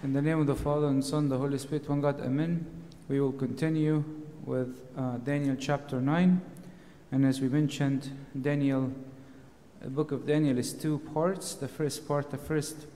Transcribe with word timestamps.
In 0.00 0.12
the 0.12 0.22
name 0.22 0.38
of 0.38 0.46
the 0.46 0.54
Father 0.54 0.86
and 0.86 1.04
Son, 1.04 1.28
the 1.28 1.36
Holy 1.36 1.58
Spirit, 1.58 1.88
one 1.88 2.00
God, 2.00 2.20
Amen. 2.20 2.64
We 3.08 3.20
will 3.20 3.32
continue 3.32 4.04
with 4.44 4.78
uh, 4.96 5.16
Daniel 5.16 5.56
chapter 5.58 6.00
9. 6.00 6.40
And 7.10 7.26
as 7.26 7.40
we 7.40 7.48
mentioned, 7.48 8.08
Daniel, 8.40 8.92
the 9.82 9.90
book 9.90 10.12
of 10.12 10.24
Daniel 10.24 10.56
is 10.56 10.72
two 10.72 11.00
parts. 11.12 11.54
The 11.54 11.66
first 11.66 12.06
part, 12.06 12.30
the 12.30 12.38
first, 12.38 12.86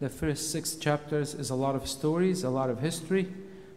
the 0.00 0.08
first 0.08 0.50
six 0.50 0.74
chapters 0.74 1.32
is 1.32 1.48
a 1.48 1.54
lot 1.54 1.76
of 1.76 1.86
stories, 1.86 2.42
a 2.42 2.50
lot 2.50 2.68
of 2.68 2.80
history. 2.80 3.32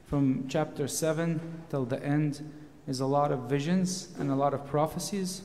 From 0.07 0.47
chapter 0.49 0.87
7 0.87 1.39
till 1.69 1.85
the 1.85 2.03
end 2.03 2.51
is 2.87 2.99
a 2.99 3.05
lot 3.05 3.31
of 3.31 3.41
visions 3.41 4.07
and 4.17 4.31
a 4.31 4.35
lot 4.35 4.55
of 4.55 4.65
prophecies. 4.65 5.43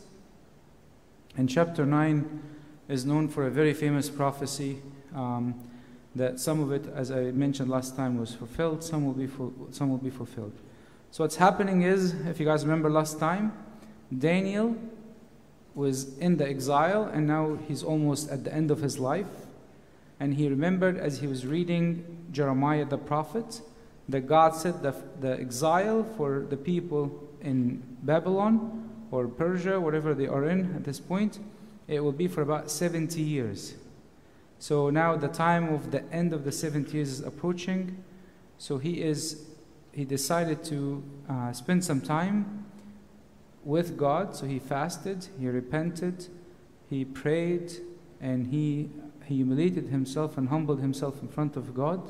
And 1.36 1.50
chapter 1.50 1.84
9 1.84 2.42
is 2.88 3.04
known 3.04 3.28
for 3.28 3.46
a 3.46 3.50
very 3.50 3.74
famous 3.74 4.08
prophecy 4.08 4.80
um, 5.14 5.54
that 6.14 6.40
some 6.40 6.60
of 6.60 6.72
it, 6.72 6.84
as 6.94 7.10
I 7.10 7.30
mentioned 7.30 7.70
last 7.70 7.96
time, 7.96 8.18
was 8.18 8.34
fulfilled, 8.34 8.84
some 8.84 9.06
will, 9.06 9.14
be 9.14 9.28
some 9.70 9.90
will 9.90 9.98
be 9.98 10.10
fulfilled. 10.10 10.52
So, 11.10 11.24
what's 11.24 11.36
happening 11.36 11.82
is, 11.82 12.14
if 12.26 12.40
you 12.40 12.46
guys 12.46 12.64
remember 12.64 12.90
last 12.90 13.18
time, 13.18 13.52
Daniel 14.16 14.76
was 15.74 16.16
in 16.18 16.36
the 16.36 16.46
exile 16.46 17.04
and 17.04 17.26
now 17.26 17.58
he's 17.66 17.82
almost 17.82 18.30
at 18.30 18.44
the 18.44 18.52
end 18.52 18.70
of 18.70 18.80
his 18.80 18.98
life. 18.98 19.26
And 20.20 20.34
he 20.34 20.48
remembered 20.48 20.96
as 20.98 21.20
he 21.20 21.26
was 21.26 21.46
reading 21.46 22.04
Jeremiah 22.30 22.84
the 22.84 22.98
prophet 22.98 23.60
that 24.08 24.26
God 24.26 24.54
said 24.54 24.82
the, 24.82 24.94
the 25.20 25.38
exile 25.40 26.04
for 26.16 26.46
the 26.48 26.56
people 26.56 27.28
in 27.40 27.82
Babylon 28.02 28.90
or 29.10 29.26
Persia, 29.28 29.80
whatever 29.80 30.14
they 30.14 30.26
are 30.26 30.48
in 30.48 30.74
at 30.74 30.84
this 30.84 31.00
point, 31.00 31.38
it 31.88 32.00
will 32.00 32.12
be 32.12 32.28
for 32.28 32.42
about 32.42 32.70
70 32.70 33.20
years. 33.20 33.74
So 34.62 34.90
now 34.90 35.16
the 35.16 35.26
time 35.26 35.74
of 35.74 35.90
the 35.90 36.04
end 36.12 36.32
of 36.32 36.44
the 36.44 36.52
70 36.52 36.92
years 36.92 37.08
is 37.08 37.18
approaching. 37.18 37.96
So 38.58 38.78
he 38.78 39.02
is 39.02 39.44
he 39.90 40.04
decided 40.04 40.62
to 40.66 41.02
uh, 41.28 41.52
spend 41.52 41.84
some 41.84 42.00
time 42.00 42.64
with 43.64 43.96
God. 43.96 44.36
So 44.36 44.46
he 44.46 44.60
fasted, 44.60 45.26
he 45.36 45.48
repented, 45.48 46.28
he 46.88 47.04
prayed, 47.04 47.72
and 48.20 48.46
he, 48.46 48.90
he 49.24 49.34
humiliated 49.38 49.88
himself 49.88 50.38
and 50.38 50.48
humbled 50.48 50.78
himself 50.78 51.20
in 51.20 51.26
front 51.26 51.56
of 51.56 51.74
God. 51.74 52.00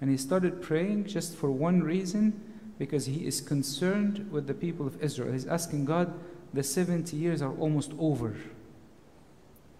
And 0.00 0.12
he 0.12 0.16
started 0.16 0.62
praying 0.62 1.06
just 1.06 1.34
for 1.34 1.50
one 1.50 1.82
reason 1.82 2.40
because 2.78 3.06
he 3.06 3.26
is 3.26 3.40
concerned 3.40 4.30
with 4.30 4.46
the 4.46 4.54
people 4.54 4.86
of 4.86 5.02
Israel. 5.02 5.32
He's 5.32 5.44
asking 5.44 5.86
God, 5.86 6.14
the 6.54 6.62
70 6.62 7.16
years 7.16 7.42
are 7.42 7.52
almost 7.56 7.90
over. 7.98 8.36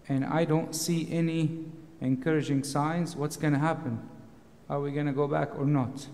And 0.09 0.25
I 0.25 0.43
don't 0.43 0.75
see 0.75 1.09
any 1.09 1.71
encouraging 2.01 2.63
signs. 2.63 3.15
What's 3.15 3.37
going 3.37 3.53
to 3.53 3.59
happen? 3.59 3.99
Are 4.69 4.81
we 4.81 4.91
going 4.91 5.05
to 5.05 5.13
go 5.13 5.27
back 5.27 5.57
or 5.57 5.65
not? 5.65 6.07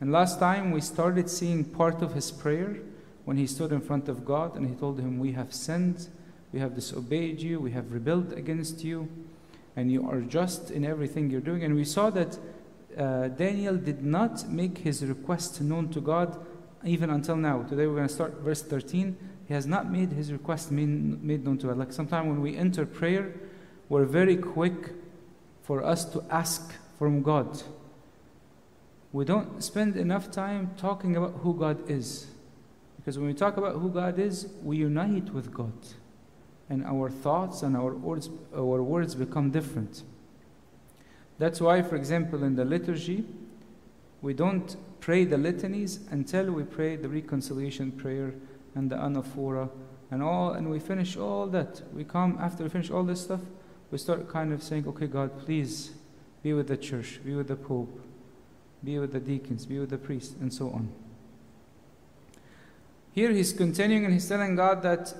And 0.00 0.10
last 0.10 0.38
time 0.38 0.70
we 0.70 0.80
started 0.80 1.28
seeing 1.28 1.64
part 1.64 2.02
of 2.02 2.14
his 2.14 2.30
prayer 2.30 2.76
when 3.24 3.36
he 3.36 3.46
stood 3.46 3.72
in 3.72 3.80
front 3.80 4.08
of 4.08 4.24
God 4.24 4.56
and 4.56 4.68
he 4.68 4.74
told 4.74 4.98
him, 4.98 5.18
We 5.18 5.32
have 5.32 5.52
sinned, 5.52 6.08
we 6.52 6.60
have 6.60 6.74
disobeyed 6.74 7.40
you, 7.40 7.60
we 7.60 7.72
have 7.72 7.92
rebelled 7.92 8.32
against 8.32 8.84
you, 8.84 9.08
and 9.76 9.90
you 9.90 10.08
are 10.08 10.20
just 10.20 10.70
in 10.70 10.84
everything 10.84 11.30
you're 11.30 11.40
doing. 11.40 11.62
And 11.64 11.74
we 11.74 11.84
saw 11.84 12.10
that 12.10 12.38
uh, 12.96 13.28
Daniel 13.28 13.76
did 13.76 14.04
not 14.04 14.48
make 14.48 14.78
his 14.78 15.04
request 15.04 15.60
known 15.60 15.88
to 15.90 16.00
God 16.00 16.44
even 16.84 17.10
until 17.10 17.36
now. 17.36 17.62
Today 17.62 17.86
we're 17.86 17.96
going 17.96 18.08
to 18.08 18.14
start 18.14 18.34
verse 18.40 18.62
13. 18.62 19.16
He 19.46 19.54
has 19.54 19.66
not 19.66 19.90
made 19.90 20.12
his 20.12 20.32
request 20.32 20.70
made, 20.70 21.22
made 21.22 21.44
known 21.44 21.58
to 21.58 21.68
God. 21.68 21.78
Like 21.78 21.92
sometimes 21.92 22.28
when 22.28 22.40
we 22.40 22.56
enter 22.56 22.84
prayer, 22.84 23.32
we're 23.88 24.04
very 24.04 24.36
quick 24.36 24.90
for 25.62 25.82
us 25.82 26.04
to 26.06 26.24
ask 26.30 26.72
from 26.98 27.22
God. 27.22 27.62
We 29.12 29.24
don't 29.24 29.62
spend 29.62 29.96
enough 29.96 30.30
time 30.30 30.70
talking 30.76 31.16
about 31.16 31.40
who 31.42 31.54
God 31.54 31.90
is. 31.90 32.26
Because 32.96 33.18
when 33.18 33.26
we 33.26 33.34
talk 33.34 33.56
about 33.56 33.76
who 33.76 33.90
God 33.90 34.18
is, 34.18 34.48
we 34.62 34.78
unite 34.78 35.32
with 35.32 35.52
God. 35.52 35.72
And 36.70 36.84
our 36.84 37.10
thoughts 37.10 37.62
and 37.62 37.76
our 37.76 37.92
words, 37.94 38.30
our 38.56 38.82
words 38.82 39.14
become 39.14 39.50
different. 39.50 40.02
That's 41.38 41.60
why, 41.60 41.82
for 41.82 41.96
example, 41.96 42.44
in 42.44 42.54
the 42.54 42.64
liturgy, 42.64 43.24
we 44.22 44.32
don't 44.32 44.76
pray 45.00 45.24
the 45.24 45.36
litanies 45.36 45.98
until 46.10 46.52
we 46.52 46.62
pray 46.62 46.96
the 46.96 47.08
reconciliation 47.08 47.90
prayer 47.90 48.34
and 48.74 48.88
the 48.88 48.96
anaphora 48.96 49.68
and 50.10 50.22
all, 50.22 50.52
and 50.52 50.70
we 50.70 50.78
finish 50.78 51.16
all 51.16 51.46
that. 51.48 51.82
We 51.92 52.04
come 52.04 52.38
after 52.40 52.62
we 52.62 52.70
finish 52.70 52.90
all 52.90 53.02
this 53.02 53.22
stuff, 53.22 53.40
we 53.92 53.98
start 53.98 54.28
kind 54.28 54.52
of 54.52 54.62
saying, 54.62 54.88
"Okay, 54.88 55.06
God, 55.06 55.38
please 55.38 55.92
be 56.42 56.52
with 56.52 56.66
the 56.66 56.76
church, 56.76 57.20
be 57.24 57.34
with 57.34 57.46
the 57.46 57.56
pope, 57.56 58.00
be 58.82 58.98
with 58.98 59.12
the 59.12 59.20
deacons, 59.20 59.66
be 59.66 59.78
with 59.78 59.90
the 59.90 59.98
priests, 59.98 60.34
and 60.40 60.52
so 60.52 60.70
on." 60.70 60.88
Here 63.12 63.30
he's 63.30 63.52
continuing 63.52 64.04
and 64.04 64.14
he's 64.14 64.28
telling 64.28 64.56
God 64.56 64.82
that 64.82 65.14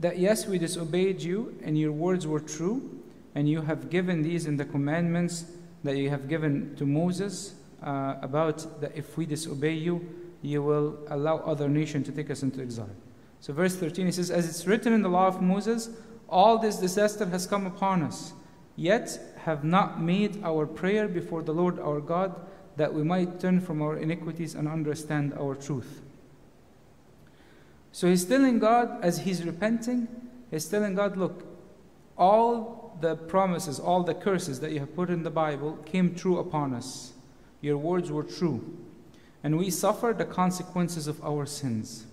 that 0.00 0.18
yes, 0.18 0.46
we 0.46 0.58
disobeyed 0.58 1.22
you 1.22 1.56
and 1.62 1.78
your 1.78 1.92
words 1.92 2.26
were 2.26 2.40
true, 2.40 3.02
and 3.34 3.48
you 3.48 3.62
have 3.62 3.90
given 3.90 4.22
these 4.22 4.46
in 4.46 4.56
the 4.56 4.64
commandments 4.64 5.44
that 5.84 5.96
you 5.96 6.10
have 6.10 6.28
given 6.28 6.74
to 6.76 6.84
Moses 6.84 7.54
uh, 7.82 8.16
about 8.22 8.80
that 8.80 8.96
if 8.96 9.16
we 9.16 9.26
disobey 9.26 9.74
you, 9.74 10.06
you 10.42 10.62
will 10.62 10.98
allow 11.08 11.38
other 11.38 11.68
nations 11.68 12.06
to 12.06 12.12
take 12.12 12.30
us 12.30 12.42
into 12.42 12.60
exile. 12.60 12.90
So, 13.40 13.52
verse 13.52 13.76
13, 13.76 14.06
he 14.06 14.12
says, 14.12 14.30
As 14.30 14.48
it's 14.48 14.66
written 14.66 14.92
in 14.92 15.02
the 15.02 15.08
law 15.08 15.26
of 15.26 15.40
Moses, 15.40 15.90
all 16.28 16.58
this 16.58 16.76
disaster 16.76 17.26
has 17.26 17.46
come 17.46 17.66
upon 17.66 18.02
us, 18.02 18.32
yet 18.76 19.18
have 19.44 19.64
not 19.64 20.00
made 20.00 20.42
our 20.42 20.66
prayer 20.66 21.08
before 21.08 21.42
the 21.42 21.52
Lord 21.52 21.78
our 21.78 22.00
God, 22.00 22.34
that 22.76 22.92
we 22.92 23.02
might 23.02 23.40
turn 23.40 23.60
from 23.60 23.80
our 23.80 23.96
iniquities 23.96 24.54
and 24.54 24.68
understand 24.68 25.32
our 25.34 25.54
truth. 25.54 26.02
So 27.92 28.08
he's 28.08 28.24
telling 28.24 28.58
God, 28.58 29.02
as 29.02 29.20
he's 29.20 29.42
repenting, 29.44 30.08
he's 30.50 30.66
telling 30.66 30.94
God, 30.94 31.16
look, 31.16 31.46
all 32.18 32.98
the 33.00 33.16
promises, 33.16 33.78
all 33.78 34.02
the 34.02 34.14
curses 34.14 34.60
that 34.60 34.72
you 34.72 34.80
have 34.80 34.94
put 34.94 35.10
in 35.10 35.22
the 35.22 35.30
Bible 35.30 35.78
came 35.86 36.14
true 36.14 36.38
upon 36.38 36.74
us. 36.74 37.12
Your 37.60 37.78
words 37.78 38.10
were 38.10 38.22
true. 38.22 38.78
And 39.42 39.58
we 39.58 39.70
suffer 39.70 40.14
the 40.16 40.24
consequences 40.24 41.06
of 41.06 41.22
our 41.24 41.46
sins. 41.46 42.06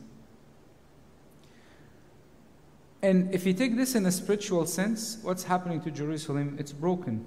And 3.03 3.35
if 3.35 3.45
you 3.45 3.53
take 3.53 3.75
this 3.75 3.95
in 3.95 4.05
a 4.05 4.11
spiritual 4.11 4.65
sense, 4.65 5.17
what's 5.23 5.43
happening 5.43 5.81
to 5.81 5.91
Jerusalem? 5.91 6.55
It's 6.57 6.71
broken, 6.71 7.25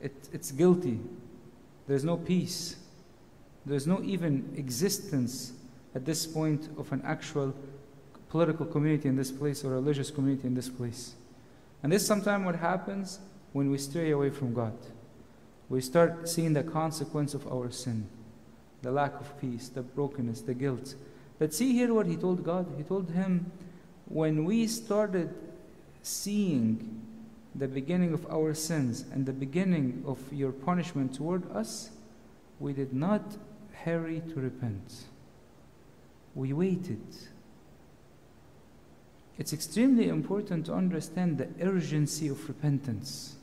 it, 0.00 0.14
it's 0.32 0.52
guilty. 0.52 1.00
There's 1.88 2.04
no 2.04 2.16
peace, 2.16 2.76
there's 3.66 3.86
no 3.86 4.00
even 4.04 4.54
existence 4.56 5.52
at 5.94 6.04
this 6.04 6.24
point 6.24 6.68
of 6.78 6.92
an 6.92 7.02
actual 7.04 7.52
political 8.28 8.64
community 8.64 9.08
in 9.08 9.16
this 9.16 9.32
place 9.32 9.64
or 9.64 9.70
religious 9.70 10.10
community 10.10 10.46
in 10.46 10.54
this 10.54 10.68
place. 10.68 11.14
And 11.82 11.92
this 11.92 12.06
sometimes 12.06 12.44
what 12.44 12.56
happens 12.56 13.18
when 13.52 13.72
we 13.72 13.78
stray 13.78 14.12
away 14.12 14.30
from 14.30 14.54
God. 14.54 14.76
We 15.68 15.80
start 15.80 16.28
seeing 16.28 16.52
the 16.52 16.62
consequence 16.62 17.34
of 17.34 17.50
our 17.52 17.72
sin, 17.72 18.06
the 18.82 18.92
lack 18.92 19.20
of 19.20 19.40
peace, 19.40 19.68
the 19.68 19.82
brokenness, 19.82 20.42
the 20.42 20.54
guilt. 20.54 20.94
But 21.40 21.52
see 21.52 21.72
here 21.72 21.92
what 21.92 22.06
he 22.06 22.16
told 22.16 22.44
God. 22.44 22.66
He 22.76 22.84
told 22.84 23.10
him, 23.10 23.50
when 24.06 24.44
we 24.44 24.66
started 24.66 25.34
seeing 26.02 27.02
the 27.54 27.68
beginning 27.68 28.12
of 28.12 28.26
our 28.30 28.54
sins 28.54 29.04
and 29.12 29.26
the 29.26 29.32
beginning 29.32 30.04
of 30.06 30.18
your 30.32 30.52
punishment 30.52 31.14
toward 31.14 31.50
us, 31.52 31.90
we 32.60 32.72
did 32.72 32.92
not 32.92 33.22
hurry 33.84 34.22
to 34.28 34.40
repent. 34.40 35.04
We 36.34 36.52
waited. 36.52 37.02
It's 39.38 39.52
extremely 39.52 40.08
important 40.08 40.66
to 40.66 40.74
understand 40.74 41.38
the 41.38 41.48
urgency 41.60 42.28
of 42.28 42.46
repentance. 42.48 43.36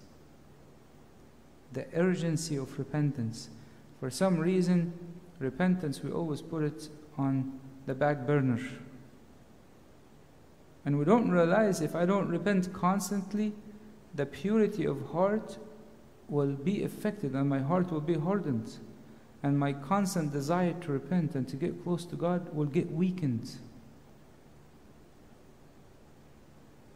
The 1.74 1.86
urgency 1.94 2.56
of 2.56 2.78
repentance. 2.78 3.50
For 4.00 4.10
some 4.10 4.38
reason, 4.38 4.94
repentance, 5.40 6.02
we 6.04 6.12
always 6.12 6.42
put 6.42 6.64
it 6.64 6.90
on 7.18 7.60
the 7.86 7.94
back 7.94 8.26
burner. 8.26 8.60
And 10.86 11.00
we 11.00 11.06
don't 11.06 11.32
realize 11.32 11.82
if 11.82 11.96
I 11.96 12.06
don't 12.06 12.28
repent 12.28 12.74
constantly, 12.74 13.54
the 14.16 14.26
purity 14.26 14.86
of 14.86 15.10
heart 15.12 15.58
will 16.28 16.54
be 16.54 16.84
affected 16.84 17.34
and 17.34 17.50
my 17.50 17.60
heart 17.60 17.92
will 17.92 18.02
be 18.02 18.16
hardened. 18.16 18.78
And 19.42 19.60
my 19.60 19.74
constant 19.74 20.32
desire 20.32 20.74
to 20.82 20.92
repent 20.92 21.36
and 21.36 21.48
to 21.50 21.56
get 21.56 21.84
close 21.84 22.06
to 22.06 22.16
God 22.16 22.54
will 22.54 22.66
get 22.66 22.92
weakened. 22.92 23.52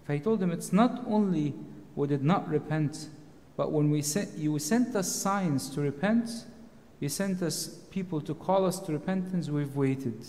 If 0.04 0.10
I 0.10 0.18
told 0.20 0.42
him 0.42 0.52
it's 0.52 0.72
not 0.72 1.04
only 1.06 1.54
we 1.96 2.08
did 2.08 2.24
not 2.24 2.48
repent, 2.48 3.10
but 3.58 3.72
when 3.72 3.92
we 3.92 4.02
sent, 4.02 4.38
you 4.38 4.58
sent 4.60 4.96
us 4.96 5.14
signs 5.14 5.70
to 5.72 5.82
repent, 5.82 6.30
you 7.00 7.10
sent 7.10 7.42
us 7.42 7.80
people 7.92 8.22
to 8.22 8.34
call 8.34 8.66
us 8.66 8.80
to 8.82 8.94
repentance, 8.94 9.50
we've 9.50 9.76
waited. 9.76 10.26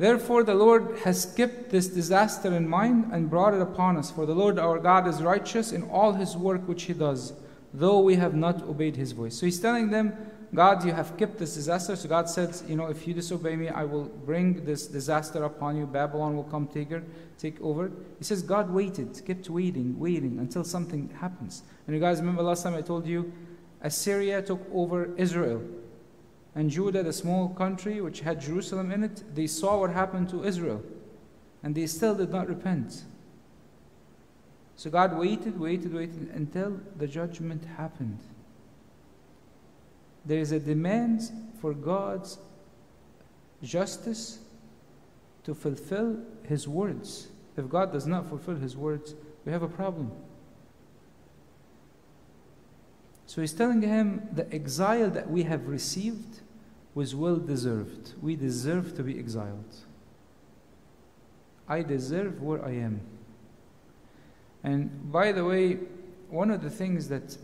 Therefore, 0.00 0.44
the 0.44 0.54
Lord 0.54 0.96
has 1.04 1.26
kept 1.26 1.68
this 1.68 1.88
disaster 1.88 2.56
in 2.56 2.66
mind 2.66 3.10
and 3.12 3.28
brought 3.28 3.52
it 3.52 3.60
upon 3.60 3.98
us. 3.98 4.10
For 4.10 4.24
the 4.24 4.34
Lord 4.34 4.58
our 4.58 4.78
God 4.78 5.06
is 5.06 5.20
righteous 5.20 5.72
in 5.72 5.82
all 5.90 6.14
his 6.14 6.38
work 6.38 6.66
which 6.66 6.84
he 6.84 6.94
does, 6.94 7.34
though 7.74 8.00
we 8.00 8.14
have 8.14 8.34
not 8.34 8.62
obeyed 8.62 8.96
his 8.96 9.12
voice. 9.12 9.36
So 9.36 9.44
he's 9.44 9.60
telling 9.60 9.90
them, 9.90 10.14
God, 10.54 10.86
you 10.86 10.92
have 10.92 11.18
kept 11.18 11.36
this 11.36 11.52
disaster. 11.52 11.96
So 11.96 12.08
God 12.08 12.30
says, 12.30 12.64
you 12.66 12.76
know, 12.76 12.86
if 12.86 13.06
you 13.06 13.12
disobey 13.12 13.56
me, 13.56 13.68
I 13.68 13.84
will 13.84 14.04
bring 14.04 14.64
this 14.64 14.86
disaster 14.86 15.44
upon 15.44 15.76
you. 15.76 15.86
Babylon 15.86 16.34
will 16.34 16.44
come 16.44 16.66
take, 16.66 16.88
her, 16.92 17.02
take 17.36 17.60
over. 17.60 17.92
He 18.16 18.24
says, 18.24 18.40
God 18.40 18.70
waited, 18.70 19.20
kept 19.26 19.50
waiting, 19.50 19.98
waiting 19.98 20.38
until 20.38 20.64
something 20.64 21.10
happens. 21.20 21.62
And 21.86 21.94
you 21.94 22.00
guys 22.00 22.20
remember 22.20 22.42
last 22.42 22.62
time 22.62 22.74
I 22.74 22.80
told 22.80 23.06
you, 23.06 23.30
Assyria 23.82 24.40
took 24.40 24.62
over 24.72 25.14
Israel 25.18 25.60
and 26.54 26.70
Judah, 26.70 27.02
the 27.02 27.12
small 27.12 27.48
country 27.50 28.00
which 28.00 28.20
had 28.20 28.40
Jerusalem 28.40 28.90
in 28.90 29.04
it, 29.04 29.34
they 29.34 29.46
saw 29.46 29.80
what 29.80 29.90
happened 29.90 30.28
to 30.30 30.44
Israel 30.44 30.82
and 31.62 31.74
they 31.74 31.86
still 31.86 32.14
did 32.14 32.30
not 32.30 32.48
repent. 32.48 33.04
So 34.76 34.90
God 34.90 35.16
waited, 35.16 35.60
waited, 35.60 35.92
waited 35.92 36.30
until 36.34 36.80
the 36.96 37.06
judgment 37.06 37.64
happened. 37.76 38.18
There 40.24 40.38
is 40.38 40.52
a 40.52 40.58
demand 40.58 41.30
for 41.60 41.74
God's 41.74 42.38
justice 43.62 44.38
to 45.44 45.54
fulfill 45.54 46.18
His 46.44 46.66
words. 46.66 47.28
If 47.56 47.68
God 47.68 47.92
does 47.92 48.06
not 48.06 48.28
fulfill 48.28 48.56
His 48.56 48.76
words, 48.76 49.14
we 49.44 49.52
have 49.52 49.62
a 49.62 49.68
problem. 49.68 50.12
So 53.30 53.40
he's 53.40 53.52
telling 53.52 53.80
him 53.80 54.26
the 54.32 54.52
exile 54.52 55.08
that 55.10 55.30
we 55.30 55.44
have 55.44 55.68
received 55.68 56.40
was 56.96 57.14
well 57.14 57.36
deserved. 57.36 58.14
We 58.20 58.34
deserve 58.34 58.96
to 58.96 59.04
be 59.04 59.20
exiled. 59.20 59.72
I 61.68 61.82
deserve 61.82 62.42
where 62.42 62.60
I 62.64 62.72
am. 62.72 63.02
And 64.64 65.12
by 65.12 65.30
the 65.30 65.44
way, 65.44 65.78
one 66.28 66.50
of 66.50 66.60
the 66.60 66.70
things 66.70 67.08
that 67.10 67.38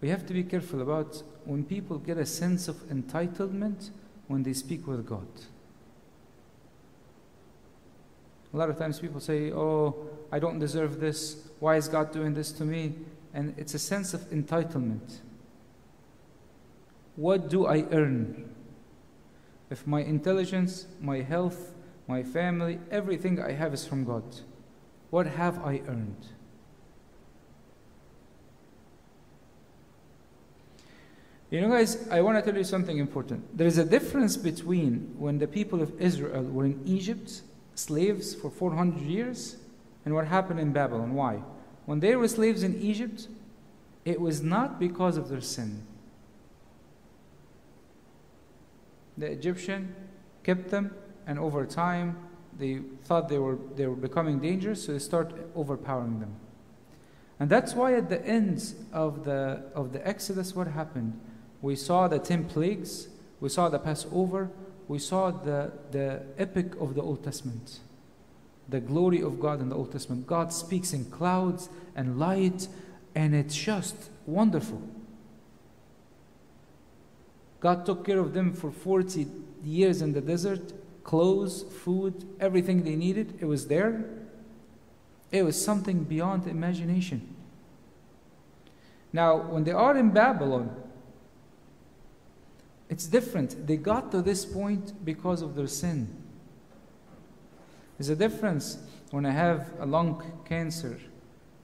we 0.00 0.08
have 0.08 0.26
to 0.26 0.32
be 0.32 0.42
careful 0.42 0.82
about 0.82 1.22
when 1.44 1.62
people 1.64 1.96
get 1.98 2.18
a 2.18 2.26
sense 2.26 2.66
of 2.66 2.78
entitlement 2.88 3.90
when 4.26 4.42
they 4.42 4.54
speak 4.54 4.88
with 4.88 5.06
God. 5.06 5.28
A 8.52 8.56
lot 8.56 8.70
of 8.70 8.76
times 8.76 8.98
people 8.98 9.20
say, 9.20 9.52
Oh, 9.52 9.94
I 10.32 10.40
don't 10.40 10.58
deserve 10.58 10.98
this. 10.98 11.48
Why 11.60 11.76
is 11.76 11.86
God 11.86 12.10
doing 12.10 12.34
this 12.34 12.50
to 12.50 12.64
me? 12.64 12.96
And 13.32 13.54
it's 13.56 13.74
a 13.74 13.78
sense 13.78 14.14
of 14.14 14.22
entitlement. 14.30 15.18
What 17.16 17.48
do 17.48 17.66
I 17.66 17.84
earn? 17.92 18.54
If 19.70 19.86
my 19.86 20.02
intelligence, 20.02 20.86
my 21.00 21.20
health, 21.20 21.72
my 22.08 22.22
family, 22.22 22.80
everything 22.90 23.40
I 23.40 23.52
have 23.52 23.72
is 23.72 23.86
from 23.86 24.04
God, 24.04 24.24
what 25.10 25.26
have 25.26 25.64
I 25.64 25.80
earned? 25.86 26.26
You 31.50 31.60
know, 31.60 31.68
guys, 31.68 32.08
I 32.10 32.20
want 32.20 32.38
to 32.38 32.48
tell 32.48 32.56
you 32.56 32.64
something 32.64 32.98
important. 32.98 33.56
There 33.56 33.66
is 33.66 33.76
a 33.78 33.84
difference 33.84 34.36
between 34.36 35.14
when 35.18 35.38
the 35.38 35.48
people 35.48 35.82
of 35.82 36.00
Israel 36.00 36.44
were 36.44 36.64
in 36.64 36.80
Egypt, 36.86 37.42
slaves 37.74 38.34
for 38.34 38.50
400 38.50 39.00
years, 39.00 39.56
and 40.04 40.14
what 40.14 40.28
happened 40.28 40.60
in 40.60 40.72
Babylon. 40.72 41.14
Why? 41.14 41.42
When 41.90 41.98
they 41.98 42.14
were 42.14 42.28
slaves 42.28 42.62
in 42.62 42.80
Egypt, 42.80 43.26
it 44.04 44.20
was 44.20 44.40
not 44.40 44.78
because 44.78 45.16
of 45.16 45.28
their 45.28 45.40
sin. 45.40 45.82
The 49.18 49.26
Egyptian 49.26 49.96
kept 50.44 50.70
them, 50.70 50.94
and 51.26 51.36
over 51.36 51.66
time, 51.66 52.16
they 52.56 52.78
thought 53.02 53.28
they 53.28 53.40
were, 53.40 53.58
they 53.74 53.88
were 53.88 53.96
becoming 53.96 54.38
dangerous, 54.38 54.84
so 54.86 54.92
they 54.92 55.00
started 55.00 55.50
overpowering 55.56 56.20
them. 56.20 56.36
And 57.40 57.50
that's 57.50 57.74
why 57.74 57.94
at 57.94 58.08
the 58.08 58.24
end 58.24 58.72
of 58.92 59.24
the, 59.24 59.64
of 59.74 59.92
the 59.92 60.06
Exodus, 60.06 60.54
what 60.54 60.68
happened? 60.68 61.18
We 61.60 61.74
saw 61.74 62.06
the 62.06 62.20
10 62.20 62.44
plagues, 62.44 63.08
we 63.40 63.48
saw 63.48 63.68
the 63.68 63.80
Passover, 63.80 64.48
we 64.86 65.00
saw 65.00 65.32
the, 65.32 65.72
the 65.90 66.22
epic 66.38 66.80
of 66.80 66.94
the 66.94 67.02
Old 67.02 67.24
Testament 67.24 67.80
the 68.70 68.80
glory 68.80 69.20
of 69.22 69.40
God 69.40 69.60
in 69.60 69.68
the 69.68 69.76
Old 69.76 69.92
Testament. 69.92 70.26
God 70.26 70.52
speaks 70.52 70.92
in 70.92 71.04
clouds 71.06 71.68
and 71.94 72.18
light, 72.18 72.68
and 73.14 73.34
it's 73.34 73.54
just 73.54 74.10
wonderful. 74.26 74.82
God 77.60 77.84
took 77.84 78.06
care 78.06 78.18
of 78.18 78.32
them 78.32 78.54
for 78.54 78.70
40 78.70 79.26
years 79.62 80.00
in 80.00 80.12
the 80.12 80.20
desert 80.20 80.72
clothes, 81.10 81.64
food, 81.64 82.24
everything 82.38 82.84
they 82.84 82.94
needed, 82.94 83.38
it 83.40 83.44
was 83.44 83.66
there. 83.66 84.04
It 85.32 85.42
was 85.42 85.62
something 85.62 86.04
beyond 86.04 86.46
imagination. 86.46 87.34
Now, 89.12 89.36
when 89.36 89.64
they 89.64 89.72
are 89.72 89.96
in 89.96 90.10
Babylon, 90.10 90.70
it's 92.88 93.06
different. 93.06 93.66
They 93.66 93.76
got 93.76 94.12
to 94.12 94.22
this 94.22 94.44
point 94.44 95.04
because 95.04 95.42
of 95.42 95.54
their 95.54 95.66
sin. 95.66 96.19
There's 98.00 98.08
a 98.08 98.16
difference 98.16 98.78
when 99.10 99.26
I 99.26 99.30
have 99.30 99.74
a 99.78 99.84
lung 99.84 100.22
cancer 100.46 100.98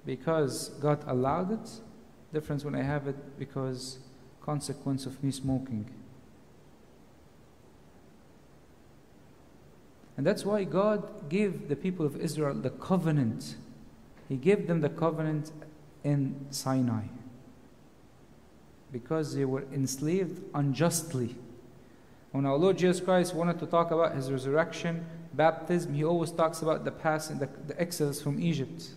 because 0.04 0.68
God 0.82 1.02
allowed 1.06 1.50
it, 1.50 1.70
difference 2.30 2.62
when 2.62 2.74
I 2.74 2.82
have 2.82 3.06
it 3.06 3.38
because 3.38 4.00
consequence 4.42 5.06
of 5.06 5.24
me 5.24 5.30
smoking. 5.30 5.90
And 10.18 10.26
that's 10.26 10.44
why 10.44 10.64
God 10.64 11.30
gave 11.30 11.70
the 11.70 11.76
people 11.76 12.04
of 12.04 12.20
Israel 12.20 12.52
the 12.52 12.68
covenant. 12.68 13.56
He 14.28 14.36
gave 14.36 14.66
them 14.66 14.82
the 14.82 14.90
covenant 14.90 15.52
in 16.04 16.48
Sinai 16.50 17.04
because 18.92 19.34
they 19.34 19.46
were 19.46 19.64
enslaved 19.72 20.42
unjustly. 20.52 21.34
When 22.32 22.44
our 22.44 22.58
Lord 22.58 22.76
Jesus 22.76 23.00
Christ 23.02 23.34
wanted 23.34 23.58
to 23.60 23.66
talk 23.66 23.90
about 23.90 24.14
his 24.14 24.30
resurrection, 24.30 25.06
baptism, 25.36 25.94
he 25.94 26.04
always 26.04 26.30
talks 26.30 26.62
about 26.62 26.84
the 26.84 26.90
past 26.90 27.30
and 27.30 27.40
the, 27.40 27.48
the 27.66 27.80
exodus 27.80 28.22
from 28.22 28.40
Egypt. 28.40 28.90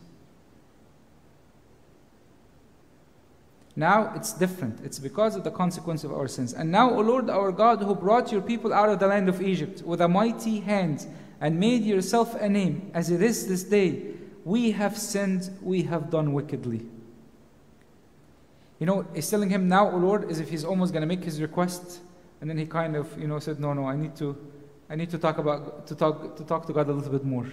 Now 3.75 4.11
it's 4.15 4.33
different. 4.33 4.79
It's 4.83 4.99
because 4.99 5.35
of 5.35 5.43
the 5.43 5.51
consequence 5.51 6.03
of 6.03 6.11
our 6.11 6.27
sins. 6.27 6.53
And 6.53 6.71
now, 6.71 6.91
O 6.91 6.99
Lord 6.99 7.29
our 7.29 7.51
God, 7.51 7.81
who 7.81 7.95
brought 7.95 8.31
your 8.31 8.41
people 8.41 8.73
out 8.73 8.89
of 8.89 8.99
the 8.99 9.07
land 9.07 9.29
of 9.29 9.41
Egypt 9.41 9.81
with 9.83 10.01
a 10.01 10.07
mighty 10.07 10.59
hand 10.59 11.07
and 11.39 11.59
made 11.59 11.83
yourself 11.83 12.35
a 12.35 12.49
name, 12.49 12.91
as 12.93 13.09
it 13.09 13.21
is 13.21 13.47
this 13.47 13.63
day, 13.63 14.15
we 14.43 14.71
have 14.71 14.97
sinned, 14.97 15.49
we 15.61 15.83
have 15.83 16.09
done 16.09 16.33
wickedly. 16.33 16.85
You 18.79 18.85
know, 18.85 19.05
he's 19.13 19.29
telling 19.29 19.49
him 19.49 19.67
now, 19.67 19.89
O 19.91 19.97
Lord, 19.97 20.29
as 20.29 20.39
if 20.39 20.49
he's 20.49 20.65
almost 20.65 20.91
going 20.93 21.01
to 21.01 21.07
make 21.07 21.23
his 21.23 21.41
request. 21.41 21.99
And 22.41 22.49
then 22.49 22.57
he 22.57 22.65
kind 22.65 22.95
of, 22.95 23.17
you 23.17 23.27
know, 23.27 23.39
said, 23.39 23.59
No, 23.59 23.73
no, 23.73 23.85
I 23.85 23.95
need 23.95 24.15
to 24.17 24.37
I 24.89 24.95
need 24.95 25.09
to 25.11 25.17
talk 25.17 25.37
about 25.37 25.85
to 25.87 25.95
talk 25.95 26.35
to 26.37 26.43
talk 26.43 26.65
to 26.65 26.73
God 26.73 26.89
a 26.89 26.93
little 26.93 27.11
bit 27.11 27.23
more. 27.23 27.47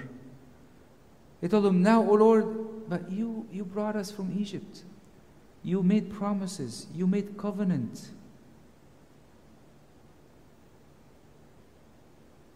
He 1.41 1.49
told 1.49 1.67
him, 1.67 1.83
Now, 1.83 2.03
O 2.03 2.15
Lord, 2.15 2.89
but 2.89 3.11
you 3.11 3.47
you 3.53 3.65
brought 3.65 3.95
us 3.95 4.11
from 4.11 4.35
Egypt. 4.39 4.85
You 5.63 5.83
made 5.83 6.13
promises, 6.13 6.87
you 6.95 7.07
made 7.07 7.37
covenant. 7.37 8.09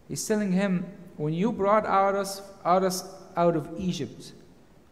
He's 0.09 0.27
telling 0.27 0.53
him, 0.53 0.87
when 1.17 1.35
you 1.35 1.53
brought 1.53 1.87
out 1.87 2.15
us 2.15 2.43
out 2.65 2.83
us 2.83 3.05
out 3.37 3.57
of 3.57 3.69
Egypt, 3.79 4.33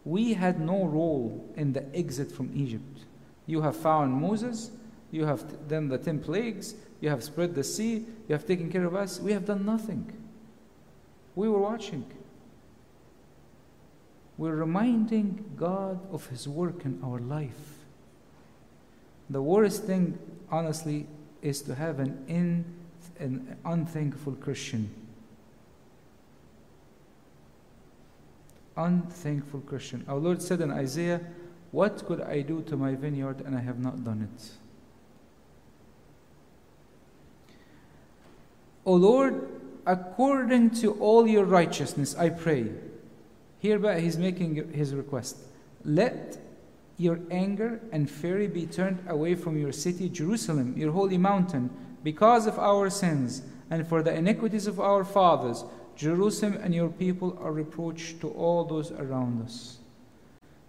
we 0.05 0.33
had 0.33 0.59
no 0.59 0.85
role 0.85 1.51
in 1.55 1.73
the 1.73 1.83
exit 1.95 2.31
from 2.31 2.51
Egypt. 2.53 3.05
You 3.47 3.61
have 3.61 3.75
found 3.75 4.13
Moses, 4.13 4.71
you 5.11 5.25
have 5.25 5.67
done 5.67 5.89
the 5.89 5.97
ten 5.97 6.19
plagues, 6.19 6.75
you 7.01 7.09
have 7.09 7.23
spread 7.23 7.55
the 7.55 7.63
sea. 7.63 8.05
You 8.27 8.33
have 8.33 8.45
taken 8.45 8.71
care 8.71 8.85
of 8.85 8.95
us. 8.95 9.19
We 9.19 9.31
have 9.31 9.45
done 9.45 9.65
nothing. 9.65 10.11
We 11.35 11.47
were 11.47 11.59
watching. 11.59 12.05
We're 14.37 14.55
reminding 14.55 15.51
God 15.55 15.99
of 16.13 16.27
His 16.27 16.47
work 16.47 16.85
in 16.85 16.99
our 17.03 17.19
life. 17.19 17.85
The 19.29 19.41
worst 19.41 19.83
thing, 19.83 20.17
honestly, 20.51 21.07
is 21.41 21.61
to 21.63 21.75
have 21.75 21.99
an, 21.99 22.23
in, 22.27 22.65
an 23.19 23.57
unthankful 23.63 24.33
Christian. 24.33 24.89
Unthankful 28.75 29.61
Christian. 29.61 30.03
Our 30.07 30.17
Lord 30.17 30.41
said 30.41 30.61
in 30.61 30.71
Isaiah, 30.71 31.21
What 31.71 32.05
could 32.05 32.21
I 32.21 32.41
do 32.41 32.61
to 32.63 32.75
my 32.75 32.95
vineyard 32.95 33.41
and 33.41 33.55
I 33.55 33.61
have 33.61 33.79
not 33.79 34.03
done 34.03 34.27
it? 34.33 34.51
O 38.89 38.95
Lord, 38.95 39.47
according 39.85 40.71
to 40.81 40.93
all 40.93 41.27
your 41.27 41.45
righteousness, 41.45 42.15
I 42.15 42.29
pray. 42.29 42.71
Hereby 43.59 43.99
he's 43.99 44.17
making 44.17 44.73
his 44.73 44.95
request. 44.95 45.37
Let 45.85 46.39
your 46.97 47.19
anger 47.29 47.81
and 47.91 48.09
fury 48.09 48.47
be 48.47 48.65
turned 48.65 49.03
away 49.07 49.35
from 49.35 49.59
your 49.59 49.71
city, 49.71 50.09
Jerusalem, 50.09 50.73
your 50.75 50.91
holy 50.91 51.19
mountain, 51.19 51.69
because 52.03 52.47
of 52.47 52.57
our 52.57 52.89
sins, 52.89 53.43
and 53.69 53.87
for 53.87 54.01
the 54.01 54.11
iniquities 54.11 54.65
of 54.65 54.79
our 54.79 55.03
fathers. 55.03 55.65
Jerusalem 55.95 56.57
and 56.59 56.73
your 56.73 56.89
people 56.89 57.37
are 57.39 57.51
reproach 57.51 58.19
to 58.21 58.29
all 58.31 58.63
those 58.63 58.91
around 58.91 59.43
us. 59.43 59.77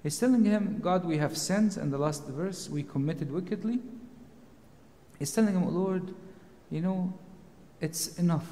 He's 0.02 0.18
telling 0.18 0.44
him, 0.44 0.80
God, 0.82 1.06
we 1.06 1.16
have 1.16 1.38
sinned, 1.38 1.78
And 1.78 1.90
the 1.90 1.96
last 1.96 2.26
verse, 2.26 2.68
we 2.68 2.82
committed 2.82 3.32
wickedly. 3.32 3.78
He's 5.18 5.32
telling 5.32 5.54
him, 5.54 5.74
Lord, 5.74 6.12
you 6.70 6.82
know, 6.82 7.14
it's 7.80 8.18
enough. 8.18 8.46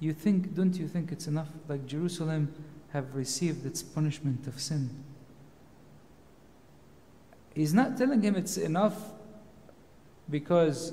You 0.00 0.12
think, 0.12 0.54
don't 0.54 0.74
you 0.74 0.88
think 0.88 1.12
it's 1.12 1.26
enough? 1.26 1.48
Like 1.68 1.86
Jerusalem 1.86 2.52
have 2.92 3.14
received 3.14 3.66
its 3.66 3.82
punishment 3.82 4.46
of 4.46 4.60
sin. 4.60 4.90
He's 7.54 7.74
not 7.74 7.96
telling 7.96 8.22
him 8.22 8.34
it's 8.36 8.56
enough 8.56 8.96
because 10.28 10.92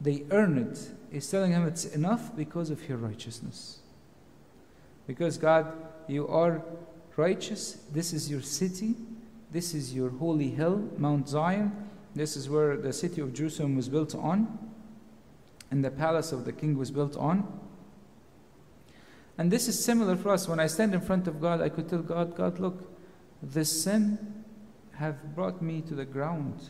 they 0.00 0.24
earn 0.30 0.58
it. 0.58 0.90
He's 1.10 1.30
telling 1.30 1.52
him 1.52 1.66
it's 1.66 1.84
enough 1.84 2.34
because 2.34 2.70
of 2.70 2.88
your 2.88 2.98
righteousness. 2.98 3.80
Because 5.06 5.36
God, 5.36 5.72
you 6.08 6.26
are 6.28 6.62
righteous. 7.16 7.78
This 7.92 8.12
is 8.12 8.30
your 8.30 8.42
city. 8.42 8.94
This 9.50 9.74
is 9.74 9.94
your 9.94 10.10
holy 10.10 10.50
hill, 10.50 10.88
Mount 10.96 11.28
Zion. 11.28 11.72
This 12.14 12.36
is 12.36 12.48
where 12.48 12.76
the 12.76 12.92
city 12.92 13.20
of 13.20 13.32
Jerusalem 13.34 13.76
was 13.76 13.88
built 13.88 14.14
on, 14.14 14.58
and 15.72 15.82
the 15.82 15.90
palace 15.90 16.32
of 16.32 16.44
the 16.44 16.52
king 16.52 16.76
was 16.76 16.90
built 16.90 17.16
on. 17.16 17.48
And 19.38 19.50
this 19.50 19.68
is 19.68 19.82
similar 19.82 20.16
for 20.16 20.28
us. 20.28 20.46
When 20.46 20.60
I 20.60 20.66
stand 20.66 20.92
in 20.92 21.00
front 21.00 21.26
of 21.26 21.40
God, 21.40 21.62
I 21.62 21.70
could 21.70 21.88
tell 21.88 22.02
God, 22.02 22.36
God, 22.36 22.58
look, 22.58 22.92
this 23.42 23.82
sin 23.82 24.44
have 24.96 25.34
brought 25.34 25.62
me 25.62 25.80
to 25.80 25.94
the 25.94 26.04
ground. 26.04 26.68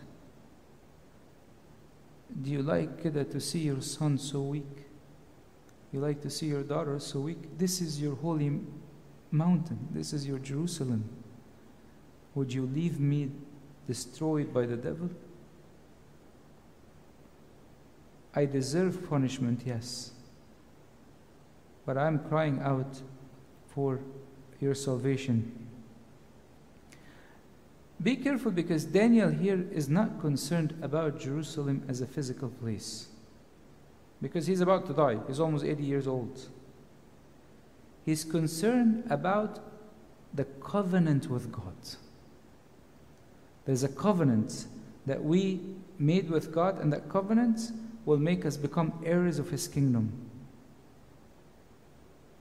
Do 2.41 2.49
you 2.49 2.63
like 2.63 3.03
to 3.03 3.41
see 3.41 3.59
your 3.59 3.81
son 3.81 4.19
so 4.19 4.41
weak? 4.41 4.87
You 5.93 5.99
like 5.99 6.23
to 6.23 6.31
see 6.31 6.47
your 6.47 6.63
daughter 6.63 7.01
so 7.01 7.19
weak? 7.19 7.59
This 7.59 7.81
is 7.81 8.01
your 8.01 8.15
holy 8.15 8.61
mountain. 9.33 9.89
This 9.91 10.13
is 10.13 10.29
your 10.29 10.39
Jerusalem. 10.39 11.11
Would 12.37 12.53
you 12.53 12.67
leave 12.67 13.01
me 13.01 13.33
destroyed 13.89 14.55
by 14.55 14.65
the 14.65 14.77
devil? 14.77 15.11
I 18.35 18.47
deserve 18.47 19.09
punishment, 19.09 19.63
yes. 19.65 20.13
But 21.85 21.99
I'm 21.99 22.19
crying 22.19 22.61
out 22.63 23.01
for 23.69 24.01
your 24.61 24.75
salvation. 24.75 25.69
Be 28.03 28.17
careful 28.17 28.51
because 28.51 28.85
Daniel 28.85 29.31
here 29.31 29.67
is 29.71 29.89
not 29.89 30.21
concerned 30.21 30.77
about 30.83 31.21
Jerusalem 31.21 31.85
as 31.89 32.01
a 32.01 32.07
physical 32.07 32.49
place. 32.49 33.09
Because 34.21 34.47
he's 34.47 34.61
about 34.61 34.87
to 34.87 34.93
die, 34.93 35.19
he's 35.27 35.41
almost 35.41 35.65
80 35.65 35.83
years 35.83 36.07
old. 36.07 36.49
He's 38.05 38.25
concerned 38.25 39.05
about 39.11 39.61
the 40.35 40.45
covenant 40.45 41.29
with 41.29 41.53
God. 41.53 41.77
There's 43.65 43.85
a 43.85 43.89
covenant 43.89 44.67
that 45.07 45.23
we 45.23 45.61
made 45.99 46.31
with 46.31 46.53
God, 46.53 46.81
and 46.81 46.93
that 46.93 47.09
covenant 47.09 47.73
will 48.05 48.19
make 48.19 48.45
us 48.45 48.57
become 48.57 48.93
heirs 49.05 49.39
of 49.39 49.51
His 49.51 49.69
kingdom. 49.69 50.13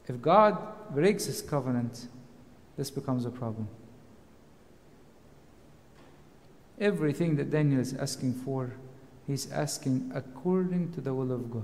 If 0.07 0.21
God 0.21 0.57
breaks 0.93 1.25
His 1.25 1.41
covenant, 1.41 2.07
this 2.77 2.89
becomes 2.89 3.25
a 3.25 3.29
problem. 3.29 3.67
Everything 6.79 7.35
that 7.35 7.51
Daniel 7.51 7.79
is 7.79 7.93
asking 7.93 8.33
for, 8.33 8.73
he's 9.27 9.51
asking 9.51 10.11
according 10.15 10.91
to 10.93 11.01
the 11.01 11.13
will 11.13 11.31
of 11.31 11.51
God. 11.51 11.63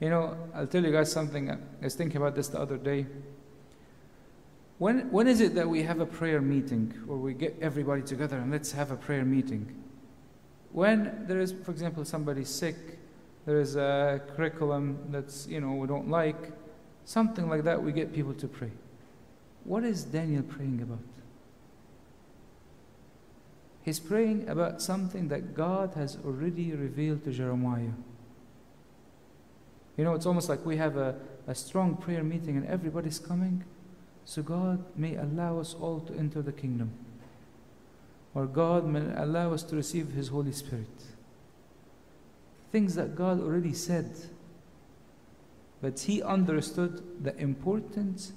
You 0.00 0.10
know, 0.10 0.36
I'll 0.54 0.66
tell 0.66 0.82
you 0.82 0.92
guys 0.92 1.12
something. 1.12 1.50
I 1.50 1.58
was 1.82 1.94
thinking 1.94 2.16
about 2.16 2.34
this 2.34 2.48
the 2.48 2.60
other 2.60 2.78
day. 2.78 3.06
When, 4.78 5.10
when 5.10 5.26
is 5.26 5.40
it 5.40 5.54
that 5.56 5.68
we 5.68 5.82
have 5.82 6.00
a 6.00 6.06
prayer 6.06 6.40
meeting 6.40 6.94
or 7.08 7.16
we 7.16 7.34
get 7.34 7.56
everybody 7.60 8.02
together 8.02 8.38
and 8.38 8.50
let's 8.50 8.72
have 8.72 8.92
a 8.92 8.96
prayer 8.96 9.24
meeting? 9.24 9.74
When 10.72 11.24
there 11.26 11.40
is, 11.40 11.52
for 11.64 11.70
example, 11.70 12.04
somebody 12.04 12.44
sick, 12.44 12.76
there 13.46 13.60
is 13.60 13.76
a 13.76 14.20
curriculum 14.36 14.98
that's, 15.10 15.46
you 15.46 15.60
know, 15.60 15.72
we 15.72 15.86
don't 15.86 16.08
like, 16.08 16.52
something 17.04 17.48
like 17.48 17.64
that, 17.64 17.82
we 17.82 17.92
get 17.92 18.12
people 18.12 18.34
to 18.34 18.46
pray. 18.46 18.70
What 19.64 19.84
is 19.84 20.04
Daniel 20.04 20.42
praying 20.42 20.82
about? 20.82 20.98
He's 23.82 23.98
praying 23.98 24.48
about 24.48 24.82
something 24.82 25.28
that 25.28 25.54
God 25.54 25.94
has 25.94 26.18
already 26.24 26.72
revealed 26.72 27.24
to 27.24 27.32
Jeremiah. 27.32 27.96
You 29.96 30.04
know, 30.04 30.12
it's 30.12 30.26
almost 30.26 30.50
like 30.50 30.64
we 30.66 30.76
have 30.76 30.98
a, 30.98 31.16
a 31.46 31.54
strong 31.54 31.96
prayer 31.96 32.22
meeting 32.22 32.58
and 32.58 32.66
everybody's 32.66 33.18
coming, 33.18 33.64
so 34.26 34.42
God 34.42 34.84
may 34.94 35.16
allow 35.16 35.58
us 35.58 35.74
all 35.74 36.00
to 36.00 36.14
enter 36.14 36.42
the 36.42 36.52
kingdom. 36.52 36.92
Or 38.34 38.46
God 38.46 38.86
may 38.86 39.02
allow 39.16 39.52
us 39.52 39.62
to 39.64 39.76
receive 39.76 40.12
His 40.12 40.28
Holy 40.28 40.52
Spirit. 40.52 40.86
Things 42.70 42.94
that 42.94 43.16
God 43.16 43.40
already 43.40 43.72
said. 43.72 44.10
But 45.80 46.00
He 46.00 46.22
understood 46.22 47.02
the 47.24 47.36
importance 47.38 48.32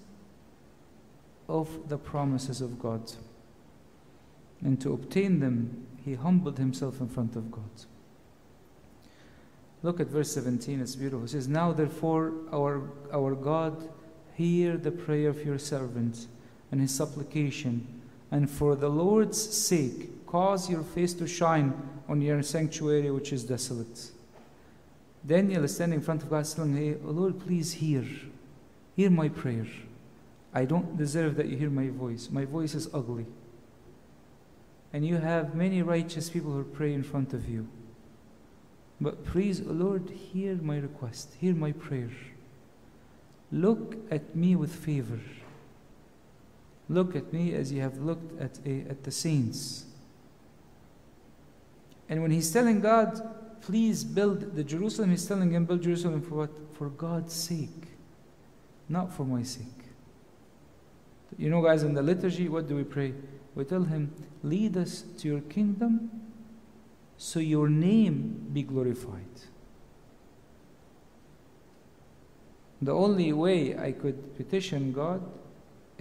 of 1.49 1.89
the 1.89 1.97
promises 1.97 2.61
of 2.61 2.79
God 2.79 3.11
and 4.63 4.79
to 4.81 4.93
obtain 4.93 5.39
them, 5.39 5.87
he 6.03 6.13
humbled 6.13 6.57
himself 6.57 6.99
in 7.01 7.07
front 7.07 7.35
of 7.35 7.51
God. 7.51 7.69
Look 9.83 9.99
at 9.99 10.07
verse 10.07 10.31
17, 10.33 10.79
it's 10.79 10.95
beautiful. 10.95 11.25
It 11.25 11.29
says, 11.29 11.47
Now 11.47 11.71
therefore, 11.71 12.33
our, 12.53 12.83
our 13.11 13.33
God, 13.33 13.89
hear 14.35 14.77
the 14.77 14.91
prayer 14.91 15.29
of 15.29 15.43
your 15.43 15.57
servant 15.57 16.27
and 16.71 16.79
his 16.79 16.93
supplication, 16.93 18.00
and 18.31 18.49
for 18.49 18.75
the 18.75 18.89
Lord's 18.89 19.37
sake, 19.37 20.25
cause 20.25 20.69
your 20.69 20.83
face 20.83 21.13
to 21.15 21.27
shine 21.27 21.73
on 22.07 22.21
your 22.21 22.41
sanctuary 22.41 23.11
which 23.11 23.33
is 23.33 23.43
desolate. 23.43 24.11
Daniel 25.25 25.65
is 25.65 25.75
standing 25.75 25.99
in 25.99 26.05
front 26.05 26.23
of 26.23 26.29
God, 26.29 26.47
saying, 26.47 26.75
Hey, 26.75 26.95
Lord, 27.03 27.39
please 27.39 27.73
hear. 27.73 28.05
Hear 28.95 29.09
my 29.09 29.29
prayer. 29.29 29.67
I 30.53 30.65
don't 30.65 30.97
deserve 30.97 31.35
that 31.35 31.47
you 31.47 31.57
hear 31.57 31.69
my 31.69 31.89
voice. 31.89 32.29
My 32.31 32.45
voice 32.45 32.73
is 32.73 32.89
ugly 32.93 33.25
and 34.93 35.05
you 35.05 35.17
have 35.17 35.55
many 35.55 35.81
righteous 35.81 36.29
people 36.29 36.51
who 36.51 36.63
pray 36.63 36.93
in 36.93 37.03
front 37.03 37.33
of 37.33 37.47
you. 37.47 37.67
But 38.99 39.25
please, 39.25 39.61
Lord, 39.61 40.09
hear 40.09 40.55
my 40.55 40.77
request, 40.77 41.35
hear 41.39 41.55
my 41.55 41.71
prayer. 41.71 42.11
Look 43.51 43.95
at 44.11 44.35
me 44.35 44.55
with 44.55 44.73
favor. 44.73 45.19
Look 46.91 47.15
at 47.15 47.31
me 47.31 47.53
as 47.53 47.71
you 47.71 47.79
have 47.79 47.99
looked 47.99 48.37
at, 48.41 48.59
a, 48.65 48.81
at 48.89 49.03
the 49.03 49.11
saints. 49.11 49.85
And 52.09 52.21
when 52.21 52.31
he's 52.31 52.51
telling 52.51 52.81
God, 52.81 53.21
please 53.61 54.03
build 54.03 54.55
the 54.57 54.63
Jerusalem, 54.63 55.11
he's 55.11 55.25
telling 55.25 55.51
him, 55.51 55.63
build 55.63 55.83
Jerusalem 55.83 56.21
for 56.21 56.35
what? 56.35 56.51
For 56.73 56.89
God's 56.89 57.33
sake, 57.33 57.87
not 58.89 59.13
for 59.13 59.23
my 59.23 59.43
sake. 59.43 59.65
You 61.37 61.49
know, 61.49 61.61
guys, 61.61 61.83
in 61.83 61.93
the 61.93 62.01
liturgy, 62.01 62.49
what 62.49 62.67
do 62.67 62.75
we 62.75 62.83
pray? 62.83 63.13
We 63.55 63.63
tell 63.63 63.83
him, 63.83 64.13
Lead 64.43 64.75
us 64.75 65.03
to 65.19 65.29
your 65.29 65.41
kingdom 65.41 66.09
so 67.17 67.39
your 67.39 67.69
name 67.69 68.49
be 68.51 68.63
glorified. 68.63 69.25
The 72.81 72.91
only 72.91 73.31
way 73.31 73.77
I 73.77 73.93
could 73.93 74.35
petition 74.35 74.91
God 74.91 75.21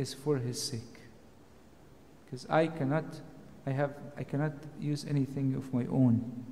is 0.00 0.14
for 0.14 0.38
his 0.38 0.60
sake. 0.60 0.98
Because 2.24 2.46
I 2.48 2.66
cannot 2.66 3.04
I 3.66 3.70
have 3.70 3.94
I 4.16 4.24
cannot 4.24 4.52
use 4.80 5.04
anything 5.08 5.54
of 5.54 5.72
my 5.72 5.86
own. 5.86 6.44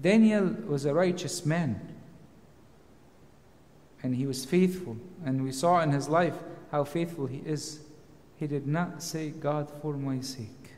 Daniel 0.00 0.56
was 0.66 0.84
a 0.84 0.94
righteous 0.94 1.44
man 1.46 1.94
and 4.02 4.16
he 4.16 4.26
was 4.26 4.44
faithful 4.44 4.96
and 5.24 5.44
we 5.44 5.52
saw 5.52 5.80
in 5.80 5.90
his 5.90 6.08
life 6.08 6.36
how 6.70 6.82
faithful 6.82 7.26
he 7.26 7.38
is 7.38 7.80
he 8.42 8.48
did 8.48 8.66
not 8.66 9.04
say, 9.04 9.30
God, 9.30 9.70
for 9.80 9.96
my 9.96 10.18
sake. 10.18 10.74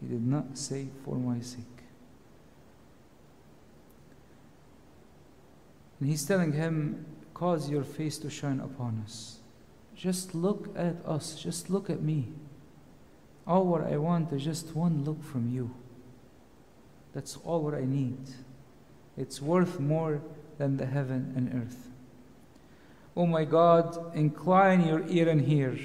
He 0.00 0.06
did 0.06 0.26
not 0.26 0.56
say, 0.56 0.86
for 1.04 1.16
my 1.16 1.40
sake. 1.40 1.75
And 5.98 6.08
he's 6.08 6.24
telling 6.24 6.52
him, 6.52 7.04
cause 7.34 7.70
your 7.70 7.84
face 7.84 8.18
to 8.18 8.30
shine 8.30 8.60
upon 8.60 9.02
us. 9.04 9.38
Just 9.94 10.34
look 10.34 10.68
at 10.76 10.96
us. 11.06 11.40
Just 11.40 11.70
look 11.70 11.88
at 11.88 12.02
me. 12.02 12.28
All 13.46 13.66
what 13.66 13.84
I 13.84 13.96
want 13.96 14.32
is 14.32 14.44
just 14.44 14.74
one 14.74 15.04
look 15.04 15.22
from 15.22 15.48
you. 15.48 15.70
That's 17.14 17.36
all 17.44 17.62
what 17.62 17.74
I 17.74 17.84
need. 17.84 18.18
It's 19.16 19.40
worth 19.40 19.80
more 19.80 20.20
than 20.58 20.76
the 20.76 20.86
heaven 20.86 21.32
and 21.36 21.62
earth. 21.62 21.88
Oh 23.16 23.26
my 23.26 23.44
God, 23.44 24.14
incline 24.14 24.86
your 24.86 25.06
ear 25.08 25.28
and 25.28 25.40
hear. 25.40 25.78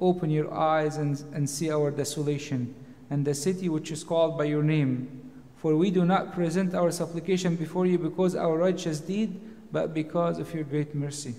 Open 0.00 0.30
your 0.30 0.52
eyes 0.52 0.96
and, 0.96 1.22
and 1.32 1.48
see 1.48 1.70
our 1.70 1.90
desolation. 1.90 2.74
and 3.10 3.24
the 3.24 3.34
city 3.34 3.68
which 3.68 3.90
is 3.90 4.04
called 4.04 4.36
by 4.36 4.44
your 4.44 4.62
name. 4.62 5.17
For 5.58 5.76
we 5.76 5.90
do 5.90 6.04
not 6.04 6.32
present 6.32 6.74
our 6.74 6.90
supplication 6.90 7.56
before 7.56 7.86
you 7.86 7.98
because 7.98 8.36
our 8.36 8.56
righteous 8.56 9.00
deed, 9.00 9.40
but 9.72 9.92
because 9.92 10.38
of 10.38 10.54
your 10.54 10.64
great 10.64 10.94
mercy. 10.94 11.34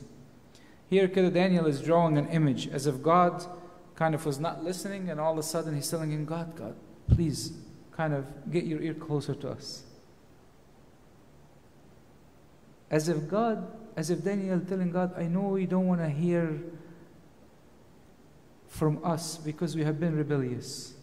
Here, 0.89 1.07
Daniel 1.07 1.65
is 1.67 1.81
drawing 1.81 2.17
an 2.17 2.27
image 2.29 2.67
as 2.67 2.85
if 2.87 3.01
God 3.01 3.45
kind 3.95 4.15
of 4.15 4.25
was 4.25 4.39
not 4.39 4.63
listening, 4.63 5.09
and 5.09 5.19
all 5.19 5.33
of 5.33 5.37
a 5.37 5.43
sudden 5.43 5.75
he's 5.75 5.89
telling 5.89 6.11
him, 6.11 6.25
God, 6.25 6.55
God, 6.55 6.75
please 7.09 7.53
kind 7.91 8.13
of 8.13 8.51
get 8.51 8.63
your 8.65 8.81
ear 8.81 8.93
closer 8.93 9.35
to 9.35 9.49
us. 9.49 9.83
As 12.89 13.07
if 13.07 13.27
God, 13.29 13.71
as 13.95 14.09
if 14.09 14.23
Daniel 14.23 14.59
telling 14.61 14.91
God, 14.91 15.13
I 15.17 15.23
know 15.23 15.55
you 15.57 15.67
don't 15.67 15.87
want 15.87 16.01
to 16.01 16.09
hear 16.09 16.59
from 18.67 18.99
us 19.03 19.37
because 19.37 19.75
we 19.75 19.83
have 19.83 19.99
been 19.99 20.15
rebellious. 20.15 20.93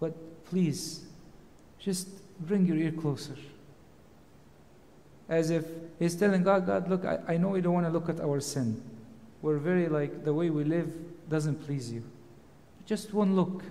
But 0.00 0.44
please, 0.46 1.07
just 1.78 2.08
bring 2.40 2.66
your 2.66 2.76
ear 2.76 2.92
closer. 2.92 3.36
As 5.28 5.50
if 5.50 5.64
he's 5.98 6.14
telling 6.14 6.42
God, 6.42 6.66
God, 6.66 6.88
look, 6.88 7.04
I, 7.04 7.18
I 7.28 7.36
know 7.36 7.54
you 7.54 7.62
don't 7.62 7.74
want 7.74 7.86
to 7.86 7.92
look 7.92 8.08
at 8.08 8.20
our 8.20 8.40
sin. 8.40 8.82
We're 9.42 9.58
very 9.58 9.88
like, 9.88 10.24
the 10.24 10.32
way 10.32 10.50
we 10.50 10.64
live 10.64 10.90
doesn't 11.28 11.66
please 11.66 11.92
you. 11.92 12.02
Just 12.86 13.12
one 13.12 13.36
look. 13.36 13.62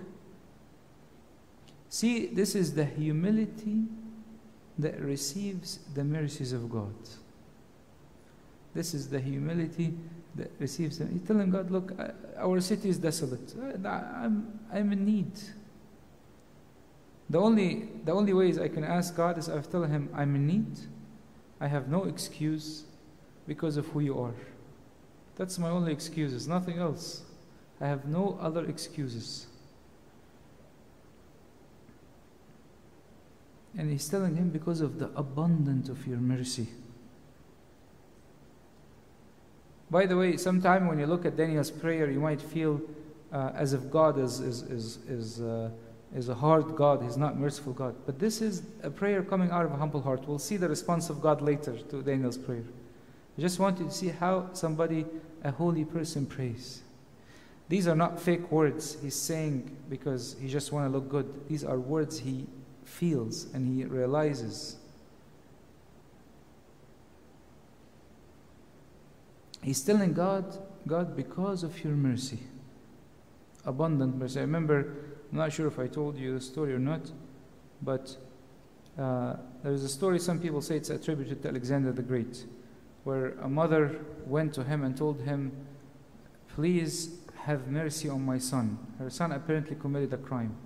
See, 1.88 2.26
this 2.26 2.54
is 2.54 2.74
the 2.74 2.84
humility 2.84 3.84
that 4.78 5.00
receives 5.00 5.80
the 5.94 6.04
mercies 6.04 6.52
of 6.52 6.70
God. 6.70 6.94
This 8.74 8.94
is 8.94 9.08
the 9.08 9.20
humility 9.20 9.94
that 10.36 10.52
receives 10.60 10.98
them. 10.98 11.10
He's 11.10 11.26
telling 11.26 11.50
God, 11.50 11.70
look, 11.70 11.92
our 12.36 12.60
city 12.60 12.88
is 12.90 12.98
desolate. 12.98 13.54
I'm, 13.84 14.60
I'm 14.72 14.92
in 14.92 15.04
need. 15.04 15.32
The 17.30 17.38
only, 17.38 17.88
the 18.04 18.12
only 18.12 18.32
ways 18.32 18.58
I 18.58 18.68
can 18.68 18.84
ask 18.84 19.14
God 19.14 19.38
is 19.38 19.48
I 19.48 19.60
tell 19.60 19.84
Him, 19.84 20.08
I'm 20.14 20.34
in 20.34 20.46
need. 20.46 20.78
I 21.60 21.66
have 21.66 21.88
no 21.88 22.04
excuse 22.04 22.84
because 23.46 23.76
of 23.76 23.86
who 23.88 24.00
you 24.00 24.18
are. 24.20 24.34
That's 25.36 25.58
my 25.58 25.68
only 25.68 25.92
excuses, 25.92 26.48
nothing 26.48 26.78
else. 26.78 27.22
I 27.80 27.86
have 27.86 28.06
no 28.06 28.38
other 28.40 28.64
excuses. 28.64 29.46
And 33.76 33.90
he's 33.90 34.08
telling 34.08 34.36
him 34.36 34.48
because 34.50 34.80
of 34.80 34.98
the 34.98 35.10
abundance 35.14 35.88
of 35.88 36.04
your 36.06 36.18
mercy. 36.18 36.68
By 39.90 40.06
the 40.06 40.16
way, 40.16 40.36
sometime 40.36 40.88
when 40.88 40.98
you 40.98 41.06
look 41.06 41.24
at 41.24 41.36
Daniel's 41.36 41.70
prayer, 41.70 42.10
you 42.10 42.20
might 42.20 42.42
feel 42.42 42.80
uh, 43.32 43.52
as 43.54 43.72
if 43.72 43.88
God 43.90 44.18
is, 44.18 44.40
is, 44.40 44.62
is, 44.62 44.96
is 45.08 45.40
uh, 45.40 45.70
is 46.14 46.28
a 46.28 46.34
hard 46.34 46.74
God, 46.74 47.02
He's 47.02 47.16
not 47.16 47.38
merciful 47.38 47.72
God. 47.72 47.94
But 48.06 48.18
this 48.18 48.40
is 48.40 48.62
a 48.82 48.90
prayer 48.90 49.22
coming 49.22 49.50
out 49.50 49.64
of 49.64 49.72
a 49.72 49.76
humble 49.76 50.00
heart. 50.00 50.26
We'll 50.26 50.38
see 50.38 50.56
the 50.56 50.68
response 50.68 51.10
of 51.10 51.20
God 51.20 51.42
later 51.42 51.76
to 51.76 52.02
Daniel's 52.02 52.38
prayer. 52.38 52.64
I 53.36 53.40
just 53.40 53.58
want 53.58 53.78
you 53.78 53.86
to 53.86 53.90
see 53.90 54.08
how 54.08 54.50
somebody, 54.52 55.06
a 55.44 55.50
holy 55.50 55.84
person, 55.84 56.26
prays. 56.26 56.82
These 57.68 57.86
are 57.86 57.94
not 57.94 58.20
fake 58.20 58.50
words 58.50 58.96
he's 59.02 59.14
saying 59.14 59.76
because 59.90 60.36
he 60.40 60.48
just 60.48 60.72
want 60.72 60.90
to 60.90 60.98
look 60.98 61.08
good. 61.08 61.48
These 61.48 61.64
are 61.64 61.78
words 61.78 62.18
he 62.18 62.46
feels 62.84 63.46
and 63.52 63.68
he 63.68 63.84
realizes. 63.84 64.76
He's 69.62 69.82
telling 69.82 70.14
God, 70.14 70.58
God, 70.86 71.14
because 71.14 71.62
of 71.62 71.84
your 71.84 71.92
mercy, 71.92 72.38
abundant 73.66 74.16
mercy. 74.16 74.38
I 74.38 74.42
remember 74.42 74.94
I'm 75.30 75.38
not 75.38 75.52
sure 75.52 75.66
if 75.66 75.78
I 75.78 75.86
told 75.86 76.16
you 76.16 76.34
the 76.34 76.40
story 76.40 76.72
or 76.72 76.78
not, 76.78 77.10
but 77.82 78.16
uh, 78.98 79.36
there's 79.62 79.84
a 79.84 79.88
story, 79.88 80.18
some 80.18 80.40
people 80.40 80.62
say 80.62 80.76
it's 80.76 80.90
attributed 80.90 81.42
to 81.42 81.48
Alexander 81.48 81.92
the 81.92 82.02
Great, 82.02 82.46
where 83.04 83.32
a 83.42 83.48
mother 83.48 84.00
went 84.26 84.54
to 84.54 84.64
him 84.64 84.82
and 84.82 84.96
told 84.96 85.20
him, 85.20 85.52
Please 86.48 87.18
have 87.42 87.68
mercy 87.68 88.08
on 88.08 88.24
my 88.24 88.38
son. 88.38 88.78
Her 88.98 89.10
son 89.10 89.32
apparently 89.32 89.76
committed 89.76 90.12
a 90.12 90.16
crime. 90.16 90.56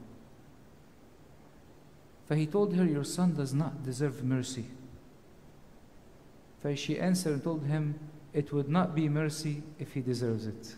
For 2.27 2.35
he 2.37 2.46
told 2.46 2.75
her, 2.75 2.85
Your 2.85 3.05
son 3.05 3.35
does 3.35 3.53
not 3.53 3.83
deserve 3.83 4.25
mercy. 4.25 4.66
She 6.77 6.98
answered 6.98 7.35
and 7.35 7.44
told 7.44 7.66
him, 7.66 7.98
It 8.33 8.53
would 8.53 8.68
not 8.68 8.94
be 8.94 9.09
mercy 9.09 9.64
if 9.79 9.92
he 9.92 10.01
deserves 10.01 10.46
it. 10.46 10.77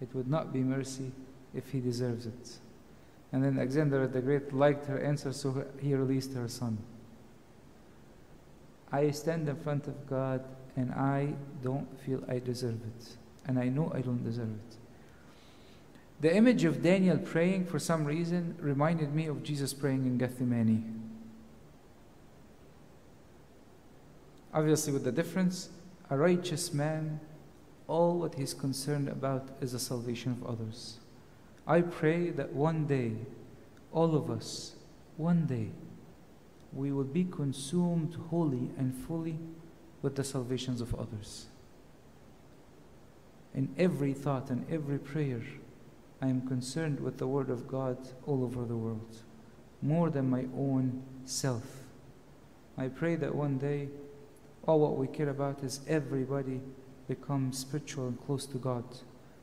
It 0.00 0.14
would 0.14 0.28
not 0.28 0.52
be 0.52 0.60
mercy 0.60 1.12
if 1.54 1.70
he 1.70 1.80
deserves 1.80 2.26
it. 2.26 2.58
And 3.32 3.44
then 3.44 3.58
Alexander 3.58 4.06
the 4.06 4.20
Great 4.20 4.52
liked 4.52 4.86
her 4.86 4.98
answer, 4.98 5.32
so 5.32 5.64
he 5.80 5.94
released 5.94 6.34
her 6.34 6.48
son. 6.48 6.78
I 8.92 9.10
stand 9.10 9.48
in 9.48 9.56
front 9.56 9.86
of 9.86 10.08
God 10.08 10.44
and 10.76 10.92
I 10.92 11.34
don't 11.62 11.88
feel 12.00 12.24
I 12.28 12.38
deserve 12.38 12.80
it. 12.82 13.16
And 13.46 13.58
I 13.58 13.68
know 13.68 13.92
I 13.94 14.00
don't 14.00 14.24
deserve 14.24 14.50
it. 14.50 14.76
The 16.20 16.34
image 16.34 16.64
of 16.64 16.82
Daniel 16.82 17.16
praying, 17.16 17.66
for 17.66 17.78
some 17.78 18.04
reason, 18.04 18.56
reminded 18.60 19.14
me 19.14 19.26
of 19.26 19.42
Jesus 19.42 19.72
praying 19.72 20.06
in 20.06 20.18
Gethsemane. 20.18 21.00
Obviously, 24.52 24.92
with 24.92 25.04
the 25.04 25.12
difference, 25.12 25.70
a 26.10 26.16
righteous 26.16 26.74
man, 26.74 27.20
all 27.86 28.18
what 28.18 28.34
he's 28.34 28.52
concerned 28.52 29.08
about 29.08 29.48
is 29.60 29.72
the 29.72 29.78
salvation 29.78 30.32
of 30.32 30.46
others. 30.46 30.98
I 31.70 31.82
pray 31.82 32.30
that 32.30 32.52
one 32.52 32.86
day, 32.86 33.12
all 33.92 34.16
of 34.16 34.28
us, 34.28 34.74
one 35.16 35.46
day, 35.46 35.68
we 36.72 36.90
will 36.90 37.04
be 37.04 37.22
consumed 37.22 38.16
wholly 38.28 38.72
and 38.76 38.92
fully 38.92 39.38
with 40.02 40.16
the 40.16 40.24
salvations 40.24 40.80
of 40.80 40.96
others. 40.96 41.46
In 43.54 43.72
every 43.78 44.12
thought 44.14 44.50
and 44.50 44.66
every 44.68 44.98
prayer, 44.98 45.42
I 46.20 46.26
am 46.26 46.40
concerned 46.48 46.98
with 46.98 47.18
the 47.18 47.28
Word 47.28 47.50
of 47.50 47.68
God 47.68 47.98
all 48.26 48.42
over 48.42 48.64
the 48.64 48.76
world, 48.76 49.18
more 49.80 50.10
than 50.10 50.28
my 50.28 50.46
own 50.56 51.04
self. 51.24 51.84
I 52.76 52.88
pray 52.88 53.14
that 53.14 53.32
one 53.32 53.58
day, 53.58 53.90
all 54.66 54.80
what 54.80 54.96
we 54.96 55.06
care 55.06 55.28
about 55.28 55.62
is 55.62 55.82
everybody 55.86 56.62
become 57.06 57.52
spiritual 57.52 58.08
and 58.08 58.26
close 58.26 58.44
to 58.46 58.58
God 58.58 58.84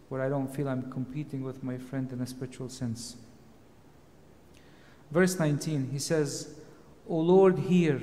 where 0.10 0.22
I 0.22 0.30
don't 0.30 0.54
feel 0.54 0.70
I'm 0.70 0.92
competing 0.92 1.44
with 1.44 1.64
my 1.64 1.78
friend 1.78 2.12
in 2.12 2.22
a 2.22 2.28
spiritual 2.28 2.70
sense. 2.70 3.18
Verse 5.12 5.40
19, 5.40 5.90
he 5.92 6.00
says, 6.00 6.56
O 7.08 7.18
Lord, 7.18 7.60
hear. 7.60 8.02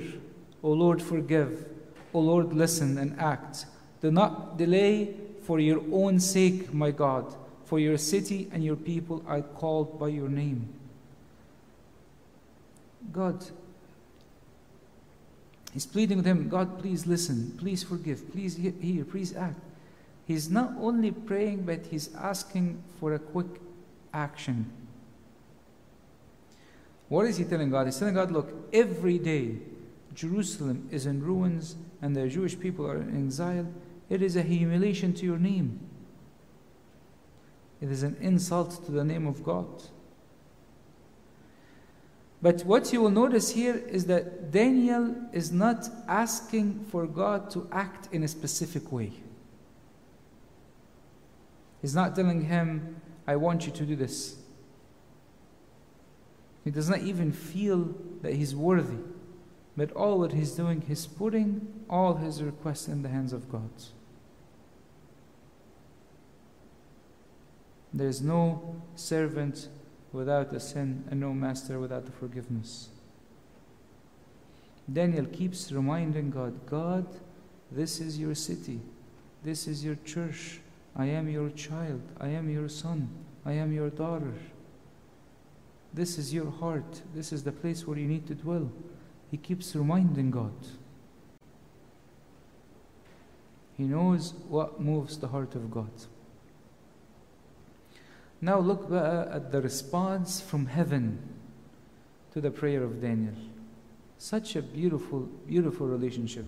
O 0.63 0.71
Lord, 0.71 1.01
forgive. 1.01 1.65
O 2.13 2.19
Lord, 2.19 2.53
listen 2.53 2.97
and 2.97 3.19
act. 3.19 3.65
Do 4.01 4.11
not 4.11 4.57
delay 4.57 5.15
for 5.43 5.59
your 5.59 5.81
own 5.91 6.19
sake, 6.19 6.73
my 6.73 6.91
God, 6.91 7.35
for 7.65 7.79
your 7.79 7.97
city 7.97 8.49
and 8.51 8.63
your 8.63 8.75
people 8.75 9.23
are 9.27 9.41
called 9.41 9.99
by 9.99 10.07
your 10.07 10.29
name. 10.29 10.69
God, 13.11 13.45
he's 15.73 15.85
pleading 15.85 16.17
with 16.17 16.25
him, 16.25 16.49
God, 16.49 16.79
please 16.79 17.05
listen, 17.05 17.55
please 17.59 17.83
forgive, 17.83 18.31
please 18.31 18.55
hear, 18.55 19.05
please 19.05 19.35
act. 19.35 19.59
He's 20.25 20.49
not 20.49 20.73
only 20.79 21.11
praying, 21.11 21.63
but 21.63 21.85
he's 21.85 22.13
asking 22.15 22.81
for 22.99 23.13
a 23.13 23.19
quick 23.19 23.61
action. 24.13 24.71
What 27.09 27.27
is 27.27 27.37
he 27.37 27.43
telling 27.43 27.69
God? 27.69 27.85
He's 27.85 27.99
telling 27.99 28.15
God, 28.15 28.31
look, 28.31 28.51
every 28.73 29.19
day 29.19 29.57
Jerusalem 30.15 30.87
is 30.91 31.05
in 31.05 31.21
ruins 31.21 31.75
and 32.01 32.15
the 32.15 32.27
Jewish 32.27 32.59
people 32.59 32.87
are 32.87 32.97
in 32.97 33.27
exile. 33.27 33.67
It 34.09 34.21
is 34.21 34.35
a 34.35 34.41
humiliation 34.41 35.13
to 35.13 35.25
your 35.25 35.37
name. 35.37 35.79
It 37.81 37.91
is 37.91 38.01
an 38.01 38.17
insult 38.19 38.83
to 38.85 38.91
the 38.91 39.03
name 39.03 39.27
of 39.27 39.43
God. 39.43 39.67
But 42.41 42.63
what 42.65 42.91
you 42.93 43.01
will 43.01 43.11
notice 43.11 43.51
here 43.51 43.75
is 43.75 44.05
that 44.05 44.51
Daniel 44.51 45.15
is 45.33 45.51
not 45.51 45.89
asking 46.07 46.85
for 46.89 47.05
God 47.05 47.49
to 47.51 47.67
act 47.71 48.07
in 48.13 48.23
a 48.23 48.27
specific 48.27 48.91
way. 48.91 49.11
He's 51.85 51.93
not 51.93 52.15
telling 52.15 52.41
him, 52.41 52.99
I 53.27 53.35
want 53.35 53.67
you 53.67 53.71
to 53.73 53.85
do 53.85 53.95
this. 53.95 54.37
He 56.63 56.71
does 56.71 56.89
not 56.89 57.01
even 57.01 57.31
feel 57.31 57.93
that 58.23 58.33
he's 58.33 58.55
worthy. 58.55 58.97
But 59.77 59.91
all 59.91 60.21
that 60.21 60.33
he's 60.33 60.53
doing, 60.53 60.81
he's 60.81 61.05
putting 61.05 61.85
all 61.87 62.15
his 62.15 62.41
requests 62.41 62.87
in 62.87 63.03
the 63.03 63.09
hands 63.09 63.33
of 63.33 63.51
God. 63.51 63.69
There 67.93 68.07
is 68.07 68.19
no 68.19 68.81
servant 68.95 69.67
without 70.11 70.53
a 70.53 70.59
sin 70.59 71.03
and 71.11 71.19
no 71.19 71.33
master 71.35 71.79
without 71.79 72.07
the 72.07 72.11
forgiveness. 72.13 72.89
Daniel 74.91 75.27
keeps 75.27 75.71
reminding 75.71 76.31
God, 76.31 76.65
God, 76.65 77.05
this 77.71 77.99
is 77.99 78.17
your 78.17 78.33
city, 78.33 78.79
this 79.43 79.67
is 79.67 79.85
your 79.85 79.97
church, 80.03 80.61
I 80.95 81.07
am 81.07 81.27
your 81.29 81.49
child. 81.49 82.01
I 82.19 82.29
am 82.29 82.49
your 82.49 82.69
son. 82.69 83.09
I 83.45 83.53
am 83.53 83.73
your 83.73 83.89
daughter. 83.89 84.33
This 85.93 86.17
is 86.17 86.33
your 86.33 86.49
heart. 86.49 87.01
This 87.13 87.31
is 87.33 87.43
the 87.43 87.51
place 87.51 87.85
where 87.85 87.97
you 87.97 88.07
need 88.07 88.27
to 88.27 88.35
dwell. 88.35 88.71
He 89.31 89.37
keeps 89.37 89.75
reminding 89.75 90.31
God. 90.31 90.53
He 93.77 93.83
knows 93.83 94.33
what 94.47 94.79
moves 94.79 95.17
the 95.17 95.27
heart 95.27 95.55
of 95.55 95.69
God. 95.69 95.91
Now 98.41 98.59
look 98.59 98.91
at 98.91 99.51
the 99.51 99.61
response 99.61 100.39
from 100.39 100.67
heaven 100.67 101.19
to 102.33 102.41
the 102.41 102.51
prayer 102.51 102.83
of 102.83 103.01
Daniel. 103.01 103.35
Such 104.17 104.55
a 104.55 104.61
beautiful, 104.61 105.21
beautiful 105.47 105.87
relationship. 105.87 106.45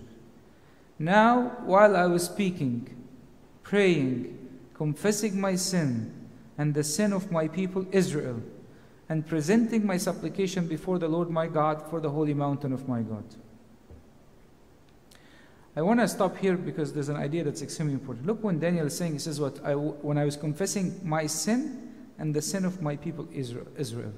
Now, 0.98 1.56
while 1.64 1.96
I 1.96 2.06
was 2.06 2.24
speaking, 2.24 2.88
praying, 3.62 4.37
confessing 4.78 5.38
my 5.38 5.56
sin 5.56 6.14
and 6.56 6.72
the 6.72 6.84
sin 6.84 7.12
of 7.12 7.30
my 7.30 7.48
people 7.48 7.84
Israel, 7.92 8.40
and 9.08 9.26
presenting 9.26 9.84
my 9.84 9.96
supplication 9.96 10.66
before 10.66 10.98
the 10.98 11.08
Lord 11.08 11.30
my 11.30 11.46
God 11.46 11.82
for 11.90 12.00
the 12.00 12.10
holy 12.10 12.34
mountain 12.34 12.72
of 12.72 12.88
my 12.88 13.02
God. 13.02 13.24
I 15.76 15.82
want 15.82 16.00
to 16.00 16.08
stop 16.08 16.36
here 16.36 16.56
because 16.56 16.92
there's 16.92 17.08
an 17.08 17.16
idea 17.16 17.44
that's 17.44 17.62
extremely 17.62 17.94
important. 17.94 18.26
Look 18.26 18.42
when 18.42 18.58
Daniel 18.58 18.86
is 18.86 18.96
saying, 18.96 19.12
he 19.12 19.18
says, 19.18 19.40
what, 19.40 19.64
I, 19.64 19.74
when 19.74 20.18
I 20.18 20.24
was 20.24 20.36
confessing 20.36 21.00
my 21.02 21.26
sin 21.26 21.92
and 22.18 22.34
the 22.34 22.42
sin 22.42 22.64
of 22.64 22.82
my 22.82 22.96
people 22.96 23.28
Israel. 23.32 24.12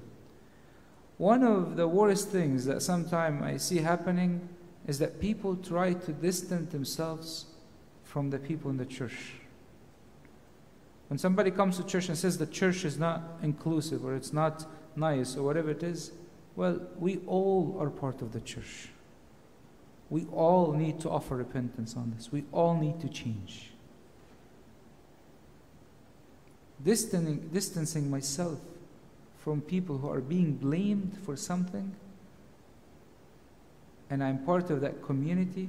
One 1.19 1.43
of 1.43 1.77
the 1.77 1.87
worst 1.87 2.29
things 2.29 2.65
that 2.65 2.83
sometimes 2.83 3.43
I 3.43 3.59
see 3.59 3.79
happening 3.79 4.49
is 4.87 4.99
that 4.99 5.21
people 5.21 5.57
try 5.57 5.93
to 5.93 6.13
distance 6.13 6.73
themselves 6.73 7.47
from 8.03 8.31
the 8.31 8.39
people 8.39 8.71
in 8.71 8.79
the 8.79 8.87
church. 8.87 9.40
When 11.11 11.19
somebody 11.19 11.51
comes 11.51 11.77
to 11.77 11.85
church 11.85 12.09
and 12.09 12.17
says 12.17 12.39
the 12.39 12.47
church 12.47 12.85
is 12.85 12.97
not 12.97 13.21
inclusive 13.43 14.05
or 14.05 14.15
it's 14.15 14.33
not 14.33 14.65
nice 14.95 15.37
or 15.37 15.43
whatever 15.43 15.69
it 15.71 15.83
is, 15.83 16.13
well, 16.55 16.81
we 17.01 17.19
all 17.27 17.77
are 17.81 17.91
part 17.91 18.23
of 18.23 18.33
the 18.33 18.41
church. 18.41 18.91
We 20.09 20.27
all 20.33 20.73
need 20.73 21.01
to 21.01 21.11
offer 21.11 21.37
repentance 21.37 21.97
on 21.97 22.15
this. 22.17 22.31
We 22.31 22.45
all 22.53 22.77
need 22.77 23.01
to 23.01 23.09
change. 23.09 23.71
Distancing, 26.85 27.51
distancing 27.53 28.09
myself 28.09 28.61
from 29.39 29.61
people 29.63 29.99
who 29.99 30.09
are 30.09 30.21
being 30.21 30.53
blamed 30.53 31.19
for 31.25 31.35
something 31.35 31.93
and 34.11 34.23
I'm 34.23 34.39
part 34.39 34.71
of 34.71 34.81
that 34.83 35.03
community 35.03 35.69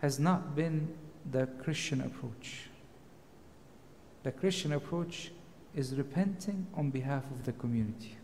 has 0.00 0.20
not 0.20 0.54
been 0.54 0.94
the 1.32 1.46
Christian 1.62 2.00
approach. 2.02 2.68
The 4.24 4.32
Christian 4.32 4.72
approach 4.72 5.30
is 5.74 5.94
repenting 5.94 6.66
on 6.74 6.90
behalf 6.90 7.22
of 7.30 7.44
the 7.44 7.52
community. 7.52 8.16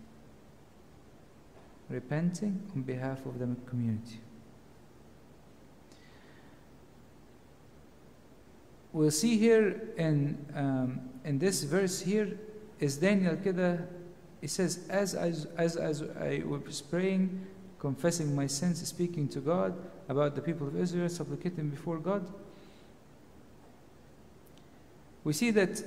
Repenting 1.88 2.62
on 2.74 2.82
behalf 2.82 3.24
of 3.26 3.38
the 3.38 3.46
community. 3.66 4.20
We'll 8.92 9.12
see 9.12 9.38
here 9.38 9.92
in, 9.96 10.44
um, 10.54 11.00
in 11.24 11.38
this 11.38 11.62
verse 11.62 12.00
here 12.00 12.38
is 12.80 12.96
Daniel 12.96 13.36
Kedah 13.36 13.86
he 14.40 14.46
says, 14.46 14.86
as 14.88 15.14
I, 15.14 15.28
as, 15.62 15.76
as 15.76 16.02
I 16.18 16.42
was 16.46 16.80
praying, 16.80 17.46
confessing 17.78 18.34
my 18.34 18.46
sins, 18.46 18.86
speaking 18.86 19.28
to 19.28 19.40
God 19.40 19.74
about 20.08 20.34
the 20.34 20.40
people 20.40 20.66
of 20.66 20.76
Israel, 20.76 21.08
supplicating 21.08 21.68
before 21.68 21.98
God, 21.98 22.26
we 25.24 25.33
see 25.33 25.50
that 25.50 25.83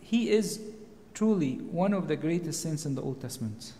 he 0.00 0.30
is 0.30 0.60
truly 1.14 1.54
one 1.56 1.92
of 1.92 2.08
the 2.08 2.16
greatest 2.16 2.62
saints 2.62 2.86
in 2.86 2.94
the 2.94 3.02
Old 3.02 3.20
Testament 3.20 3.72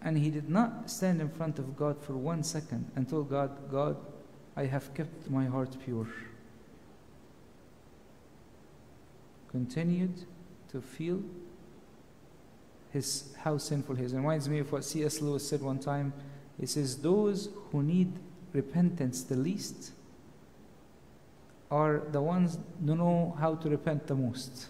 and 0.00 0.16
he 0.16 0.30
did 0.30 0.48
not 0.48 0.90
stand 0.90 1.20
in 1.20 1.28
front 1.28 1.58
of 1.58 1.76
God 1.76 2.00
for 2.00 2.12
one 2.12 2.42
second 2.42 2.90
and 2.94 3.08
told 3.08 3.30
God 3.30 3.70
God 3.70 3.96
I 4.56 4.66
have 4.66 4.92
kept 4.94 5.30
my 5.30 5.46
heart 5.46 5.76
pure 5.84 6.06
continued 9.50 10.24
to 10.70 10.80
feel 10.80 11.22
his 12.90 13.34
how 13.38 13.58
sinful 13.58 13.94
he 13.96 14.04
is. 14.04 14.12
It 14.12 14.16
reminds 14.16 14.48
me 14.48 14.60
of 14.60 14.70
what 14.72 14.84
C.S. 14.84 15.20
Lewis 15.20 15.48
said 15.48 15.62
one 15.62 15.78
time. 15.78 16.12
He 16.58 16.66
says, 16.66 16.98
Those 16.98 17.48
who 17.70 17.82
need 17.82 18.12
repentance 18.52 19.22
the 19.22 19.36
least 19.36 19.92
are 21.70 22.02
the 22.12 22.20
ones 22.20 22.58
who 22.84 22.96
know 22.96 23.36
how 23.38 23.54
to 23.56 23.68
repent 23.68 24.06
the 24.06 24.14
most. 24.14 24.66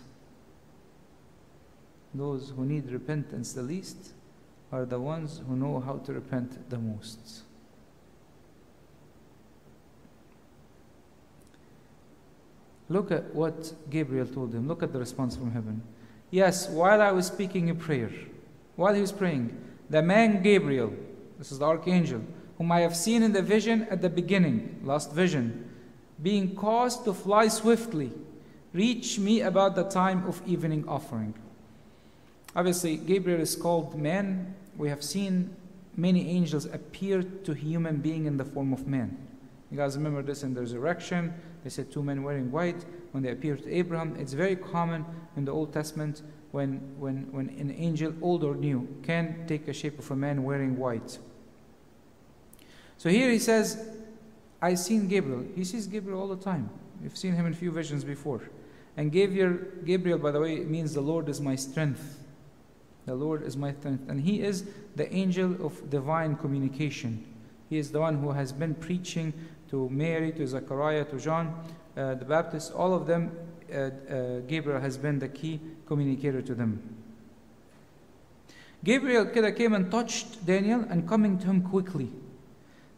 Those 2.14 2.52
who 2.56 2.64
need 2.64 2.90
repentance 2.90 3.52
the 3.52 3.62
least 3.62 4.14
are 4.72 4.84
the 4.84 4.98
ones 4.98 5.40
who 5.46 5.56
know 5.56 5.80
how 5.80 5.98
to 5.98 6.12
repent 6.12 6.68
the 6.70 6.78
most. 6.78 7.42
Look 12.88 13.10
at 13.10 13.34
what 13.34 13.74
Gabriel 13.90 14.26
told 14.26 14.54
him. 14.54 14.66
Look 14.66 14.82
at 14.82 14.92
the 14.92 14.98
response 14.98 15.36
from 15.36 15.52
heaven. 15.52 15.82
Yes, 16.30 16.68
while 16.68 17.02
I 17.02 17.12
was 17.12 17.26
speaking 17.26 17.70
a 17.70 17.74
prayer, 17.74 18.10
while 18.76 18.94
he 18.94 19.00
was 19.00 19.12
praying, 19.12 19.56
the 19.90 20.02
man 20.02 20.42
Gabriel, 20.42 20.92
this 21.38 21.52
is 21.52 21.58
the 21.58 21.66
archangel, 21.66 22.22
whom 22.56 22.72
I 22.72 22.80
have 22.80 22.96
seen 22.96 23.22
in 23.22 23.32
the 23.32 23.42
vision 23.42 23.86
at 23.90 24.02
the 24.02 24.08
beginning, 24.08 24.80
last 24.84 25.12
vision, 25.12 25.67
being 26.22 26.54
caused 26.54 27.04
to 27.04 27.14
fly 27.14 27.48
swiftly, 27.48 28.12
reach 28.72 29.18
me 29.18 29.40
about 29.42 29.76
the 29.76 29.84
time 29.84 30.26
of 30.26 30.42
evening 30.46 30.84
offering. 30.88 31.34
Obviously, 32.56 32.96
Gabriel 32.96 33.40
is 33.40 33.54
called 33.54 33.98
man. 33.98 34.54
We 34.76 34.88
have 34.88 35.02
seen 35.02 35.54
many 35.96 36.28
angels 36.30 36.64
appear 36.66 37.22
to 37.22 37.52
human 37.52 37.96
being 37.96 38.26
in 38.26 38.36
the 38.36 38.44
form 38.44 38.72
of 38.72 38.86
man. 38.86 39.16
You 39.70 39.76
guys 39.76 39.96
remember 39.96 40.22
this 40.22 40.42
in 40.42 40.54
the 40.54 40.60
resurrection. 40.60 41.34
They 41.62 41.70
said 41.70 41.92
two 41.92 42.02
men 42.02 42.22
wearing 42.22 42.50
white 42.50 42.84
when 43.12 43.22
they 43.22 43.30
appeared 43.30 43.62
to 43.64 43.74
Abraham. 43.74 44.16
It's 44.18 44.32
very 44.32 44.56
common 44.56 45.04
in 45.36 45.44
the 45.44 45.52
Old 45.52 45.72
Testament 45.72 46.22
when, 46.52 46.80
when, 46.98 47.30
when 47.30 47.48
an 47.50 47.74
angel, 47.76 48.14
old 48.22 48.44
or 48.44 48.54
new, 48.54 48.88
can 49.02 49.44
take 49.46 49.68
a 49.68 49.72
shape 49.72 49.98
of 49.98 50.10
a 50.10 50.16
man 50.16 50.44
wearing 50.44 50.78
white. 50.78 51.18
So 52.96 53.10
here 53.10 53.30
he 53.30 53.38
says, 53.38 53.84
I 54.60 54.74
seen 54.74 55.08
Gabriel. 55.08 55.44
He 55.54 55.64
sees 55.64 55.86
Gabriel 55.86 56.20
all 56.20 56.28
the 56.28 56.42
time. 56.42 56.70
We've 57.02 57.16
seen 57.16 57.34
him 57.34 57.46
in 57.46 57.54
few 57.54 57.70
visions 57.70 58.04
before. 58.04 58.42
And 58.96 59.12
Gabriel, 59.12 59.58
Gabriel, 59.84 60.18
by 60.18 60.32
the 60.32 60.40
way, 60.40 60.56
means 60.60 60.94
the 60.94 61.00
Lord 61.00 61.28
is 61.28 61.40
my 61.40 61.54
strength. 61.54 62.18
The 63.06 63.14
Lord 63.14 63.42
is 63.42 63.56
my 63.56 63.72
strength. 63.72 64.08
And 64.08 64.20
he 64.20 64.42
is 64.42 64.64
the 64.96 65.12
angel 65.14 65.64
of 65.64 65.88
divine 65.90 66.36
communication. 66.36 67.24
He 67.70 67.78
is 67.78 67.92
the 67.92 68.00
one 68.00 68.18
who 68.18 68.32
has 68.32 68.52
been 68.52 68.74
preaching 68.74 69.32
to 69.70 69.88
Mary, 69.90 70.32
to 70.32 70.46
Zechariah, 70.46 71.04
to 71.04 71.20
John 71.20 71.54
uh, 71.98 72.14
the 72.14 72.24
Baptist, 72.24 72.72
all 72.72 72.94
of 72.94 73.06
them, 73.06 73.32
uh, 73.72 73.76
uh, 73.76 74.40
Gabriel 74.46 74.80
has 74.80 74.96
been 74.96 75.18
the 75.18 75.28
key 75.28 75.60
communicator 75.86 76.40
to 76.40 76.54
them. 76.54 76.80
Gabriel 78.84 79.26
came 79.26 79.74
and 79.74 79.90
touched 79.90 80.46
Daniel 80.46 80.84
and 80.88 81.08
coming 81.08 81.38
to 81.40 81.46
him 81.46 81.62
quickly. 81.62 82.08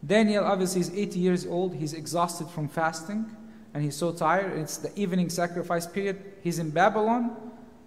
Daniel 0.05 0.43
obviously 0.43 0.81
is 0.81 0.91
80 0.91 1.19
years 1.19 1.45
old. 1.45 1.75
He's 1.75 1.93
exhausted 1.93 2.47
from 2.49 2.67
fasting 2.67 3.35
and 3.73 3.83
he's 3.83 3.95
so 3.95 4.11
tired. 4.11 4.57
It's 4.57 4.77
the 4.77 4.97
evening 4.99 5.29
sacrifice 5.29 5.85
period. 5.85 6.21
He's 6.41 6.59
in 6.59 6.71
Babylon, 6.71 7.35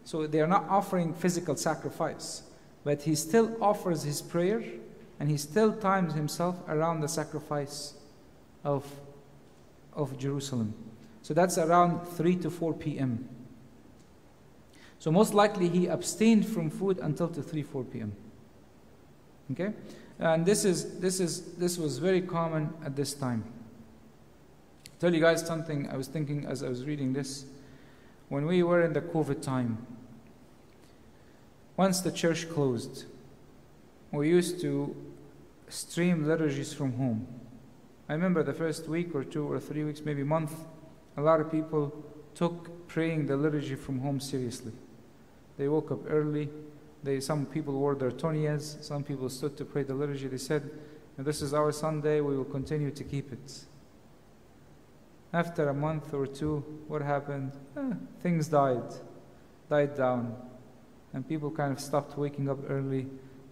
so 0.05 0.27
they 0.27 0.41
are 0.41 0.47
not 0.47 0.67
offering 0.69 1.15
physical 1.15 1.57
sacrifice. 1.57 2.43
But 2.85 3.03
he 3.03 3.15
still 3.15 3.57
offers 3.61 4.03
his 4.03 4.23
prayer 4.23 4.63
and 5.19 5.31
he 5.31 5.37
still 5.37 5.73
times 5.73 6.15
himself 6.15 6.57
around 6.69 7.01
the 7.01 7.09
sacrifice 7.09 7.95
of, 8.63 8.85
of 9.93 10.19
Jerusalem. 10.19 10.75
So 11.23 11.35
that's 11.35 11.59
around 11.59 12.07
3 12.07 12.37
to 12.37 12.51
4 12.51 12.75
p.m. 12.75 13.29
So 14.99 15.11
most 15.11 15.35
likely 15.35 15.69
he 15.69 15.87
abstained 15.87 16.47
from 16.47 16.71
food 16.71 16.99
until 17.03 17.29
to 17.29 17.43
3, 17.43 17.63
4 17.63 17.85
p.m. 17.85 18.13
Okay? 19.53 19.73
And 20.19 20.47
this 20.47 20.65
is 20.65 20.99
this 21.01 21.21
is 21.21 21.55
this 21.55 21.77
was 21.77 21.99
very 21.99 22.23
common 22.23 22.73
at 22.85 22.97
this 22.97 23.15
time. 23.15 23.45
I'll 24.87 25.01
tell 25.01 25.15
you 25.15 25.21
guys 25.21 25.45
something 25.45 25.89
I 25.91 25.97
was 25.97 26.09
thinking 26.09 26.47
as 26.47 26.63
I 26.63 26.69
was 26.69 26.85
reading 26.85 27.13
this. 27.13 27.45
When 28.29 28.47
we 28.47 28.63
were 28.63 28.83
in 28.83 28.93
the 28.93 29.01
COVID 29.03 29.43
time, 29.43 29.87
once 31.77 32.01
the 32.01 32.13
church 32.13 32.49
closed, 32.49 33.05
we 34.13 34.29
used 34.29 34.61
to 34.61 34.95
stream 35.69 36.27
liturgies 36.27 36.73
from 36.73 36.93
home. 36.95 37.27
I 38.09 38.13
remember 38.13 38.43
the 38.43 38.53
first 38.53 38.89
week 38.89 39.15
or 39.15 39.25
two 39.25 39.51
or 39.51 39.59
three 39.59 39.83
weeks, 39.83 40.03
maybe 40.05 40.23
month, 40.23 40.53
a 41.17 41.23
lot 41.23 41.41
of 41.41 41.51
people 41.51 42.05
took 42.35 42.87
praying 42.87 43.27
the 43.27 43.37
liturgy 43.37 43.75
from 43.75 44.01
home 44.01 44.21
seriously. 44.21 44.73
They 45.57 45.69
woke 45.69 45.91
up 45.91 46.01
early. 46.09 46.49
They, 47.05 47.21
some 47.21 47.47
people 47.47 47.75
wore 47.75 47.95
their 47.95 48.11
tunias. 48.11 48.83
Some 48.83 49.05
people 49.05 49.29
stood 49.29 49.57
to 49.59 49.65
pray 49.65 49.85
the 49.85 49.95
liturgy. 49.95 50.27
They 50.27 50.39
said, 50.39 50.69
This 51.17 51.41
is 51.41 51.55
our 51.55 51.71
Sunday. 51.71 52.21
We 52.21 52.37
will 52.37 52.45
continue 52.45 52.91
to 52.91 53.05
keep 53.05 53.33
it. 53.33 53.65
After 55.33 55.69
a 55.69 55.75
month 55.75 56.13
or 56.13 56.27
two, 56.27 56.65
what 56.89 57.03
happened? 57.03 57.53
Eh, 57.77 57.93
things 58.21 58.49
died, 58.49 58.95
died 59.69 59.97
down. 59.97 60.35
And 61.13 61.29
people 61.29 61.51
kind 61.53 61.73
of 61.73 61.79
stopped 61.79 62.19
waking 62.19 62.49
up 62.49 62.59
early 62.69 63.07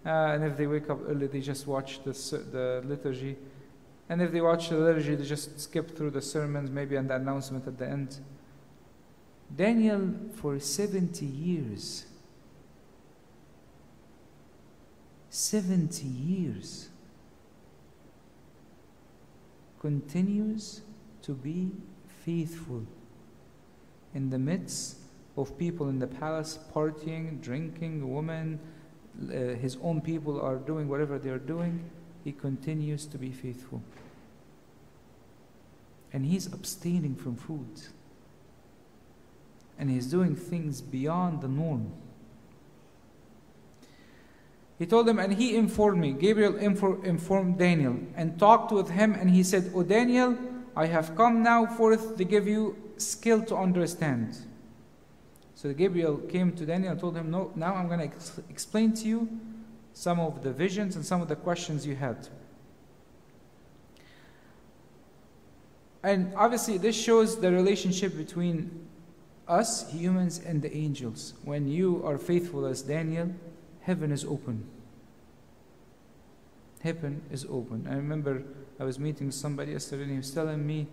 uh, 0.04 0.34
and 0.34 0.44
if 0.44 0.56
they 0.56 0.66
wake 0.66 0.90
up 0.90 0.98
early, 1.08 1.28
they 1.28 1.40
just 1.40 1.66
watch 1.66 2.02
the, 2.02 2.12
the 2.50 2.82
liturgy. 2.84 3.36
And 4.08 4.20
if 4.20 4.32
they 4.32 4.40
watch 4.40 4.68
the 4.68 4.76
liturgy, 4.76 5.14
they 5.14 5.24
just 5.24 5.60
skip 5.60 5.96
through 5.96 6.10
the 6.10 6.22
sermons, 6.22 6.70
maybe 6.70 6.96
and 6.96 7.08
the 7.08 7.14
announcement 7.14 7.66
at 7.68 7.78
the 7.78 7.88
end. 7.88 8.18
Daniel, 9.54 10.12
for 10.34 10.58
70 10.58 11.24
years, 11.24 12.06
70 15.34 16.06
years, 16.06 16.90
continues 19.80 20.82
to 21.22 21.32
be 21.32 21.70
faithful 22.22 22.84
in 24.14 24.28
the 24.28 24.38
midst 24.38 24.98
of 25.38 25.56
people 25.56 25.88
in 25.88 25.98
the 25.98 26.06
palace 26.06 26.58
partying, 26.74 27.40
drinking, 27.40 28.12
women, 28.12 28.60
uh, 29.22 29.54
his 29.54 29.78
own 29.82 30.02
people 30.02 30.38
are 30.38 30.56
doing 30.56 30.86
whatever 30.86 31.18
they 31.18 31.30
are 31.30 31.38
doing, 31.38 31.82
he 32.24 32.32
continues 32.32 33.06
to 33.06 33.16
be 33.16 33.30
faithful. 33.30 33.82
And 36.12 36.26
he's 36.26 36.52
abstaining 36.52 37.16
from 37.16 37.36
food. 37.36 37.80
And 39.78 39.88
he's 39.88 40.08
doing 40.08 40.36
things 40.36 40.82
beyond 40.82 41.40
the 41.40 41.48
norm. 41.48 41.90
He 44.82 44.86
told 44.86 45.06
them, 45.06 45.20
and 45.20 45.32
he 45.32 45.54
informed 45.54 46.00
me. 46.00 46.10
Gabriel 46.10 46.54
infor- 46.54 47.04
informed 47.04 47.56
Daniel 47.56 47.96
and 48.16 48.36
talked 48.36 48.72
with 48.72 48.90
him, 48.90 49.12
and 49.14 49.30
he 49.30 49.44
said, 49.44 49.70
O 49.76 49.84
Daniel, 49.84 50.36
I 50.74 50.86
have 50.86 51.14
come 51.14 51.40
now 51.40 51.66
forth 51.66 52.16
to 52.16 52.24
give 52.24 52.48
you 52.48 52.76
skill 52.96 53.44
to 53.44 53.54
understand. 53.56 54.36
So 55.54 55.72
Gabriel 55.72 56.16
came 56.16 56.50
to 56.56 56.66
Daniel 56.66 56.90
and 56.90 57.00
told 57.00 57.16
him, 57.16 57.30
No, 57.30 57.52
now 57.54 57.76
I'm 57.76 57.86
going 57.86 58.00
to 58.00 58.06
ex- 58.06 58.40
explain 58.50 58.92
to 58.94 59.06
you 59.06 59.28
some 59.92 60.18
of 60.18 60.42
the 60.42 60.52
visions 60.52 60.96
and 60.96 61.06
some 61.06 61.22
of 61.22 61.28
the 61.28 61.36
questions 61.36 61.86
you 61.86 61.94
had. 61.94 62.26
And 66.02 66.34
obviously, 66.34 66.76
this 66.76 67.00
shows 67.00 67.38
the 67.38 67.52
relationship 67.52 68.16
between 68.16 68.88
us 69.46 69.88
humans 69.92 70.40
and 70.44 70.60
the 70.60 70.76
angels. 70.76 71.34
When 71.44 71.68
you 71.68 72.04
are 72.04 72.18
faithful 72.18 72.66
as 72.66 72.82
Daniel, 72.82 73.32
heaven 73.82 74.10
is 74.10 74.24
open. 74.24 74.71
Heaven 76.82 77.22
is 77.30 77.46
open. 77.48 77.86
I 77.88 77.94
remember 77.94 78.42
I 78.80 78.84
was 78.84 78.98
meeting 78.98 79.30
somebody 79.30 79.72
yesterday 79.72 80.02
and 80.02 80.10
he 80.12 80.16
was 80.16 80.30
telling 80.30 80.66
me 80.66 80.88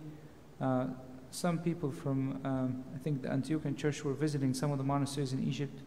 uh, 0.60 0.86
some 1.30 1.58
people 1.58 1.90
from, 1.90 2.40
um, 2.44 2.84
I 2.94 2.98
think, 2.98 3.22
the 3.22 3.28
Antiochian 3.28 3.76
church 3.76 4.04
were 4.04 4.14
visiting 4.14 4.52
some 4.52 4.72
of 4.72 4.78
the 4.78 4.84
monasteries 4.84 5.32
in 5.32 5.46
Egypt, 5.46 5.80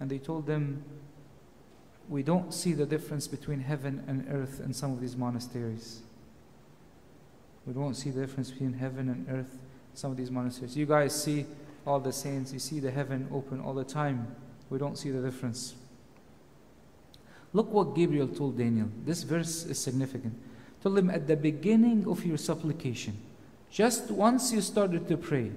and 0.00 0.10
they 0.10 0.18
told 0.18 0.46
them, 0.46 0.84
We 2.08 2.22
don't 2.22 2.54
see 2.54 2.72
the 2.72 2.86
difference 2.86 3.26
between 3.26 3.60
heaven 3.60 4.04
and 4.06 4.26
earth 4.30 4.60
in 4.64 4.72
some 4.72 4.92
of 4.92 5.00
these 5.00 5.16
monasteries. 5.16 6.00
We 7.66 7.72
don't 7.72 7.94
see 7.94 8.10
the 8.10 8.20
difference 8.20 8.50
between 8.50 8.74
heaven 8.74 9.08
and 9.08 9.26
earth 9.28 9.52
in 9.92 9.96
some 9.96 10.10
of 10.10 10.16
these 10.16 10.30
monasteries. 10.30 10.76
You 10.76 10.86
guys 10.86 11.20
see 11.20 11.46
all 11.86 12.00
the 12.00 12.12
saints, 12.12 12.52
you 12.52 12.58
see 12.58 12.80
the 12.80 12.90
heaven 12.90 13.28
open 13.32 13.60
all 13.60 13.74
the 13.74 13.84
time. 13.84 14.34
We 14.70 14.78
don't 14.78 14.96
see 14.96 15.10
the 15.10 15.20
difference. 15.20 15.74
Look 17.54 17.72
what 17.72 17.94
Gabriel 17.94 18.28
told 18.28 18.58
Daniel. 18.58 18.88
This 19.06 19.22
verse 19.22 19.64
is 19.64 19.78
significant. 19.78 20.34
Told 20.82 20.98
him 20.98 21.08
at 21.08 21.26
the 21.26 21.36
beginning 21.36 22.06
of 22.06 22.26
your 22.26 22.36
supplication 22.36 23.16
just 23.74 24.08
once 24.08 24.52
you 24.52 24.60
started 24.60 25.08
to 25.08 25.16
pray, 25.16 25.50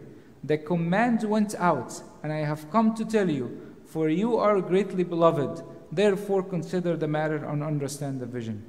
the 0.43 0.57
command 0.57 1.21
went 1.23 1.53
out, 1.53 2.01
and 2.23 2.33
I 2.33 2.38
have 2.38 2.71
come 2.71 2.95
to 2.95 3.05
tell 3.05 3.29
you, 3.29 3.75
for 3.86 4.10
you 4.10 4.38
are 4.38 4.60
greatly 4.60 5.03
beloved. 5.03 5.63
Therefore, 5.91 6.41
consider 6.41 6.97
the 6.97 7.07
matter 7.07 7.45
and 7.45 7.62
understand 7.63 8.19
the 8.19 8.25
vision. 8.25 8.63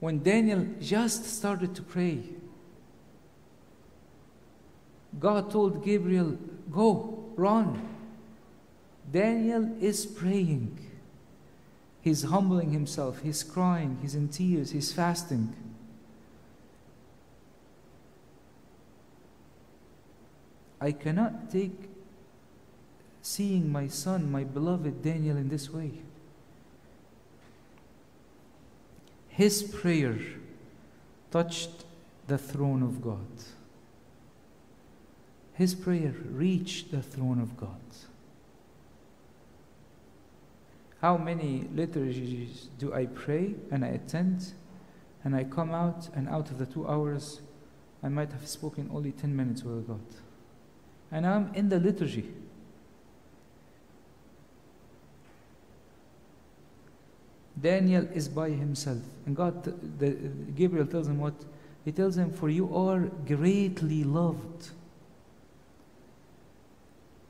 When 0.00 0.22
Daniel 0.22 0.66
just 0.78 1.24
started 1.24 1.74
to 1.74 1.82
pray, 1.82 2.22
God 5.18 5.50
told 5.50 5.82
Gabriel, 5.82 6.36
Go, 6.70 7.32
run. 7.34 7.99
Daniel 9.10 9.76
is 9.80 10.06
praying. 10.06 10.78
He's 12.00 12.22
humbling 12.22 12.72
himself, 12.72 13.20
he's 13.22 13.42
crying, 13.42 13.98
he's 14.00 14.14
in 14.14 14.28
tears, 14.28 14.70
he's 14.70 14.92
fasting. 14.92 15.54
I 20.80 20.92
cannot 20.92 21.50
take 21.50 21.90
seeing 23.20 23.70
my 23.70 23.86
son, 23.86 24.32
my 24.32 24.44
beloved 24.44 25.02
Daniel, 25.02 25.36
in 25.36 25.50
this 25.50 25.70
way. 25.70 25.92
His 29.28 29.62
prayer 29.62 30.18
touched 31.30 31.84
the 32.26 32.38
throne 32.38 32.82
of 32.82 33.02
God. 33.02 33.26
His 35.54 35.74
prayer 35.74 36.14
reached 36.30 36.90
the 36.90 37.02
throne 37.02 37.40
of 37.40 37.56
God. 37.56 37.76
How 41.00 41.16
many 41.16 41.68
liturgies 41.74 42.68
do 42.78 42.92
I 42.92 43.06
pray 43.06 43.54
and 43.70 43.84
I 43.84 43.88
attend 43.88 44.52
and 45.24 45.34
I 45.34 45.44
come 45.44 45.72
out 45.72 46.08
and 46.14 46.28
out 46.28 46.50
of 46.50 46.58
the 46.58 46.66
two 46.66 46.86
hours 46.86 47.40
I 48.02 48.08
might 48.08 48.32
have 48.32 48.46
spoken 48.46 48.90
only 48.92 49.12
10 49.12 49.34
minutes 49.34 49.62
with 49.62 49.86
God? 49.86 50.00
and 51.10 51.26
I'm 51.26 51.52
in 51.54 51.68
the 51.68 51.78
liturgy. 51.78 52.30
Daniel 57.60 58.08
is 58.14 58.28
by 58.28 58.50
himself, 58.50 59.02
and 59.26 59.36
God, 59.36 59.64
the, 59.98 60.10
Gabriel 60.54 60.86
tells 60.86 61.08
him 61.08 61.18
what? 61.18 61.34
He 61.84 61.92
tells 61.92 62.16
him, 62.16 62.32
For 62.32 62.48
you 62.48 62.74
are 62.74 63.00
greatly 63.26 64.02
loved. 64.02 64.70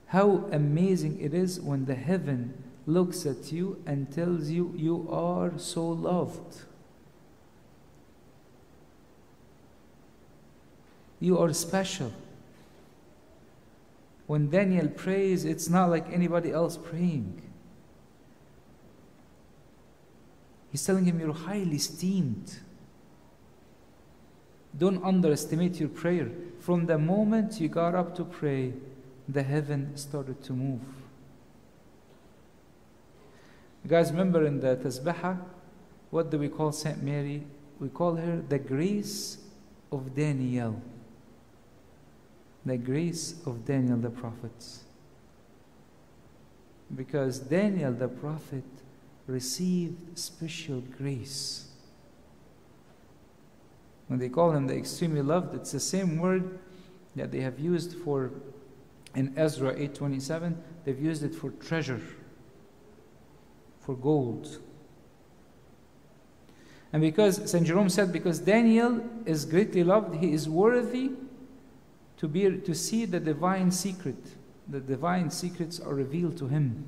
How 0.07 0.49
amazing 0.53 1.21
it 1.21 1.35
is 1.35 1.61
when 1.61 1.85
the 1.87 1.95
heaven 1.95 2.55
looks 2.93 3.27
at 3.27 3.53
you 3.53 3.83
and 3.87 4.13
tells 4.13 4.51
you, 4.51 4.73
You 4.77 5.09
are 5.11 5.53
so 5.59 5.87
loved. 5.87 6.63
You 11.21 11.39
are 11.39 11.53
special. 11.53 12.13
When 14.27 14.49
Daniel 14.49 14.89
prays, 14.89 15.45
it's 15.45 15.69
not 15.69 15.91
like 15.91 16.07
anybody 16.13 16.51
else 16.51 16.77
praying. 16.77 17.43
He's 20.71 20.85
telling 20.85 21.05
him, 21.05 21.21
You're 21.21 21.33
highly 21.33 21.77
esteemed. 21.77 22.59
Don't 24.77 25.03
underestimate 25.05 25.81
your 25.81 25.89
prayer. 25.89 26.31
From 26.61 26.87
the 26.87 26.97
moment 26.97 27.61
you 27.61 27.69
got 27.69 27.95
up 27.95 28.15
to 28.17 28.25
pray, 28.25 28.73
the 29.29 29.43
heaven 29.43 29.97
started 29.97 30.43
to 30.45 30.53
move. 30.53 30.81
You 33.85 33.91
guys 33.91 34.11
remember 34.11 34.45
in 34.45 34.61
the 34.61 34.77
Tasbihah, 34.77 35.39
what 36.11 36.31
do 36.31 36.39
we 36.39 36.49
call 36.49 36.73
Saint 36.73 37.03
Mary? 37.03 37.47
We 37.79 37.89
call 37.89 38.17
her 38.17 38.43
the 38.49 38.59
grace 38.59 39.39
of 39.91 40.15
Daniel 40.15 40.83
the 42.65 42.77
grace 42.77 43.35
of 43.47 43.65
Daniel 43.65 43.97
the 43.97 44.11
prophet. 44.11 44.79
Because 46.95 47.39
Daniel 47.39 47.93
the 47.93 48.09
prophet 48.09 48.65
received 49.27 50.19
special 50.19 50.81
grace. 50.81 51.69
When 54.09 54.19
they 54.19 54.29
call 54.29 54.51
him 54.51 54.67
the 54.67 54.77
extremely 54.77 55.23
loved, 55.23 55.55
it's 55.55 55.73
the 55.73 55.81
same 55.81 56.19
word 56.19 56.59
that 57.15 57.31
they 57.31 57.41
have 57.41 57.59
used 57.59 57.95
for 57.95 58.33
in 59.15 59.33
Ezra 59.37 59.75
8:27, 59.75 60.57
they've 60.85 61.01
used 61.01 61.25
it 61.25 61.35
for 61.35 61.51
treasure, 61.51 62.01
for 63.91 63.97
gold. 63.97 64.61
And 66.93 67.03
because 67.03 67.51
St. 67.51 67.67
Jerome 67.67 67.89
said, 67.89 68.13
because 68.13 68.39
Daniel 68.39 69.05
is 69.27 69.45
greatly 69.45 69.83
loved, 69.83 70.15
he 70.15 70.33
is 70.33 70.49
worthy 70.49 71.11
to, 72.19 72.29
be, 72.29 72.59
to 72.59 72.73
see 72.73 73.05
the 73.05 73.19
divine 73.19 73.73
secret. 73.73 74.37
The 74.69 74.79
divine 74.79 75.31
secrets 75.31 75.81
are 75.81 75.93
revealed 75.93 76.37
to 76.39 76.47
him. 76.47 76.85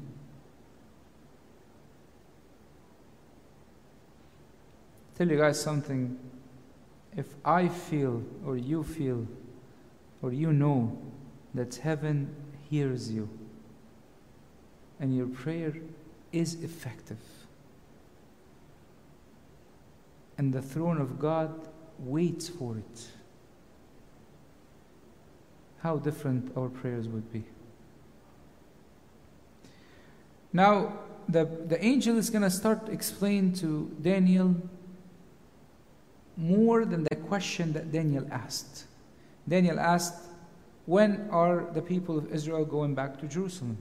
Tell 5.17 5.29
you 5.29 5.39
guys 5.39 5.61
something. 5.61 6.17
If 7.17 7.35
I 7.45 7.67
feel, 7.67 8.23
or 8.47 8.57
you 8.57 8.85
feel, 8.85 9.27
or 10.23 10.33
you 10.33 10.53
know 10.53 10.97
that 11.55 11.75
heaven 11.75 12.33
hears 12.71 13.11
you 13.11 13.29
and 15.01 15.17
your 15.17 15.27
prayer 15.27 15.75
is 16.33 16.63
effective, 16.63 17.19
and 20.39 20.53
the 20.53 20.63
throne 20.63 21.01
of 21.01 21.19
God 21.19 21.69
waits 21.99 22.49
for 22.49 22.77
it 22.77 23.09
how 25.83 25.97
different 25.97 26.57
our 26.57 26.69
prayers 26.69 27.09
would 27.09 27.33
be. 27.33 27.45
Now, 30.53 30.99
the, 31.29 31.45
the 31.45 31.85
angel 31.85 32.19
is 32.19 32.31
going 32.31 32.43
to 32.43 32.51
start 32.51 32.89
explain 32.89 33.53
to 33.55 33.91
Daniel 34.01 34.55
more 36.37 36.85
than 36.85 37.05
the 37.05 37.17
question 37.17 37.73
that 37.73 37.91
Daniel 37.91 38.27
asked. 38.31 38.85
Daniel 39.49 39.79
asked, 39.81 40.29
When 40.87 41.29
are 41.31 41.67
the 41.73 41.83
people 41.83 42.17
of 42.17 42.33
Israel 42.33 42.65
going 42.65 42.95
back 42.95 43.19
to 43.21 43.27
Jerusalem? 43.27 43.79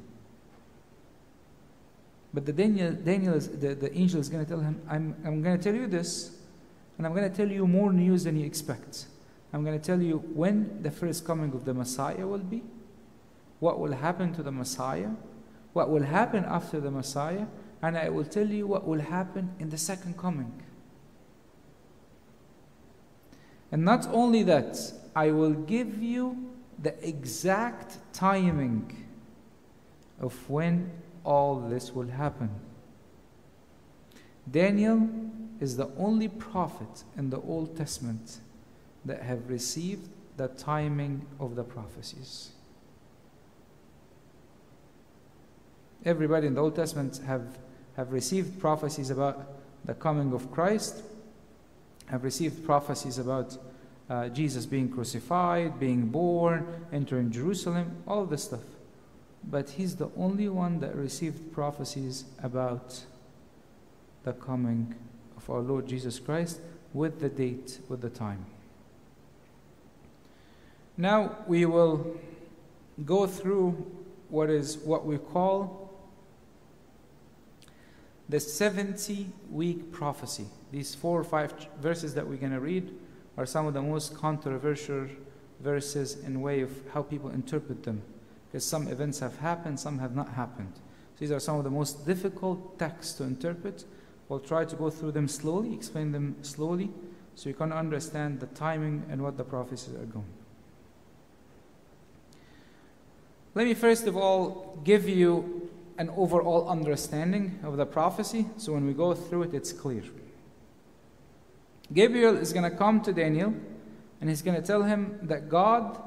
But 2.33 2.45
the 2.45 2.53
Daniel, 2.53 2.93
Daniel 2.93 3.33
is, 3.33 3.49
the, 3.49 3.75
the 3.75 3.95
angel 3.97 4.19
is 4.19 4.29
going 4.29 4.45
to 4.45 4.49
tell 4.49 4.59
him, 4.61 4.81
I'm, 4.89 5.15
I'm 5.25 5.41
going 5.41 5.57
to 5.57 5.63
tell 5.63 5.75
you 5.75 5.87
this, 5.87 6.37
and 6.97 7.05
I'm 7.05 7.13
going 7.13 7.29
to 7.29 7.35
tell 7.35 7.49
you 7.49 7.67
more 7.67 7.91
news 7.91 8.23
than 8.23 8.37
you 8.37 8.45
expect. 8.45 9.05
I'm 9.53 9.65
going 9.65 9.77
to 9.77 9.85
tell 9.85 10.01
you 10.01 10.19
when 10.33 10.81
the 10.81 10.91
first 10.91 11.25
coming 11.25 11.51
of 11.53 11.65
the 11.65 11.73
Messiah 11.73 12.25
will 12.25 12.37
be, 12.37 12.63
what 13.59 13.79
will 13.79 13.91
happen 13.91 14.33
to 14.33 14.43
the 14.43 14.51
Messiah, 14.51 15.09
what 15.73 15.89
will 15.89 16.03
happen 16.03 16.45
after 16.45 16.79
the 16.79 16.91
Messiah, 16.91 17.47
and 17.81 17.97
I 17.97 18.09
will 18.09 18.23
tell 18.23 18.47
you 18.47 18.65
what 18.65 18.87
will 18.87 19.01
happen 19.01 19.53
in 19.59 19.69
the 19.69 19.77
second 19.77 20.17
coming. 20.17 20.63
And 23.71 23.83
not 23.83 24.07
only 24.07 24.43
that, 24.43 24.77
I 25.15 25.31
will 25.31 25.53
give 25.53 26.01
you 26.01 26.51
the 26.81 27.07
exact 27.07 27.97
timing 28.13 29.05
of 30.19 30.49
when 30.49 30.91
all 31.23 31.59
this 31.59 31.91
will 31.93 32.07
happen. 32.07 32.49
Daniel 34.49 35.09
is 35.59 35.77
the 35.77 35.89
only 35.97 36.27
prophet 36.27 37.03
in 37.17 37.29
the 37.29 37.39
Old 37.41 37.77
Testament 37.77 38.39
that 39.05 39.21
have 39.21 39.49
received 39.49 40.09
the 40.37 40.47
timing 40.47 41.25
of 41.39 41.55
the 41.55 41.63
prophecies. 41.63 42.51
Everybody 46.03 46.47
in 46.47 46.55
the 46.55 46.61
Old 46.61 46.75
Testament 46.75 47.21
have, 47.27 47.59
have 47.95 48.11
received 48.11 48.59
prophecies 48.59 49.11
about 49.11 49.53
the 49.85 49.93
coming 49.93 50.33
of 50.33 50.51
Christ, 50.51 51.03
have 52.07 52.23
received 52.23 52.65
prophecies 52.65 53.19
about 53.19 53.57
uh, 54.09 54.29
Jesus 54.29 54.65
being 54.65 54.89
crucified, 54.89 55.79
being 55.79 56.07
born, 56.07 56.65
entering 56.91 57.31
Jerusalem, 57.31 58.03
all 58.07 58.25
this 58.25 58.43
stuff. 58.43 58.59
But 59.43 59.71
he's 59.71 59.95
the 59.95 60.09
only 60.15 60.49
one 60.49 60.79
that 60.79 60.95
received 60.95 61.51
prophecies 61.51 62.25
about 62.41 63.01
the 64.23 64.33
coming 64.33 64.95
of 65.35 65.49
our 65.49 65.61
Lord 65.61 65.87
Jesus 65.87 66.19
Christ 66.19 66.59
with 66.93 67.19
the 67.19 67.29
date, 67.29 67.79
with 67.89 68.01
the 68.01 68.09
time. 68.09 68.45
Now 70.97 71.37
we 71.47 71.65
will 71.65 72.17
go 73.05 73.25
through 73.25 73.91
what 74.29 74.49
is 74.49 74.77
what 74.77 75.05
we 75.05 75.17
call 75.17 75.89
the 78.29 78.39
70 78.39 79.29
week 79.49 79.91
prophecy. 79.91 80.45
These 80.71 80.95
four 80.95 81.19
or 81.19 81.23
five 81.23 81.53
verses 81.81 82.13
that 82.13 82.27
we're 82.27 82.37
going 82.37 82.53
to 82.53 82.59
read 82.59 82.93
are 83.37 83.45
some 83.45 83.65
of 83.65 83.73
the 83.73 83.81
most 83.81 84.15
controversial 84.15 85.07
verses 85.59 86.17
in 86.23 86.41
way 86.41 86.61
of 86.61 86.71
how 86.93 87.01
people 87.01 87.29
interpret 87.29 87.83
them 87.83 88.01
because 88.51 88.65
some 88.65 88.89
events 88.89 89.19
have 89.19 89.37
happened, 89.37 89.79
some 89.79 89.99
have 89.99 90.13
not 90.13 90.33
happened. 90.33 90.73
These 91.19 91.31
are 91.31 91.39
some 91.39 91.57
of 91.57 91.63
the 91.63 91.69
most 91.69 92.05
difficult 92.05 92.77
texts 92.77 93.13
to 93.13 93.23
interpret. 93.23 93.85
We'll 94.27 94.39
try 94.39 94.65
to 94.65 94.75
go 94.75 94.89
through 94.89 95.13
them 95.13 95.29
slowly, 95.29 95.73
explain 95.73 96.11
them 96.11 96.35
slowly, 96.41 96.89
so 97.35 97.47
you 97.47 97.55
can 97.55 97.71
understand 97.71 98.41
the 98.41 98.47
timing 98.47 99.05
and 99.09 99.21
what 99.21 99.37
the 99.37 99.45
prophecies 99.45 99.93
are 99.95 100.05
going. 100.05 100.25
Let 103.55 103.67
me 103.67 103.73
first 103.73 104.07
of 104.07 104.17
all 104.17 104.79
give 104.83 105.07
you 105.07 105.69
an 105.97 106.09
overall 106.09 106.67
understanding 106.67 107.59
of 107.63 107.77
the 107.77 107.85
prophecy, 107.85 108.47
so 108.57 108.73
when 108.73 108.85
we 108.85 108.93
go 108.93 109.13
through 109.13 109.43
it, 109.43 109.53
it's 109.53 109.71
clear. 109.71 110.03
Gabriel 111.93 112.35
is 112.35 112.51
going 112.51 112.69
to 112.69 112.75
come 112.75 113.01
to 113.01 113.13
Daniel 113.13 113.53
and 114.19 114.29
he's 114.29 114.41
going 114.41 114.59
to 114.59 114.65
tell 114.65 114.83
him 114.83 115.19
that 115.23 115.49
God 115.49 116.01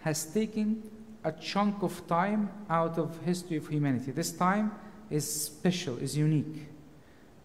has 0.00 0.24
taken 0.26 0.82
a 1.24 1.32
chunk 1.32 1.82
of 1.82 2.06
time 2.06 2.50
out 2.70 2.98
of 2.98 3.20
history 3.24 3.56
of 3.56 3.68
humanity. 3.68 4.12
This 4.12 4.32
time 4.32 4.72
is 5.10 5.30
special, 5.30 5.96
is 5.98 6.16
unique. 6.16 6.68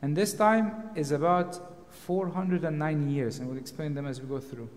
And 0.01 0.15
this 0.15 0.33
time 0.33 0.89
is 0.95 1.12
about 1.12 1.59
409 1.91 3.09
years, 3.09 3.39
and 3.39 3.47
we'll 3.47 3.57
explain 3.57 3.93
them 3.93 4.05
as 4.05 4.21
we 4.21 4.27
go 4.27 4.39
through. 4.39 4.69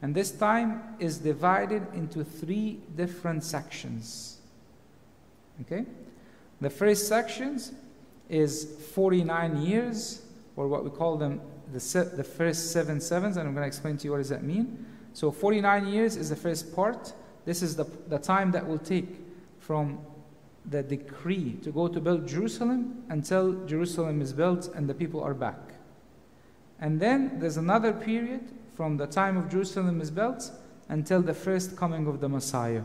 And 0.00 0.14
this 0.14 0.30
time 0.30 0.82
is 0.98 1.18
divided 1.18 1.86
into 1.94 2.24
three 2.24 2.80
different 2.96 3.44
sections. 3.44 4.38
Okay? 5.62 5.84
The 6.60 6.70
first 6.70 7.08
sections 7.08 7.72
is 8.28 8.64
49 8.94 9.62
years, 9.62 10.22
or 10.56 10.68
what 10.68 10.84
we 10.84 10.90
call 10.90 11.16
them 11.16 11.40
the, 11.72 11.80
se- 11.80 12.10
the 12.16 12.24
first 12.24 12.72
seven 12.72 13.00
sevens, 13.00 13.36
and 13.36 13.46
I'm 13.46 13.54
going 13.54 13.64
to 13.64 13.68
explain 13.68 13.96
to 13.98 14.04
you 14.04 14.12
what 14.12 14.18
does 14.18 14.28
that 14.28 14.42
mean. 14.42 14.86
So 15.12 15.30
49 15.30 15.86
years 15.88 16.16
is 16.16 16.30
the 16.30 16.36
first 16.36 16.74
part. 16.74 17.12
This 17.44 17.62
is 17.62 17.76
the, 17.76 17.84
the 18.08 18.18
time 18.18 18.52
that 18.52 18.66
will 18.66 18.78
take 18.78 19.08
from 19.58 19.98
the 20.66 20.82
decree 20.82 21.54
to 21.62 21.70
go 21.70 21.88
to 21.88 22.00
build 22.00 22.28
Jerusalem 22.28 23.04
until 23.08 23.64
Jerusalem 23.66 24.20
is 24.22 24.32
built 24.32 24.72
and 24.74 24.88
the 24.88 24.94
people 24.94 25.22
are 25.22 25.34
back. 25.34 25.58
And 26.80 27.00
then 27.00 27.38
there's 27.40 27.56
another 27.56 27.92
period 27.92 28.42
from 28.74 28.96
the 28.96 29.06
time 29.06 29.36
of 29.36 29.48
Jerusalem 29.48 30.00
is 30.00 30.10
built 30.10 30.50
until 30.88 31.22
the 31.22 31.34
first 31.34 31.76
coming 31.76 32.06
of 32.06 32.20
the 32.20 32.28
Messiah. 32.28 32.82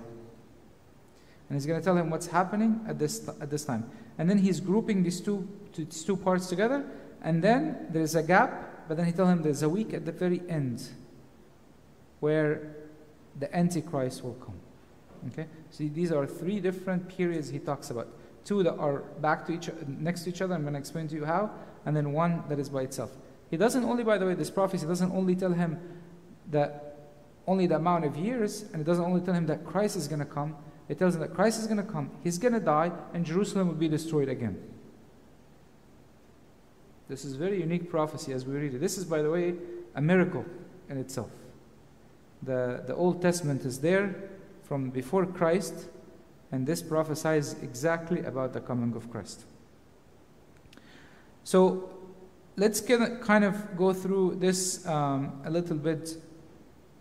And 1.50 1.56
he's 1.56 1.66
going 1.66 1.80
to 1.80 1.84
tell 1.84 1.96
him 1.96 2.10
what's 2.10 2.28
happening 2.28 2.82
at 2.88 3.00
this, 3.00 3.28
at 3.42 3.50
this 3.50 3.64
time. 3.66 3.90
And 4.18 4.30
then 4.30 4.38
he's 4.38 4.60
grouping 4.60 5.04
these 5.04 5.22
two, 5.22 5.48
these 5.76 6.04
two 6.04 6.18
parts 6.18 6.48
together. 6.48 6.86
And 7.22 7.44
then 7.44 7.88
there's 7.90 8.16
a 8.16 8.24
gap, 8.24 8.88
but 8.88 8.98
then 8.98 9.06
he 9.06 9.12
tells 9.12 9.30
him 9.30 9.42
there's 9.42 9.64
a 9.64 9.70
week 9.70 9.94
at 9.94 10.06
the 10.06 10.12
very 10.12 10.42
end 10.50 10.84
where 12.20 12.76
the 13.40 13.56
Antichrist 13.56 14.24
will 14.24 14.34
come. 14.36 14.60
Okay? 15.30 15.48
See, 15.72 15.90
these 15.90 16.12
are 16.12 16.26
three 16.26 16.60
different 16.60 17.08
periods 17.08 17.50
he 17.50 17.60
talks 17.60 17.90
about. 17.90 18.08
Two 18.46 18.64
that 18.64 18.76
are 18.76 19.00
back 19.22 19.46
to 19.48 19.54
each 19.54 19.70
next 19.88 20.24
to 20.24 20.30
each 20.30 20.42
other. 20.42 20.56
I'm 20.56 20.62
going 20.62 20.74
to 20.74 20.80
explain 20.80 21.08
to 21.10 21.16
you 21.16 21.26
how, 21.26 21.52
and 21.86 21.96
then 21.96 22.14
one 22.14 22.44
that 22.50 22.60
is 22.60 22.70
by 22.70 22.84
itself. 22.84 23.12
He 23.50 23.58
doesn't 23.58 23.84
only, 23.84 24.04
by 24.04 24.18
the 24.18 24.26
way, 24.26 24.36
this 24.36 24.50
prophecy 24.50 24.86
doesn't 24.86 25.12
only 25.12 25.36
tell 25.36 25.54
him 25.54 25.80
that 26.52 26.98
only 27.46 27.68
the 27.68 27.76
amount 27.76 28.06
of 28.06 28.16
years, 28.16 28.66
and 28.74 28.82
it 28.82 28.86
doesn't 28.86 29.04
only 29.04 29.22
tell 29.22 29.34
him 29.34 29.48
that 29.48 29.66
Christ 29.66 29.96
is 29.96 30.08
going 30.08 30.20
to 30.20 30.26
come. 30.26 30.56
It 30.90 30.98
tells 30.98 31.16
him 31.16 31.22
that 31.22 31.34
Christ 31.34 31.60
is 31.60 31.68
going 31.68 31.78
to 31.78 31.92
come, 31.92 32.10
he's 32.24 32.38
going 32.38 32.54
to 32.54 32.60
die, 32.60 32.92
and 33.14 33.26
Jerusalem 33.26 33.68
will 33.68 33.76
be 33.76 33.90
destroyed 33.90 34.30
again. 34.30 34.58
This 37.10 37.24
is 37.26 37.36
very 37.36 37.60
unique 37.60 37.90
prophecy 37.90 38.34
as 38.34 38.46
we 38.46 38.56
read 38.56 38.74
it. 38.74 38.82
This 38.82 38.98
is, 38.98 39.06
by 39.06 39.22
the 39.22 39.30
way, 39.30 39.56
a 39.96 40.02
miracle 40.02 40.46
in 40.90 40.98
itself. 40.98 41.30
The, 42.44 42.84
the 42.86 42.96
Old 42.96 43.22
Testament 43.22 43.66
is 43.66 43.80
there 43.80 44.16
from 44.64 44.90
before 44.90 45.26
Christ, 45.26 45.88
and 46.52 46.66
this 46.66 46.82
prophesies 46.82 47.54
exactly 47.62 48.24
about 48.24 48.54
the 48.54 48.62
coming 48.62 48.96
of 48.96 49.10
Christ. 49.10 49.46
So 51.44 51.90
let's 52.58 52.82
kind 52.82 53.44
of 53.44 53.78
go 53.78 53.94
through 53.94 54.36
this 54.36 54.86
um, 54.86 55.42
a 55.46 55.50
little 55.50 55.78
bit 55.78 56.18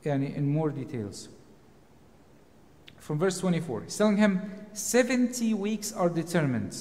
in 0.05 0.47
more 0.47 0.71
details. 0.71 1.29
From 2.99 3.19
verse 3.19 3.39
24, 3.39 3.83
he's 3.83 3.97
telling 3.97 4.17
him 4.17 4.51
70 4.73 5.55
weeks 5.55 5.93
are 5.93 6.09
determined 6.09 6.77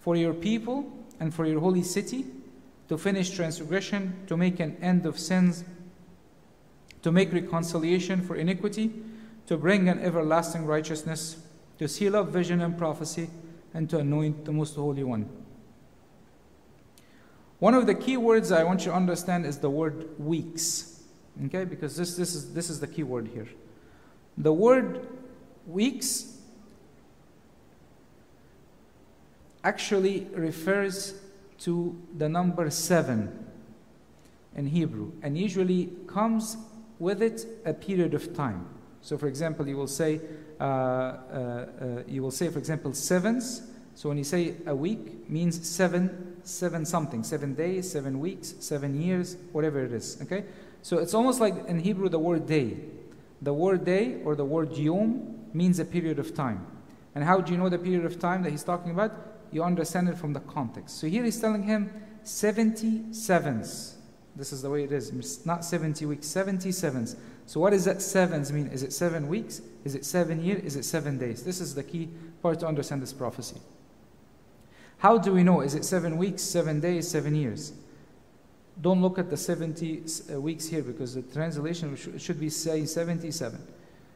for 0.00 0.16
your 0.16 0.34
people 0.34 0.90
and 1.20 1.32
for 1.32 1.46
your 1.46 1.60
holy 1.60 1.82
city 1.82 2.26
to 2.88 2.98
finish 2.98 3.30
transgression, 3.30 4.14
to 4.26 4.36
make 4.36 4.60
an 4.60 4.76
end 4.82 5.06
of 5.06 5.18
sins 5.18 5.64
to 7.02 7.12
make 7.12 7.32
reconciliation 7.32 8.22
for 8.22 8.36
iniquity, 8.36 8.92
to 9.46 9.56
bring 9.56 9.88
an 9.88 9.98
everlasting 9.98 10.64
righteousness, 10.64 11.36
to 11.78 11.88
seal 11.88 12.16
up 12.16 12.28
vision 12.28 12.60
and 12.60 12.78
prophecy, 12.78 13.28
and 13.74 13.90
to 13.90 13.98
anoint 13.98 14.44
the 14.44 14.52
Most 14.52 14.76
Holy 14.76 15.02
One. 15.02 15.28
One 17.58 17.74
of 17.74 17.86
the 17.86 17.94
key 17.94 18.16
words 18.16 18.50
I 18.50 18.64
want 18.64 18.84
you 18.84 18.90
to 18.90 18.96
understand 18.96 19.46
is 19.46 19.58
the 19.58 19.70
word 19.70 20.08
weeks. 20.18 21.02
Okay, 21.46 21.64
because 21.64 21.96
this, 21.96 22.16
this, 22.16 22.34
is, 22.34 22.52
this 22.52 22.68
is 22.68 22.80
the 22.80 22.86
key 22.86 23.02
word 23.02 23.28
here. 23.32 23.48
The 24.36 24.52
word 24.52 25.06
weeks 25.66 26.38
actually 29.64 30.26
refers 30.32 31.14
to 31.60 31.96
the 32.16 32.28
number 32.28 32.68
seven 32.70 33.46
in 34.56 34.66
Hebrew 34.66 35.12
and 35.22 35.38
usually 35.38 35.90
comes 36.06 36.56
with 37.02 37.22
it 37.22 37.46
a 37.64 37.74
period 37.74 38.14
of 38.14 38.34
time. 38.34 38.66
So, 39.00 39.18
for 39.18 39.26
example, 39.26 39.66
you 39.66 39.76
will 39.76 39.88
say, 39.88 40.20
uh, 40.60 40.64
uh, 40.64 40.66
uh, 40.66 42.02
you 42.06 42.22
will 42.22 42.30
say, 42.30 42.48
for 42.48 42.58
example, 42.58 42.92
sevens. 42.94 43.62
So 43.94 44.08
when 44.08 44.16
you 44.16 44.24
say 44.24 44.54
a 44.66 44.74
week, 44.74 45.28
means 45.28 45.68
seven, 45.68 46.36
seven 46.44 46.86
something, 46.86 47.24
seven 47.24 47.54
days, 47.54 47.90
seven 47.90 48.20
weeks, 48.20 48.54
seven 48.60 49.00
years, 49.00 49.36
whatever 49.50 49.84
it 49.84 49.92
is. 49.92 50.18
Okay. 50.22 50.44
So 50.82 50.98
it's 50.98 51.14
almost 51.14 51.40
like 51.40 51.66
in 51.66 51.80
Hebrew 51.80 52.08
the 52.08 52.18
word 52.18 52.46
day. 52.46 52.76
The 53.42 53.52
word 53.52 53.84
day 53.84 54.22
or 54.24 54.34
the 54.34 54.44
word 54.44 54.72
yom 54.76 55.50
means 55.52 55.78
a 55.78 55.84
period 55.84 56.18
of 56.18 56.34
time. 56.34 56.64
And 57.14 57.24
how 57.24 57.40
do 57.40 57.52
you 57.52 57.58
know 57.58 57.68
the 57.68 57.78
period 57.78 58.04
of 58.04 58.18
time 58.18 58.42
that 58.44 58.50
he's 58.50 58.64
talking 58.64 58.92
about? 58.92 59.12
you 59.52 59.62
understand 59.62 60.08
it 60.08 60.16
from 60.16 60.32
the 60.32 60.40
context. 60.40 60.98
So 60.98 61.06
here 61.06 61.22
he's 61.22 61.40
telling 61.40 61.62
him 61.62 61.92
77s. 62.24 63.94
This 64.34 64.52
is 64.52 64.62
the 64.62 64.70
way 64.70 64.84
it 64.84 64.92
is. 64.92 65.10
It's 65.10 65.44
not 65.44 65.64
70 65.64 66.06
weeks, 66.06 66.26
77s. 66.26 67.16
So 67.46 67.60
what 67.60 67.70
does 67.70 67.84
that 67.84 68.00
sevens 68.00 68.52
mean? 68.52 68.68
Is 68.68 68.82
it 68.82 68.92
seven 68.92 69.28
weeks? 69.28 69.60
Is 69.84 69.94
it 69.94 70.04
seven 70.04 70.42
years? 70.42 70.62
Is 70.62 70.76
it 70.76 70.84
seven 70.84 71.18
days? 71.18 71.42
This 71.42 71.60
is 71.60 71.74
the 71.74 71.82
key 71.82 72.08
part 72.40 72.60
to 72.60 72.66
understand 72.66 73.02
this 73.02 73.12
prophecy. 73.12 73.60
How 74.98 75.18
do 75.18 75.32
we 75.32 75.42
know? 75.42 75.60
Is 75.60 75.74
it 75.74 75.84
seven 75.84 76.16
weeks, 76.16 76.42
seven 76.42 76.80
days, 76.80 77.08
seven 77.08 77.34
years? 77.34 77.72
Don't 78.80 79.02
look 79.02 79.18
at 79.18 79.28
the 79.28 79.36
70 79.36 80.04
uh, 80.32 80.40
weeks 80.40 80.66
here 80.66 80.82
because 80.82 81.14
the 81.14 81.22
translation 81.22 81.96
should 82.18 82.40
be 82.40 82.48
saying 82.48 82.86
77. 82.86 83.60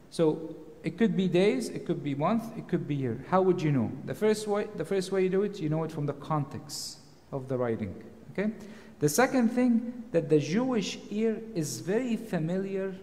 So 0.09 0.55
it 0.83 0.97
could 0.97 1.15
be 1.15 1.27
days, 1.27 1.69
it 1.69 1.85
could 1.85 2.03
be 2.03 2.15
month, 2.15 2.57
it 2.57 2.67
could 2.67 2.87
be 2.87 2.95
year. 2.95 3.23
How 3.29 3.41
would 3.41 3.61
you 3.61 3.71
know? 3.71 3.91
The 4.05 4.15
first 4.15 4.47
way, 4.47 4.67
the 4.75 4.85
first 4.85 5.11
way 5.11 5.23
you 5.23 5.29
do 5.29 5.43
it, 5.43 5.59
you 5.59 5.69
know 5.69 5.83
it 5.83 5.91
from 5.91 6.05
the 6.05 6.13
context 6.13 6.99
of 7.31 7.49
the 7.49 7.57
writing. 7.57 7.93
Okay. 8.31 8.51
The 8.99 9.09
second 9.09 9.49
thing 9.49 10.03
that 10.11 10.29
the 10.29 10.39
Jewish 10.39 10.97
ear 11.11 11.39
is 11.53 11.81
very 11.81 12.15
familiar 12.15 12.95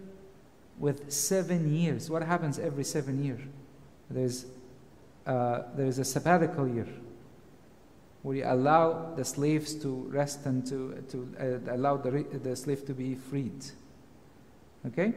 with 0.77 1.11
seven 1.11 1.73
years. 1.73 2.09
What 2.09 2.21
happens 2.23 2.59
every 2.59 2.83
seven 2.83 3.23
years? 3.23 3.41
There's 4.09 4.45
uh, 5.25 5.63
there's 5.75 5.97
a 5.97 6.05
sabbatical 6.05 6.67
year 6.67 6.87
where 8.21 8.37
you 8.37 8.43
allow 8.45 9.13
the 9.15 9.25
slaves 9.25 9.75
to 9.75 10.07
rest 10.09 10.45
and 10.45 10.65
to, 10.65 11.03
to 11.09 11.29
uh, 11.39 11.75
allow 11.75 11.97
the, 11.97 12.25
the 12.43 12.55
slave 12.55 12.85
to 12.85 12.93
be 12.93 13.15
freed. 13.15 13.65
Okay? 14.87 15.13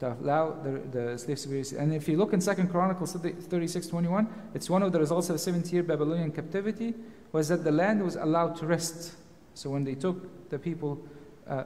To 0.00 0.16
allow 0.20 0.52
the, 0.62 0.80
the 0.92 1.18
slaves 1.18 1.42
to 1.42 1.48
be 1.48 1.64
And 1.76 1.92
if 1.92 2.08
you 2.08 2.16
look 2.16 2.32
in 2.32 2.40
Second 2.40 2.70
Chronicles 2.70 3.14
36 3.14 3.86
21, 3.88 4.28
it's 4.54 4.70
one 4.70 4.82
of 4.82 4.92
the 4.92 5.00
results 5.00 5.28
of 5.28 5.34
the 5.34 5.40
70 5.40 5.70
year 5.72 5.82
Babylonian 5.82 6.30
captivity 6.30 6.94
was 7.32 7.48
that 7.48 7.64
the 7.64 7.72
land 7.72 8.02
was 8.02 8.16
allowed 8.16 8.56
to 8.56 8.66
rest. 8.66 9.14
So 9.58 9.70
when 9.70 9.82
they 9.82 9.96
took 9.96 10.48
the 10.50 10.58
people, 10.58 11.00
uh, 11.48 11.64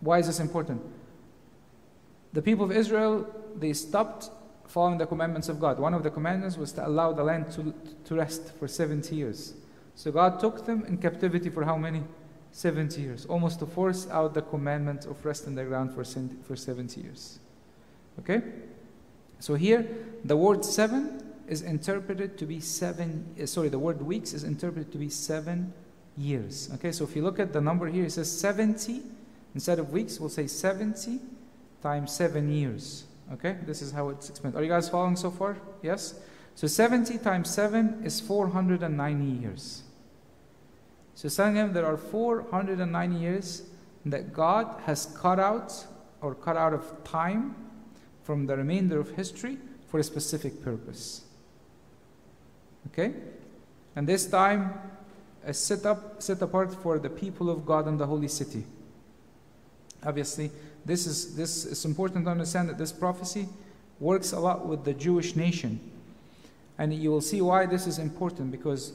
why 0.00 0.18
is 0.18 0.26
this 0.26 0.40
important? 0.40 0.82
The 2.34 2.42
people 2.42 2.66
of 2.66 2.70
Israel, 2.70 3.26
they 3.58 3.72
stopped 3.72 4.28
following 4.66 4.98
the 4.98 5.06
commandments 5.06 5.48
of 5.48 5.58
God. 5.58 5.78
One 5.78 5.94
of 5.94 6.02
the 6.02 6.10
commandments 6.10 6.58
was 6.58 6.72
to 6.72 6.86
allow 6.86 7.14
the 7.14 7.24
land 7.24 7.50
to, 7.52 7.72
to 8.04 8.14
rest 8.14 8.52
for 8.58 8.68
70 8.68 9.16
years. 9.16 9.54
So 9.94 10.12
God 10.12 10.38
took 10.38 10.66
them 10.66 10.84
in 10.84 10.98
captivity 10.98 11.48
for 11.48 11.64
how 11.64 11.78
many? 11.78 12.02
70 12.52 13.00
years, 13.00 13.24
almost 13.24 13.58
to 13.60 13.66
force 13.66 14.06
out 14.10 14.34
the 14.34 14.42
commandment 14.42 15.06
of 15.06 15.24
rest 15.24 15.46
in 15.46 15.54
the 15.54 15.64
ground 15.64 15.94
for, 15.94 16.04
for 16.44 16.56
70 16.56 17.00
years. 17.00 17.38
Okay? 18.18 18.42
So 19.40 19.54
here, 19.54 19.88
the 20.26 20.36
word 20.36 20.62
seven 20.62 21.22
is 21.48 21.62
interpreted 21.62 22.36
to 22.36 22.44
be 22.44 22.60
seven, 22.60 23.34
uh, 23.40 23.46
sorry, 23.46 23.70
the 23.70 23.78
word 23.78 24.02
weeks 24.02 24.34
is 24.34 24.44
interpreted 24.44 24.92
to 24.92 24.98
be 24.98 25.08
seven 25.08 25.72
years. 26.16 26.70
Okay, 26.74 26.92
so 26.92 27.04
if 27.04 27.14
you 27.14 27.22
look 27.22 27.38
at 27.38 27.52
the 27.52 27.60
number 27.60 27.86
here, 27.86 28.04
it 28.04 28.12
says 28.12 28.30
70. 28.30 29.02
Instead 29.54 29.78
of 29.78 29.92
weeks, 29.92 30.20
we'll 30.20 30.28
say 30.28 30.46
70 30.46 31.20
times 31.82 32.12
seven 32.12 32.50
years. 32.50 33.04
Okay, 33.32 33.56
this 33.66 33.82
is 33.82 33.92
how 33.92 34.08
it's 34.10 34.30
explained. 34.30 34.56
Are 34.56 34.62
you 34.62 34.68
guys 34.68 34.88
following 34.88 35.16
so 35.16 35.30
far? 35.30 35.56
Yes? 35.82 36.20
So 36.54 36.66
70 36.66 37.18
times 37.18 37.50
7 37.50 38.02
is 38.04 38.20
490 38.20 39.24
years. 39.24 39.82
So 41.14 41.28
telling 41.28 41.56
him 41.56 41.72
there 41.72 41.86
are 41.86 41.96
490 41.96 43.16
years 43.16 43.62
that 44.04 44.32
God 44.32 44.80
has 44.86 45.06
cut 45.06 45.40
out 45.40 45.86
or 46.20 46.34
cut 46.34 46.56
out 46.56 46.72
of 46.72 47.04
time 47.04 47.54
from 48.22 48.46
the 48.46 48.56
remainder 48.56 49.00
of 49.00 49.10
history 49.10 49.58
for 49.88 50.00
a 50.00 50.04
specific 50.04 50.62
purpose. 50.62 51.22
Okay? 52.88 53.14
And 53.94 54.06
this 54.06 54.26
time 54.26 54.74
Uh, 55.46 55.52
set 55.52 55.86
up 55.86 56.20
set 56.20 56.42
apart 56.42 56.74
for 56.74 56.98
the 56.98 57.08
people 57.08 57.48
of 57.48 57.64
God 57.64 57.86
and 57.86 58.00
the 58.00 58.06
holy 58.06 58.28
city. 58.28 58.64
Obviously, 60.04 60.50
this 60.84 61.06
is, 61.06 61.36
this 61.36 61.64
is 61.64 61.84
important 61.84 62.24
to 62.24 62.30
understand 62.30 62.68
that 62.68 62.78
this 62.78 62.92
prophecy 62.92 63.48
works 64.00 64.32
a 64.32 64.38
lot 64.38 64.66
with 64.66 64.84
the 64.84 64.92
Jewish 64.92 65.36
nation. 65.36 65.80
And 66.78 66.92
you 66.92 67.10
will 67.10 67.20
see 67.20 67.40
why 67.40 67.66
this 67.66 67.86
is 67.86 67.98
important 67.98 68.50
because 68.50 68.92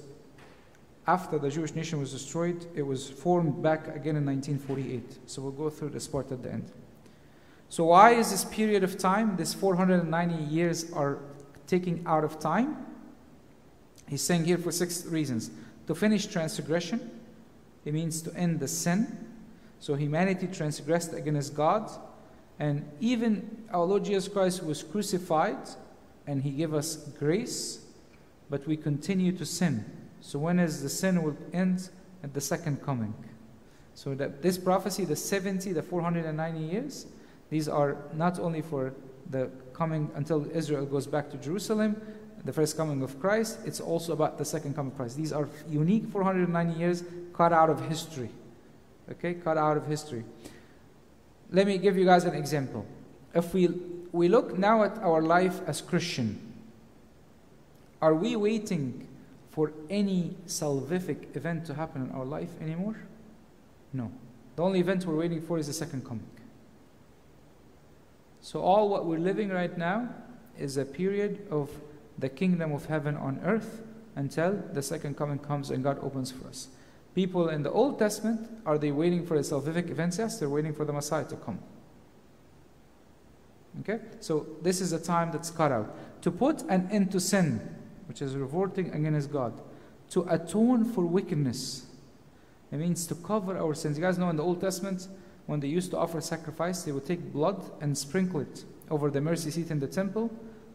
after 1.07 1.39
the 1.39 1.49
Jewish 1.49 1.73
nation 1.73 1.99
was 1.99 2.11
destroyed, 2.11 2.65
it 2.75 2.83
was 2.83 3.09
formed 3.09 3.61
back 3.61 3.87
again 3.87 4.15
in 4.15 4.25
1948. 4.25 5.29
So 5.29 5.41
we'll 5.41 5.51
go 5.51 5.69
through 5.69 5.89
this 5.89 6.07
part 6.07 6.31
at 6.31 6.43
the 6.43 6.51
end. 6.51 6.71
So, 7.69 7.85
why 7.85 8.11
is 8.11 8.31
this 8.31 8.43
period 8.43 8.83
of 8.83 8.97
time, 8.97 9.37
this 9.37 9.53
490 9.53 10.43
years, 10.43 10.91
are 10.91 11.19
taking 11.67 12.03
out 12.05 12.25
of 12.25 12.39
time? 12.39 12.85
He's 14.07 14.21
saying 14.21 14.43
here 14.43 14.57
for 14.57 14.73
six 14.73 15.05
reasons 15.05 15.51
to 15.91 15.95
finish 15.95 16.25
transgression, 16.25 17.11
it 17.83 17.93
means 17.93 18.21
to 18.21 18.33
end 18.33 18.61
the 18.61 18.67
sin, 18.67 19.27
so 19.81 19.93
humanity 19.93 20.47
transgressed 20.47 21.13
against 21.13 21.53
God, 21.53 21.91
and 22.59 22.89
even 23.01 23.65
our 23.73 23.83
Lord 23.83 24.05
Jesus 24.05 24.29
Christ 24.29 24.63
was 24.63 24.83
crucified, 24.83 25.57
and 26.27 26.43
He 26.43 26.51
gave 26.51 26.73
us 26.73 26.95
grace, 27.19 27.83
but 28.49 28.65
we 28.65 28.77
continue 28.77 29.33
to 29.33 29.45
sin. 29.45 29.83
So 30.21 30.39
when 30.39 30.59
is 30.59 30.81
the 30.81 30.87
sin 30.87 31.23
will 31.23 31.35
end? 31.51 31.89
At 32.23 32.33
the 32.33 32.39
second 32.39 32.81
coming. 32.81 33.13
So 33.93 34.15
that 34.15 34.41
this 34.41 34.57
prophecy, 34.57 35.03
the 35.03 35.17
70, 35.17 35.73
the 35.73 35.83
490 35.83 36.59
years, 36.59 37.07
these 37.49 37.67
are 37.67 37.97
not 38.13 38.39
only 38.39 38.61
for 38.61 38.93
the 39.29 39.49
coming 39.73 40.09
until 40.15 40.49
Israel 40.53 40.85
goes 40.85 41.05
back 41.05 41.29
to 41.31 41.37
Jerusalem, 41.37 42.01
the 42.43 42.53
first 42.53 42.75
coming 42.75 43.03
of 43.03 43.19
Christ, 43.19 43.59
it's 43.65 43.79
also 43.79 44.13
about 44.13 44.37
the 44.37 44.45
second 44.45 44.75
coming 44.75 44.91
of 44.91 44.97
Christ. 44.97 45.17
These 45.17 45.31
are 45.31 45.47
unique 45.69 46.07
490 46.07 46.79
years 46.79 47.03
cut 47.33 47.53
out 47.53 47.69
of 47.69 47.87
history 47.87 48.29
okay, 49.11 49.33
cut 49.33 49.57
out 49.57 49.77
of 49.77 49.85
history. 49.87 50.23
Let 51.51 51.67
me 51.67 51.77
give 51.77 51.97
you 51.97 52.05
guys 52.05 52.23
an 52.23 52.33
example. 52.33 52.85
If 53.33 53.53
we, 53.53 53.69
we 54.11 54.27
look 54.27 54.57
now 54.57 54.83
at 54.83 54.97
our 54.99 55.21
life 55.21 55.61
as 55.67 55.81
Christian, 55.81 56.39
are 58.01 58.13
we 58.13 58.35
waiting 58.35 59.07
for 59.51 59.73
any 59.89 60.35
salvific 60.47 61.35
event 61.35 61.65
to 61.65 61.73
happen 61.73 62.03
in 62.03 62.11
our 62.11 62.25
life 62.25 62.49
anymore? 62.61 62.95
No. 63.93 64.11
The 64.55 64.63
only 64.63 64.79
event 64.79 65.05
we're 65.05 65.15
waiting 65.15 65.41
for 65.41 65.57
is 65.57 65.67
the 65.67 65.73
second 65.73 66.05
coming. 66.05 66.25
So, 68.41 68.61
all 68.61 68.89
what 68.89 69.05
we're 69.05 69.19
living 69.19 69.49
right 69.49 69.77
now 69.77 70.09
is 70.57 70.77
a 70.77 70.85
period 70.85 71.45
of 71.51 71.69
the 72.17 72.29
kingdom 72.29 72.71
of 72.71 72.85
heaven 72.85 73.15
on 73.15 73.39
earth 73.43 73.81
until 74.15 74.63
the 74.73 74.81
second 74.81 75.17
coming 75.17 75.39
comes 75.39 75.69
and 75.69 75.83
God 75.83 75.99
opens 76.01 76.31
for 76.31 76.47
us. 76.47 76.67
People 77.13 77.49
in 77.49 77.63
the 77.63 77.71
Old 77.71 77.99
Testament, 77.99 78.49
are 78.65 78.77
they 78.77 78.91
waiting 78.91 79.25
for 79.25 79.35
a 79.35 79.39
salvific 79.39 79.89
event? 79.89 80.15
Yes, 80.17 80.39
they're 80.39 80.49
waiting 80.49 80.73
for 80.73 80.85
the 80.85 80.93
Messiah 80.93 81.25
to 81.25 81.35
come. 81.35 81.59
Okay? 83.81 83.99
So 84.19 84.47
this 84.61 84.81
is 84.81 84.93
a 84.93 84.99
time 84.99 85.31
that's 85.31 85.49
cut 85.49 85.71
out. 85.71 85.95
To 86.21 86.31
put 86.31 86.61
an 86.63 86.87
end 86.91 87.11
to 87.11 87.19
sin, 87.19 87.59
which 88.07 88.21
is 88.21 88.35
revolting 88.35 88.93
against 88.93 89.31
God. 89.31 89.59
To 90.11 90.25
atone 90.29 90.85
for 90.85 91.05
wickedness. 91.05 91.85
It 92.71 92.77
means 92.77 93.05
to 93.07 93.15
cover 93.15 93.57
our 93.57 93.73
sins. 93.73 93.97
You 93.97 94.03
guys 94.03 94.17
know 94.17 94.29
in 94.29 94.37
the 94.37 94.43
Old 94.43 94.61
Testament, 94.61 95.07
when 95.45 95.59
they 95.59 95.67
used 95.67 95.91
to 95.91 95.97
offer 95.97 96.21
sacrifice, 96.21 96.83
they 96.83 96.91
would 96.91 97.05
take 97.05 97.33
blood 97.33 97.61
and 97.81 97.97
sprinkle 97.97 98.41
it 98.41 98.63
over 98.89 99.09
the 99.09 99.19
mercy 99.19 99.51
seat 99.51 99.71
in 99.71 99.79
the 99.79 99.87
temple, 99.87 100.31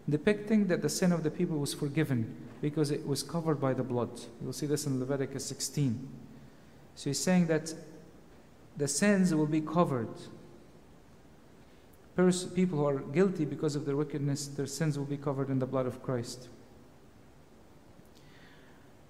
depicting 0.09 0.69
that 0.69 0.83
the 0.83 0.89
sin 0.89 1.13
of 1.13 1.23
the 1.23 1.31
people 1.31 1.59
was 1.59 1.75
forgiven 1.75 2.35
because 2.61 2.91
it 2.91 3.07
was 3.07 3.23
covered 3.23 3.61
by 3.61 3.75
the 3.75 3.83
blood. 3.83 4.11
You'll 4.43 4.53
see 4.53 4.67
this 4.67 4.87
in 4.87 5.01
Leviticus 5.01 5.45
16. 5.45 6.09
So 6.95 7.11
he's 7.11 7.19
saying 7.19 7.49
that 7.49 7.75
the 8.77 8.89
sins 8.89 9.35
will 9.35 9.47
be 9.47 9.61
covered. 9.61 10.09
Pers- 12.15 12.45
people 12.45 12.79
who 12.79 12.87
are 12.87 12.99
guilty 12.99 13.45
because 13.45 13.77
of 13.77 13.85
their 13.85 13.97
wickedness, 13.97 14.47
their 14.47 14.67
sins 14.67 14.99
will 14.99 15.05
be 15.05 15.17
covered 15.17 15.51
in 15.51 15.59
the 15.59 15.67
blood 15.67 15.87
of 15.87 16.03
Christ. 16.03 16.49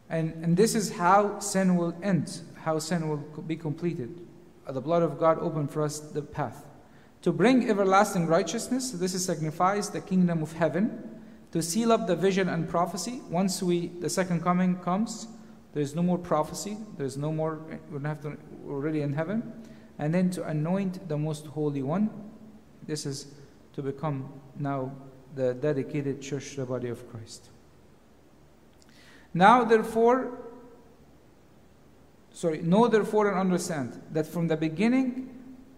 And, 0.08 0.32
and 0.42 0.56
this 0.56 0.74
is 0.74 0.92
how 0.92 1.38
sin 1.40 1.76
will 1.76 1.96
end, 2.02 2.40
how 2.62 2.78
sin 2.78 3.08
will 3.08 3.18
be 3.42 3.56
completed. 3.56 4.20
The 4.68 4.80
blood 4.80 5.02
of 5.02 5.18
God 5.18 5.38
opened 5.40 5.70
for 5.70 5.82
us 5.82 6.00
the 6.00 6.22
path. 6.22 6.65
To 7.26 7.32
bring 7.32 7.68
everlasting 7.68 8.28
righteousness, 8.28 8.92
this 8.92 9.24
signifies 9.26 9.90
the 9.90 10.00
kingdom 10.00 10.44
of 10.44 10.52
heaven. 10.52 11.20
To 11.50 11.60
seal 11.60 11.90
up 11.90 12.06
the 12.06 12.14
vision 12.14 12.48
and 12.48 12.68
prophecy, 12.68 13.20
once 13.28 13.60
we 13.60 13.88
the 13.88 14.08
second 14.08 14.44
coming 14.44 14.76
comes, 14.76 15.26
there's 15.72 15.92
no 15.92 16.04
more 16.04 16.18
prophecy. 16.18 16.76
There's 16.96 17.16
no 17.16 17.32
more, 17.32 17.58
we 17.90 17.98
don't 17.98 18.04
have 18.04 18.22
to, 18.22 18.36
already 18.68 19.00
in 19.00 19.12
heaven. 19.12 19.42
And 19.98 20.14
then 20.14 20.30
to 20.30 20.44
anoint 20.44 21.08
the 21.08 21.18
most 21.18 21.46
holy 21.46 21.82
one. 21.82 22.10
This 22.86 23.04
is 23.04 23.34
to 23.72 23.82
become 23.82 24.32
now 24.56 24.92
the 25.34 25.54
dedicated 25.54 26.22
church, 26.22 26.54
the 26.54 26.64
body 26.64 26.90
of 26.90 27.10
Christ. 27.10 27.50
Now, 29.34 29.64
therefore, 29.64 30.30
sorry, 32.32 32.62
know 32.62 32.86
therefore 32.86 33.28
and 33.28 33.36
understand 33.36 34.00
that 34.12 34.28
from 34.28 34.46
the 34.46 34.56
beginning, 34.56 35.35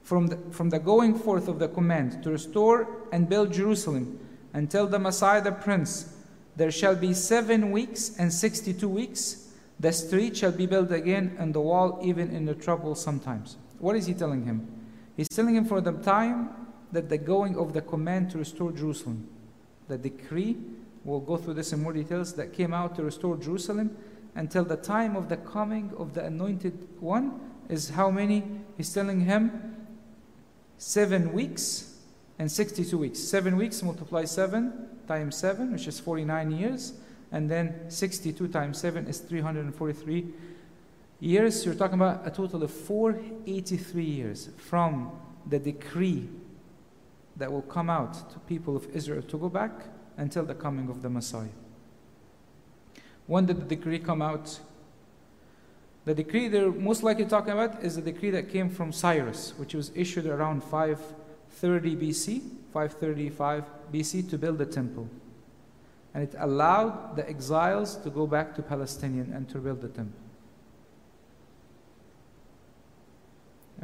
from 0.09 0.29
the, 0.29 0.39
from 0.51 0.71
the 0.71 0.79
going 0.79 1.15
forth 1.15 1.49
of 1.49 1.59
the 1.59 1.69
command 1.69 2.23
to 2.23 2.31
restore 2.31 2.89
and 3.13 3.29
build 3.29 3.53
Jerusalem 3.53 4.19
until 4.55 4.87
the 4.87 4.99
Messiah 4.99 5.43
the 5.43 5.53
Prince 5.53 6.15
there 6.57 6.71
shall 6.71 6.97
be 6.97 7.13
seven 7.13 7.71
weeks 7.71 8.17
and 8.19 8.33
sixty 8.33 8.73
two 8.73 8.89
weeks. 8.89 9.51
The 9.79 9.93
street 9.93 10.35
shall 10.35 10.51
be 10.51 10.67
built 10.67 10.91
again, 10.91 11.37
and 11.39 11.55
the 11.55 11.61
wall 11.61 12.01
even 12.03 12.35
in 12.35 12.47
the 12.47 12.55
trouble 12.55 12.95
sometimes. 12.95 13.59
What 13.79 13.97
is 13.97 14.07
he 14.07 14.15
telling 14.15 14.45
him? 14.47 14.67
He's 15.15 15.29
telling 15.29 15.55
him 15.55 15.67
for 15.67 15.83
the 15.83 15.93
time 15.93 16.51
that 16.91 17.11
the 17.11 17.19
going 17.19 17.57
of 17.59 17.75
the 17.75 17.83
command 17.83 18.31
to 18.31 18.39
restore 18.39 18.73
Jerusalem, 18.73 19.29
the 19.89 19.99
decree, 19.99 20.57
we'll 21.05 21.21
go 21.21 21.37
through 21.37 21.55
this 21.55 21.73
in 21.75 21.83
more 21.83 21.93
details, 21.93 22.33
that 22.33 22.55
came 22.55 22.73
out 22.73 22.97
to 22.97 23.05
restore 23.05 23.37
Jerusalem 23.37 23.95
until 24.35 24.65
the 24.65 24.77
time 24.77 25.17
of 25.17 25.29
the 25.29 25.37
coming 25.37 25.93
of 25.99 26.15
the 26.15 26.25
anointed 26.25 26.89
one 26.99 27.39
is 27.69 27.91
how 27.91 28.11
many? 28.11 28.43
He's 28.79 28.93
telling 28.93 29.21
him 29.21 29.77
seven 30.79 31.33
weeks 31.33 31.97
and 32.39 32.51
62 32.51 32.97
weeks. 32.97 33.19
Seven 33.19 33.57
weeks 33.57 33.83
multiply 33.83 34.25
seven 34.25 34.89
times 35.07 35.37
seven, 35.37 35.73
which 35.73 35.87
is 35.87 36.01
49 36.01 36.53
years. 36.53 36.95
And 37.31 37.51
then 37.51 37.91
62 37.91 38.49
times 38.49 38.79
seven 38.79 39.07
is 39.07 39.19
343 39.19 40.27
years. 41.21 41.67
You're 41.67 41.75
talking 41.75 41.97
about 41.97 42.27
a 42.27 42.31
total 42.31 42.63
of 42.63 42.71
483 42.71 44.05
years 44.05 44.49
from 44.57 45.11
the 45.47 45.59
decree 45.59 46.29
that 47.37 47.53
will 47.53 47.63
come 47.63 47.91
out 47.91 48.31
to 48.31 48.39
people 48.41 48.77
of 48.77 48.87
Israel 48.95 49.23
to 49.23 49.39
go 49.39 49.49
back 49.49 49.73
until 50.17 50.45
the 50.45 50.55
coming 50.55 50.89
of 50.89 51.03
the 51.03 51.11
Messiah. 51.11 51.49
When 53.27 53.47
did 53.47 53.59
the 53.59 53.77
decree 53.77 53.99
come 53.99 54.23
out? 54.23 54.59
The 56.09 56.15
decree 56.15 56.49
they're 56.49 56.73
most 56.73 57.03
likely 57.03 57.27
talking 57.27 57.53
about 57.53 57.85
is 57.85 57.97
the 57.97 58.01
decree 58.01 58.31
that 58.31 58.49
came 58.49 58.71
from 58.71 58.93
Cyrus, 58.93 59.53
which 59.59 59.75
was 59.75 59.93
issued 59.95 60.25
around 60.25 60.65
530 60.65 61.97
BC, 61.97 62.41
535 62.73 63.65
BC 63.93 64.31
to 64.31 64.39
build 64.39 64.57
the 64.57 64.65
temple. 64.65 65.07
And 66.15 66.23
it 66.23 66.35
allowed 66.39 67.15
the 67.17 67.29
exiles 67.29 67.97
to 67.97 68.09
go 68.09 68.27
back 68.27 68.55
to 68.55 68.63
Palestinian 68.63 69.35
and 69.35 69.51
to 69.51 69.59
build 69.59 69.83
the 69.83 69.89
temple. 69.89 70.19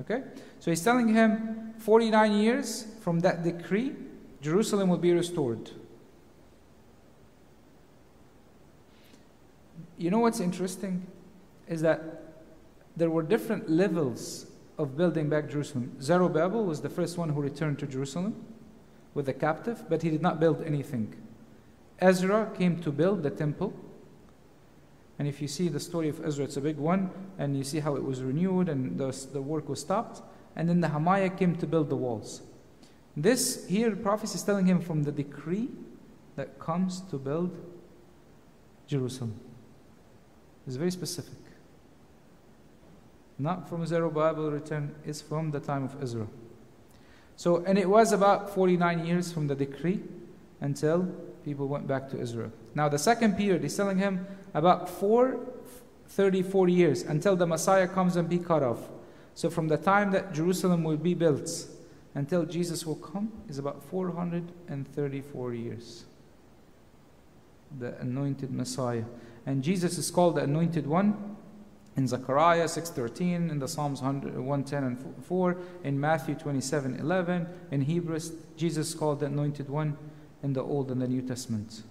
Okay? 0.00 0.22
So 0.60 0.70
he's 0.70 0.82
telling 0.82 1.08
him 1.08 1.74
49 1.76 2.32
years 2.32 2.86
from 3.02 3.20
that 3.20 3.42
decree, 3.42 3.92
Jerusalem 4.40 4.88
will 4.88 4.96
be 4.96 5.12
restored. 5.12 5.72
You 9.98 10.10
know 10.10 10.20
what's 10.20 10.40
interesting? 10.40 11.06
Is 11.68 11.80
that 11.82 12.22
there 12.96 13.10
were 13.10 13.22
different 13.22 13.68
levels 13.68 14.46
of 14.78 14.96
building 14.96 15.28
back 15.28 15.48
Jerusalem. 15.48 15.96
Zerubbabel 16.00 16.64
was 16.64 16.80
the 16.80 16.88
first 16.90 17.18
one 17.18 17.28
who 17.28 17.40
returned 17.40 17.78
to 17.80 17.86
Jerusalem 17.86 18.44
with 19.14 19.26
the 19.26 19.32
captive, 19.32 19.84
but 19.88 20.02
he 20.02 20.10
did 20.10 20.22
not 20.22 20.40
build 20.40 20.62
anything. 20.62 21.14
Ezra 22.00 22.50
came 22.56 22.80
to 22.80 22.90
build 22.90 23.22
the 23.22 23.30
temple. 23.30 23.72
And 25.18 25.28
if 25.28 25.40
you 25.40 25.46
see 25.46 25.68
the 25.68 25.78
story 25.78 26.08
of 26.08 26.24
Ezra, 26.24 26.44
it's 26.44 26.56
a 26.56 26.60
big 26.60 26.76
one, 26.76 27.10
and 27.38 27.56
you 27.56 27.62
see 27.62 27.78
how 27.78 27.94
it 27.94 28.02
was 28.02 28.20
renewed 28.22 28.68
and 28.68 28.98
the, 28.98 29.16
the 29.32 29.40
work 29.40 29.68
was 29.68 29.80
stopped. 29.80 30.22
And 30.56 30.68
then 30.68 30.80
Nehemiah 30.80 31.30
came 31.30 31.54
to 31.56 31.66
build 31.66 31.88
the 31.88 31.96
walls. 31.96 32.42
This 33.16 33.66
here, 33.68 33.90
the 33.90 33.96
prophet 33.96 34.34
is 34.34 34.42
telling 34.42 34.66
him 34.66 34.80
from 34.80 35.04
the 35.04 35.12
decree 35.12 35.68
that 36.34 36.58
comes 36.58 37.00
to 37.10 37.16
build 37.16 37.56
Jerusalem. 38.88 39.38
It's 40.66 40.76
very 40.76 40.90
specific 40.90 41.43
not 43.38 43.68
from 43.68 43.86
Zerubbabel 43.86 44.50
return, 44.50 44.94
is 45.04 45.20
from 45.20 45.50
the 45.50 45.60
time 45.60 45.84
of 45.84 46.02
Israel. 46.02 46.30
So, 47.36 47.64
and 47.64 47.78
it 47.78 47.88
was 47.88 48.12
about 48.12 48.54
49 48.54 49.04
years 49.04 49.32
from 49.32 49.48
the 49.48 49.54
decree 49.54 50.00
until 50.60 51.02
people 51.44 51.66
went 51.66 51.86
back 51.86 52.08
to 52.10 52.20
Israel. 52.20 52.52
Now, 52.74 52.88
the 52.88 52.98
second 52.98 53.36
period, 53.36 53.62
he's 53.62 53.76
telling 53.76 53.98
him 53.98 54.26
about 54.54 54.88
4, 54.88 55.40
30, 56.08 56.42
40 56.42 56.72
years 56.72 57.02
until 57.02 57.34
the 57.34 57.46
Messiah 57.46 57.88
comes 57.88 58.16
and 58.16 58.28
be 58.28 58.38
cut 58.38 58.62
off. 58.62 58.88
So, 59.34 59.50
from 59.50 59.66
the 59.66 59.76
time 59.76 60.12
that 60.12 60.32
Jerusalem 60.32 60.84
will 60.84 60.96
be 60.96 61.14
built 61.14 61.50
until 62.14 62.44
Jesus 62.44 62.86
will 62.86 62.94
come 62.96 63.32
is 63.48 63.58
about 63.58 63.82
434 63.82 65.54
years. 65.54 66.04
The 67.80 67.98
anointed 67.98 68.52
Messiah. 68.52 69.04
And 69.46 69.64
Jesus 69.64 69.98
is 69.98 70.10
called 70.10 70.36
the 70.36 70.42
anointed 70.42 70.86
one 70.86 71.33
in 71.96 72.08
Zechariah 72.08 72.64
6.13, 72.64 73.50
in 73.50 73.58
the 73.58 73.68
Psalms 73.68 74.02
110 74.02 74.84
and 74.84 75.24
4, 75.24 75.56
in 75.84 76.00
Matthew 76.00 76.34
27.11, 76.34 77.46
in 77.70 77.82
Hebrews, 77.82 78.32
Jesus 78.56 78.94
called 78.94 79.20
the 79.20 79.26
anointed 79.26 79.68
one 79.68 79.96
in 80.42 80.52
the 80.52 80.62
Old 80.62 80.90
and 80.90 81.00
the 81.00 81.06
New 81.06 81.22
Testament. 81.22 81.82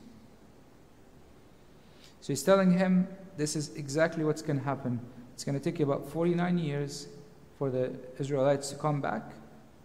So 2.19 2.33
he's 2.33 2.43
telling 2.43 2.77
him 2.77 3.07
this 3.37 3.55
is 3.55 3.75
exactly 3.75 4.23
what's 4.23 4.41
going 4.41 4.59
to 4.59 4.65
happen. 4.65 4.99
It's 5.33 5.43
going 5.43 5.57
to 5.57 5.63
take 5.63 5.79
you 5.79 5.85
about 5.85 6.07
49 6.09 6.57
years 6.57 7.07
for 7.57 7.69
the 7.69 7.91
Israelites 8.19 8.69
to 8.71 8.75
come 8.75 9.01
back, 9.01 9.31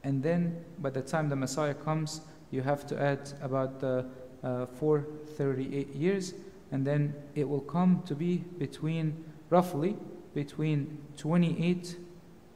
and 0.02 0.22
then 0.22 0.64
by 0.78 0.90
the 0.90 1.02
time 1.02 1.28
the 1.28 1.36
Messiah 1.36 1.74
comes, 1.74 2.22
you 2.50 2.62
have 2.62 2.86
to 2.88 3.00
add 3.00 3.32
about 3.40 3.82
uh, 3.84 4.02
uh, 4.42 4.66
438 4.66 5.94
years, 5.94 6.34
and 6.72 6.86
then 6.86 7.14
it 7.34 7.48
will 7.48 7.60
come 7.60 8.02
to 8.06 8.14
be 8.14 8.38
between 8.58 9.24
roughly 9.51 9.96
between 10.34 10.99
28 11.16 11.96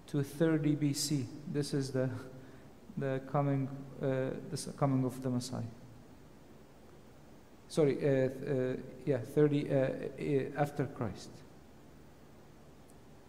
to 0.08 0.22
30 0.22 0.76
BC. 0.76 1.24
This 1.52 1.74
is 1.74 1.90
the, 1.90 2.08
the 2.96 3.20
coming, 3.30 3.68
uh, 4.02 4.30
coming 4.76 5.04
of 5.04 5.22
the 5.22 5.30
Messiah. 5.30 5.62
Sorry, 7.68 7.96
uh, 7.96 8.28
uh, 8.28 8.76
yeah, 9.06 9.18
30 9.18 9.70
uh, 9.70 9.74
uh, 9.74 10.60
after 10.60 10.84
Christ. 10.84 11.30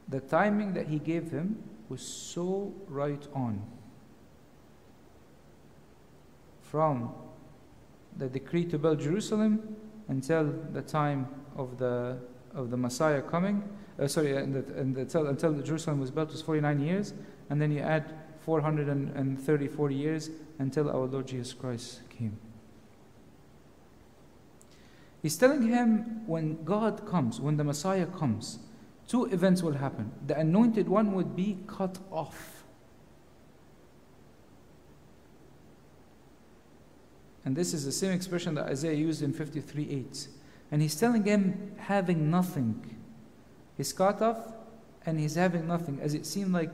The 0.10 0.20
timing 0.20 0.74
that 0.74 0.88
he 0.88 1.00
gave 1.00 1.32
him 1.32 1.64
was 1.88 2.02
so 2.02 2.74
right 2.90 3.26
on. 3.34 3.62
From 6.62 7.14
the 8.18 8.28
decree 8.28 8.66
to 8.66 8.78
build 8.78 9.00
Jerusalem 9.00 9.78
until 10.10 10.54
the 10.74 10.82
time 10.82 11.28
of 11.56 11.78
the 11.78 12.18
of 12.56 12.70
the 12.70 12.78
Messiah 12.78 13.22
coming, 13.22 13.64
uh, 14.00 14.08
sorry, 14.08 14.36
and, 14.36 14.54
the, 14.54 14.74
and 14.80 14.96
the, 14.96 15.02
until, 15.02 15.28
until 15.28 15.54
Jerusalem 15.62 16.00
was 16.00 16.12
built 16.12 16.32
was 16.32 16.42
49 16.42 16.80
years, 16.80 17.14
and 17.50 17.62
then 17.62 17.72
you 17.72 17.80
add 17.80 18.14
430, 18.42 19.68
40 19.68 19.96
years 19.96 20.30
until 20.60 20.90
our 20.90 21.06
Lord 21.06 21.28
Jesus 21.28 21.54
Christ 21.54 22.02
came. 22.10 22.38
He's 25.22 25.38
telling 25.38 25.68
him 25.68 26.28
when 26.28 26.64
God 26.66 27.08
comes, 27.08 27.40
when 27.40 27.56
the 27.56 27.64
Messiah 27.64 28.06
comes, 28.06 28.60
two 29.08 29.26
events 29.26 29.64
will 29.64 29.74
happen. 29.74 30.12
The 30.28 30.38
anointed 30.38 30.90
one 30.90 31.14
would 31.14 31.36
be 31.36 31.60
cut 31.66 31.98
off. 32.12 32.66
And 37.46 37.56
this 37.56 37.74
is 37.74 37.86
the 37.86 37.92
same 37.92 38.12
expression 38.12 38.56
that 38.56 38.66
Isaiah 38.66 38.96
used 38.96 39.22
in 39.22 39.34
53 39.34 39.90
8. 39.90 40.28
And 40.74 40.82
he's 40.82 40.96
telling 40.96 41.24
him, 41.24 41.74
having 41.78 42.32
nothing. 42.32 42.98
He's 43.78 43.94
cut 43.94 44.24
off 44.24 44.40
and 45.06 45.20
he's 45.20 45.36
having 45.36 45.68
nothing, 45.68 46.00
as 46.02 46.16
it 46.16 46.26
seemed 46.26 46.52
like, 46.52 46.74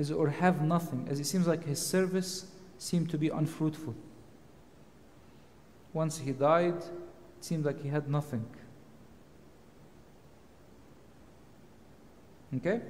as, 0.00 0.10
or 0.10 0.30
have 0.30 0.62
nothing, 0.62 1.06
as 1.08 1.20
it 1.20 1.26
seems 1.26 1.46
like 1.46 1.64
his 1.64 1.80
service 1.80 2.46
seemed 2.76 3.08
to 3.10 3.16
be 3.16 3.28
unfruitful. 3.28 3.94
Once 5.92 6.18
he 6.18 6.32
died, 6.32 6.74
it 6.74 7.44
seemed 7.44 7.64
like 7.64 7.80
he 7.80 7.88
had 7.88 8.08
nothing. 8.10 8.44
Okay? 12.56 12.80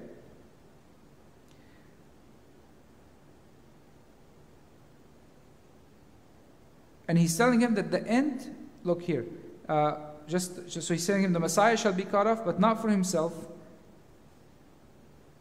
And 7.06 7.18
he's 7.18 7.36
telling 7.36 7.60
him 7.60 7.74
that 7.74 7.90
the 7.90 8.06
end, 8.06 8.56
look 8.84 9.02
here, 9.02 9.26
uh, 9.68 9.96
just, 10.28 10.68
just 10.68 10.88
so 10.88 10.94
he's 10.94 11.04
saying 11.04 11.24
him, 11.24 11.32
the 11.32 11.40
Messiah 11.40 11.76
shall 11.76 11.92
be 11.92 12.04
cut 12.04 12.26
off, 12.26 12.44
but 12.44 12.58
not 12.58 12.80
for 12.82 12.88
himself. 12.88 13.32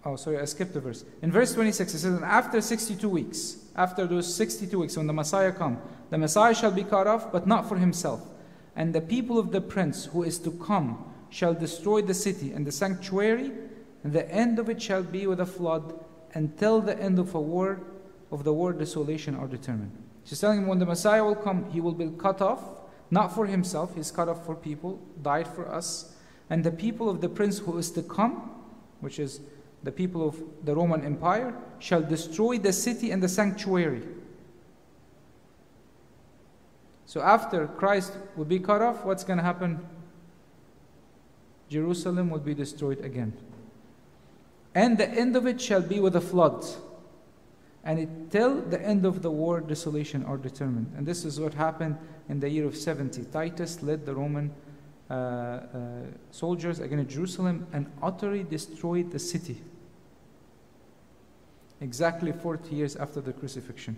Oh, 0.05 0.15
sorry, 0.15 0.37
I 0.37 0.45
skipped 0.45 0.73
the 0.73 0.79
verse. 0.79 1.03
In 1.23 1.31
verse 1.31 1.53
26, 1.53 1.93
it 1.93 1.99
says, 1.99 2.13
And 2.13 2.23
after 2.23 2.61
62 2.61 3.09
weeks, 3.09 3.57
after 3.75 4.05
those 4.05 4.33
62 4.33 4.79
weeks, 4.79 4.95
when 4.95 5.07
the 5.07 5.13
Messiah 5.13 5.51
come, 5.51 5.79
the 6.11 6.17
Messiah 6.17 6.53
shall 6.53 6.71
be 6.71 6.83
cut 6.83 7.07
off, 7.07 7.31
but 7.31 7.47
not 7.47 7.67
for 7.67 7.77
himself. 7.77 8.21
And 8.75 8.93
the 8.93 9.01
people 9.01 9.39
of 9.39 9.51
the 9.51 9.61
prince 9.61 10.05
who 10.05 10.21
is 10.21 10.37
to 10.39 10.51
come 10.51 11.03
shall 11.29 11.55
destroy 11.55 12.01
the 12.01 12.13
city 12.13 12.51
and 12.51 12.67
the 12.67 12.71
sanctuary, 12.71 13.51
and 14.03 14.13
the 14.13 14.29
end 14.31 14.59
of 14.59 14.69
it 14.69 14.79
shall 14.79 15.01
be 15.01 15.25
with 15.25 15.39
a 15.39 15.45
flood, 15.45 15.99
until 16.35 16.81
the 16.81 16.99
end 17.01 17.17
of 17.17 17.33
a 17.33 17.41
war, 17.41 17.81
of 18.31 18.43
the 18.43 18.53
war 18.53 18.73
desolation 18.73 19.35
are 19.35 19.47
determined. 19.47 19.91
She's 20.25 20.39
telling 20.39 20.59
him 20.59 20.67
when 20.67 20.79
the 20.79 20.85
Messiah 20.85 21.23
will 21.23 21.35
come, 21.35 21.69
he 21.71 21.81
will 21.81 21.93
be 21.93 22.11
cut 22.17 22.41
off, 22.41 22.61
not 23.11 23.33
for 23.33 23.45
himself, 23.45 23.95
he's 23.95 24.11
cut 24.11 24.27
off 24.27 24.45
for 24.45 24.55
people, 24.55 24.99
died 25.21 25.47
for 25.47 25.67
us. 25.71 26.13
And 26.49 26.63
the 26.63 26.71
people 26.71 27.09
of 27.09 27.21
the 27.21 27.29
prince 27.29 27.59
who 27.59 27.77
is 27.77 27.91
to 27.91 28.03
come, 28.03 28.51
which 28.99 29.19
is 29.19 29.41
the 29.83 29.91
people 29.91 30.27
of 30.27 30.41
the 30.63 30.75
Roman 30.75 31.05
Empire, 31.05 31.53
shall 31.79 32.01
destroy 32.01 32.57
the 32.57 32.73
city 32.73 33.11
and 33.11 33.21
the 33.21 33.29
sanctuary. 33.29 34.03
So 37.05 37.21
after 37.21 37.67
Christ 37.67 38.13
will 38.35 38.45
be 38.45 38.59
cut 38.59 38.81
off, 38.81 39.05
what's 39.05 39.23
going 39.23 39.37
to 39.37 39.43
happen? 39.43 39.85
Jerusalem 41.69 42.29
will 42.29 42.39
be 42.39 42.53
destroyed 42.53 43.03
again. 43.03 43.33
And 44.73 44.97
the 44.97 45.07
end 45.07 45.35
of 45.35 45.47
it 45.47 45.61
shall 45.61 45.81
be 45.81 45.99
with 45.99 46.15
a 46.15 46.21
flood. 46.21 46.65
And 47.85 47.99
it, 47.99 48.31
till 48.31 48.61
the 48.61 48.81
end 48.81 49.05
of 49.05 49.21
the 49.21 49.29
war, 49.29 49.61
desolation 49.61 50.25
are 50.25 50.37
determined. 50.37 50.91
And 50.97 51.05
this 51.05 51.23
is 51.23 51.39
what 51.39 51.53
happened 51.53 51.97
in 52.27 52.39
the 52.39 52.49
year 52.49 52.65
of 52.65 52.75
70. 52.75 53.25
Titus 53.25 53.83
led 53.83 54.05
the 54.05 54.15
Roman 54.15 54.51
uh, 55.09 55.13
uh, 55.13 55.59
soldiers 56.31 56.79
against 56.79 57.13
Jerusalem 57.13 57.67
and 57.71 57.91
utterly 58.01 58.43
destroyed 58.43 59.11
the 59.11 59.19
city. 59.19 59.61
Exactly 61.79 62.31
40 62.31 62.75
years 62.75 62.95
after 62.95 63.21
the 63.21 63.33
crucifixion. 63.33 63.97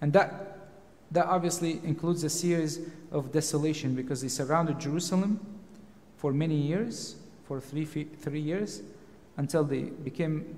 And 0.00 0.14
that 0.14 0.60
that 1.10 1.26
obviously 1.26 1.80
includes 1.84 2.22
a 2.22 2.30
series 2.30 2.78
of 3.10 3.32
desolation 3.32 3.94
because 3.94 4.22
they 4.22 4.28
surrounded 4.28 4.78
Jerusalem 4.78 5.40
for 6.16 6.32
many 6.32 6.54
years, 6.54 7.16
for 7.44 7.60
three, 7.60 7.84
three 7.84 8.40
years, 8.40 8.82
until 9.36 9.64
they 9.64 9.82
became. 9.82 10.56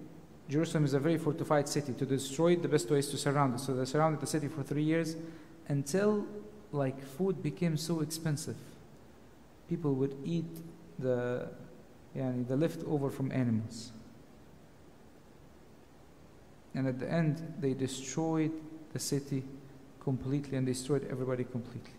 Jerusalem 0.53 0.85
is 0.85 0.93
a 0.93 1.01
very 1.01 1.17
fortified 1.17 1.67
city. 1.67 1.95
To 1.95 2.05
destroy 2.05 2.53
it, 2.53 2.63
the 2.63 2.69
best 2.69 2.91
way 2.91 2.99
is 2.99 3.09
to 3.09 3.17
surround 3.17 3.55
it. 3.55 3.61
So 3.61 3.73
they 3.75 3.87
surrounded 3.87 4.21
the 4.21 4.27
city 4.27 4.49
for 4.49 4.63
three 4.63 4.83
years 4.83 5.17
until 5.69 6.27
like 6.73 7.03
food 7.03 7.43
became 7.43 7.79
so 7.79 8.01
expensive. 8.01 8.57
People 9.71 9.95
would 9.95 10.15
eat 10.25 10.59
the, 10.99 11.49
the 12.15 12.57
leftover 12.57 13.09
from 13.09 13.33
animals. 13.33 13.93
And 16.75 16.87
at 16.87 16.99
the 16.99 17.11
end, 17.11 17.55
they 17.59 17.73
destroyed 17.73 18.53
the 18.93 18.99
city 18.99 19.45
completely 20.01 20.59
and 20.59 20.67
destroyed 20.67 21.07
everybody 21.11 21.45
completely. 21.45 21.95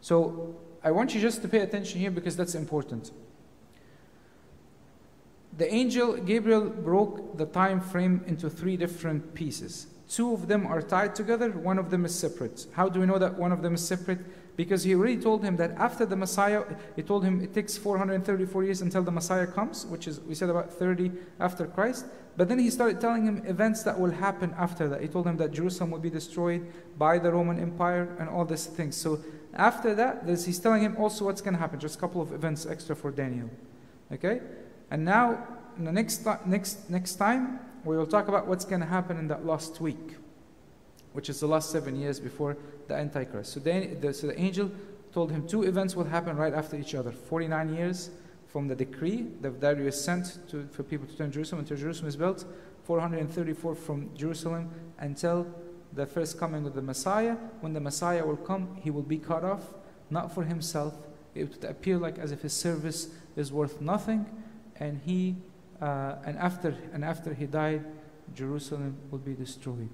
So 0.00 0.54
I 0.84 0.92
want 0.92 1.16
you 1.16 1.20
just 1.20 1.42
to 1.42 1.48
pay 1.48 1.60
attention 1.60 1.98
here 1.98 2.12
because 2.12 2.36
that's 2.36 2.54
important. 2.54 3.10
The 5.60 5.70
angel 5.70 6.16
Gabriel 6.16 6.70
broke 6.70 7.36
the 7.36 7.44
time 7.44 7.82
frame 7.82 8.24
into 8.26 8.48
three 8.48 8.78
different 8.78 9.34
pieces. 9.34 9.88
Two 10.08 10.32
of 10.32 10.48
them 10.48 10.66
are 10.66 10.80
tied 10.80 11.14
together, 11.14 11.50
one 11.50 11.78
of 11.78 11.90
them 11.90 12.06
is 12.06 12.14
separate. 12.14 12.66
How 12.72 12.88
do 12.88 13.00
we 13.00 13.04
know 13.04 13.18
that 13.18 13.34
one 13.34 13.52
of 13.52 13.60
them 13.60 13.74
is 13.74 13.86
separate? 13.86 14.20
Because 14.56 14.84
he 14.84 14.94
already 14.94 15.18
told 15.18 15.44
him 15.44 15.56
that 15.56 15.72
after 15.72 16.06
the 16.06 16.16
Messiah, 16.16 16.64
he 16.96 17.02
told 17.02 17.26
him 17.26 17.42
it 17.42 17.52
takes 17.52 17.76
434 17.76 18.64
years 18.64 18.80
until 18.80 19.02
the 19.02 19.10
Messiah 19.10 19.46
comes, 19.46 19.84
which 19.84 20.08
is, 20.08 20.18
we 20.20 20.34
said, 20.34 20.48
about 20.48 20.72
30 20.72 21.12
after 21.38 21.66
Christ. 21.66 22.06
But 22.38 22.48
then 22.48 22.58
he 22.58 22.70
started 22.70 22.98
telling 22.98 23.26
him 23.26 23.42
events 23.44 23.82
that 23.82 24.00
will 24.00 24.12
happen 24.12 24.54
after 24.56 24.88
that. 24.88 25.02
He 25.02 25.08
told 25.08 25.26
him 25.26 25.36
that 25.36 25.52
Jerusalem 25.52 25.90
will 25.90 25.98
be 25.98 26.08
destroyed 26.08 26.66
by 26.96 27.18
the 27.18 27.30
Roman 27.30 27.60
Empire 27.60 28.16
and 28.18 28.30
all 28.30 28.46
these 28.46 28.64
things. 28.64 28.96
So 28.96 29.22
after 29.52 29.94
that, 29.94 30.26
he's 30.26 30.58
telling 30.58 30.82
him 30.82 30.96
also 30.96 31.26
what's 31.26 31.42
going 31.42 31.52
to 31.52 31.60
happen. 31.60 31.78
Just 31.78 31.96
a 31.96 32.00
couple 32.00 32.22
of 32.22 32.32
events 32.32 32.64
extra 32.64 32.96
for 32.96 33.10
Daniel. 33.10 33.50
Okay? 34.10 34.40
And 34.90 35.04
now, 35.04 35.46
the 35.78 35.92
next, 35.92 36.26
next, 36.46 36.90
next 36.90 37.14
time, 37.14 37.60
we 37.84 37.96
will 37.96 38.06
talk 38.06 38.28
about 38.28 38.46
what's 38.46 38.64
going 38.64 38.80
to 38.80 38.86
happen 38.86 39.16
in 39.16 39.28
that 39.28 39.46
last 39.46 39.80
week, 39.80 40.16
which 41.12 41.30
is 41.30 41.40
the 41.40 41.46
last 41.46 41.70
seven 41.70 41.96
years 41.96 42.20
before 42.20 42.56
the 42.88 42.94
Antichrist. 42.94 43.52
So 43.52 43.60
the, 43.60 44.12
so 44.12 44.26
the 44.26 44.38
angel 44.38 44.70
told 45.12 45.30
him 45.30 45.46
two 45.46 45.62
events 45.62 45.96
will 45.96 46.04
happen 46.04 46.36
right 46.36 46.54
after 46.54 46.76
each 46.76 46.94
other 46.94 47.10
49 47.10 47.74
years 47.74 48.10
from 48.46 48.68
the 48.68 48.74
decree 48.74 49.28
that 49.40 49.60
Darius 49.60 50.02
sent 50.02 50.38
to, 50.48 50.66
for 50.72 50.82
people 50.82 51.06
to 51.06 51.16
turn 51.16 51.30
Jerusalem 51.30 51.60
until 51.60 51.76
Jerusalem 51.76 52.08
is 52.08 52.16
built, 52.16 52.44
434 52.84 53.74
from 53.76 54.10
Jerusalem 54.16 54.70
until 54.98 55.46
the 55.92 56.06
first 56.06 56.38
coming 56.38 56.66
of 56.66 56.74
the 56.74 56.82
Messiah. 56.82 57.36
When 57.60 57.72
the 57.72 57.80
Messiah 57.80 58.24
will 58.24 58.36
come, 58.36 58.76
he 58.82 58.90
will 58.90 59.02
be 59.02 59.18
cut 59.18 59.44
off, 59.44 59.62
not 60.10 60.34
for 60.34 60.44
himself. 60.44 60.94
It 61.34 61.48
would 61.48 61.64
appear 61.64 61.96
like 61.96 62.18
as 62.18 62.32
if 62.32 62.42
his 62.42 62.52
service 62.52 63.08
is 63.36 63.52
worth 63.52 63.80
nothing, 63.80 64.26
and 64.80 65.00
he 65.04 65.36
uh, 65.80 66.16
and 66.24 66.36
after 66.38 66.76
and 66.92 67.04
after 67.04 67.32
he 67.32 67.46
died, 67.46 67.84
Jerusalem 68.34 68.96
will 69.10 69.18
be 69.18 69.34
destroyed. 69.34 69.88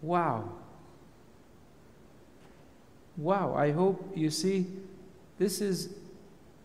Wow. 0.00 0.48
Wow, 3.16 3.54
I 3.54 3.72
hope 3.72 4.12
you 4.14 4.30
see 4.30 4.66
this 5.38 5.60
is, 5.60 5.94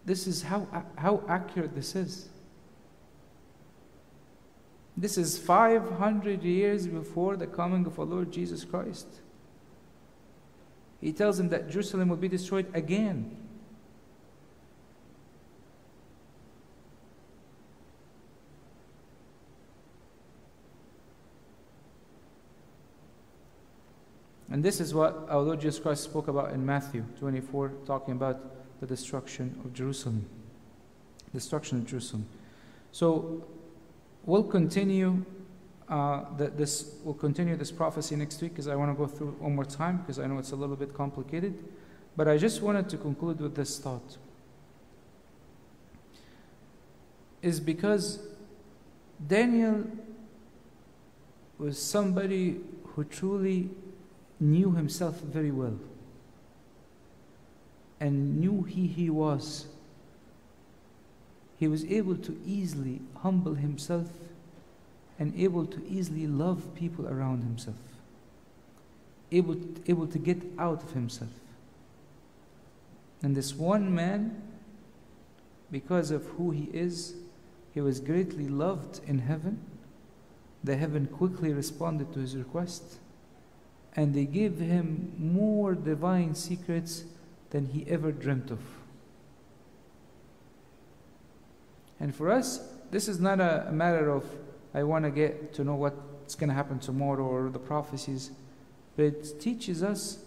this 0.05 0.27
is 0.27 0.43
how, 0.43 0.67
how 0.97 1.23
accurate 1.27 1.75
this 1.75 1.95
is. 1.95 2.29
This 4.95 5.17
is 5.17 5.37
500 5.39 6.43
years 6.43 6.85
before 6.85 7.35
the 7.37 7.47
coming 7.47 7.85
of 7.85 7.99
our 7.99 8.05
Lord 8.05 8.31
Jesus 8.31 8.63
Christ. 8.63 9.07
He 11.01 11.11
tells 11.11 11.37
them 11.37 11.49
that 11.49 11.69
Jerusalem 11.69 12.09
will 12.09 12.17
be 12.17 12.27
destroyed 12.27 12.67
again. 12.73 13.35
And 24.53 24.63
this 24.63 24.79
is 24.79 24.93
what 24.93 25.25
our 25.29 25.41
Lord 25.41 25.61
Jesus 25.61 25.79
Christ 25.79 26.03
spoke 26.03 26.27
about 26.27 26.53
in 26.53 26.63
Matthew 26.63 27.03
24, 27.17 27.71
talking 27.87 28.13
about 28.13 28.39
the 28.79 28.85
destruction 28.85 29.59
of 29.65 29.73
Jerusalem. 29.73 30.27
Destruction 31.33 31.79
of 31.79 31.87
Jerusalem. 31.87 32.27
So 32.91 33.43
we'll 34.25 34.43
continue 34.43 35.25
uh, 35.89 36.25
the, 36.37 36.49
this. 36.51 36.97
We'll 37.03 37.15
continue 37.15 37.55
this 37.55 37.71
prophecy 37.71 38.15
next 38.15 38.39
week 38.43 38.51
because 38.51 38.67
I 38.67 38.75
want 38.75 38.91
to 38.91 38.95
go 38.95 39.07
through 39.07 39.31
one 39.39 39.55
more 39.55 39.65
time 39.65 39.97
because 39.97 40.19
I 40.19 40.27
know 40.27 40.37
it's 40.37 40.51
a 40.51 40.55
little 40.55 40.75
bit 40.75 40.93
complicated. 40.93 41.55
But 42.15 42.27
I 42.27 42.37
just 42.37 42.61
wanted 42.61 42.89
to 42.89 42.97
conclude 42.97 43.41
with 43.41 43.55
this 43.55 43.79
thought. 43.79 44.17
Is 47.41 47.59
because 47.59 48.19
Daniel 49.27 49.83
was 51.57 51.81
somebody 51.81 52.59
who 52.89 53.03
truly 53.05 53.71
knew 54.43 54.71
himself 54.71 55.19
very 55.19 55.51
well 55.51 55.77
and 57.99 58.39
knew 58.39 58.63
he 58.63 58.85
he 58.87 59.09
was, 59.09 59.67
he 61.57 61.67
was 61.67 61.85
able 61.85 62.17
to 62.17 62.37
easily 62.45 62.99
humble 63.21 63.53
himself 63.53 64.09
and 65.17 65.33
able 65.39 65.65
to 65.65 65.81
easily 65.87 66.27
love 66.27 66.75
people 66.75 67.07
around 67.07 67.43
himself, 67.43 67.77
able, 69.31 69.55
able 69.87 70.07
to 70.07 70.19
get 70.19 70.41
out 70.59 70.83
of 70.83 70.91
himself. 70.91 71.29
And 73.21 73.37
this 73.37 73.53
one 73.53 73.95
man, 73.95 74.41
because 75.71 76.11
of 76.11 76.25
who 76.31 76.51
he 76.51 76.69
is, 76.73 77.15
he 77.73 77.79
was 77.79 78.01
greatly 78.01 78.49
loved 78.49 78.99
in 79.07 79.19
heaven. 79.19 79.61
The 80.61 80.75
heaven 80.75 81.07
quickly 81.07 81.53
responded 81.53 82.11
to 82.13 82.19
his 82.19 82.35
request, 82.35 82.99
and 83.95 84.13
they 84.13 84.25
gave 84.25 84.59
him 84.59 85.13
more 85.17 85.75
divine 85.75 86.35
secrets 86.35 87.03
than 87.51 87.67
he 87.67 87.85
ever 87.87 88.11
dreamt 88.11 88.49
of. 88.49 88.59
And 91.99 92.13
for 92.13 92.31
us, 92.31 92.67
this 92.91 93.07
is 93.07 93.19
not 93.19 93.39
a, 93.39 93.67
a 93.69 93.71
matter 93.71 94.09
of, 94.09 94.25
I 94.73 94.83
want 94.83 95.05
to 95.05 95.11
get 95.11 95.53
to 95.53 95.63
know 95.63 95.75
what's 95.75 96.35
going 96.35 96.49
to 96.49 96.55
happen 96.55 96.79
tomorrow 96.79 97.23
or 97.23 97.49
the 97.49 97.59
prophecies, 97.59 98.31
but 98.95 99.05
it 99.05 99.39
teaches 99.39 99.83
us 99.83 100.23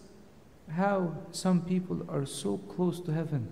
how 0.71 1.15
some 1.31 1.61
people 1.61 2.05
are 2.09 2.25
so 2.25 2.57
close 2.57 2.99
to 3.01 3.13
heaven 3.13 3.49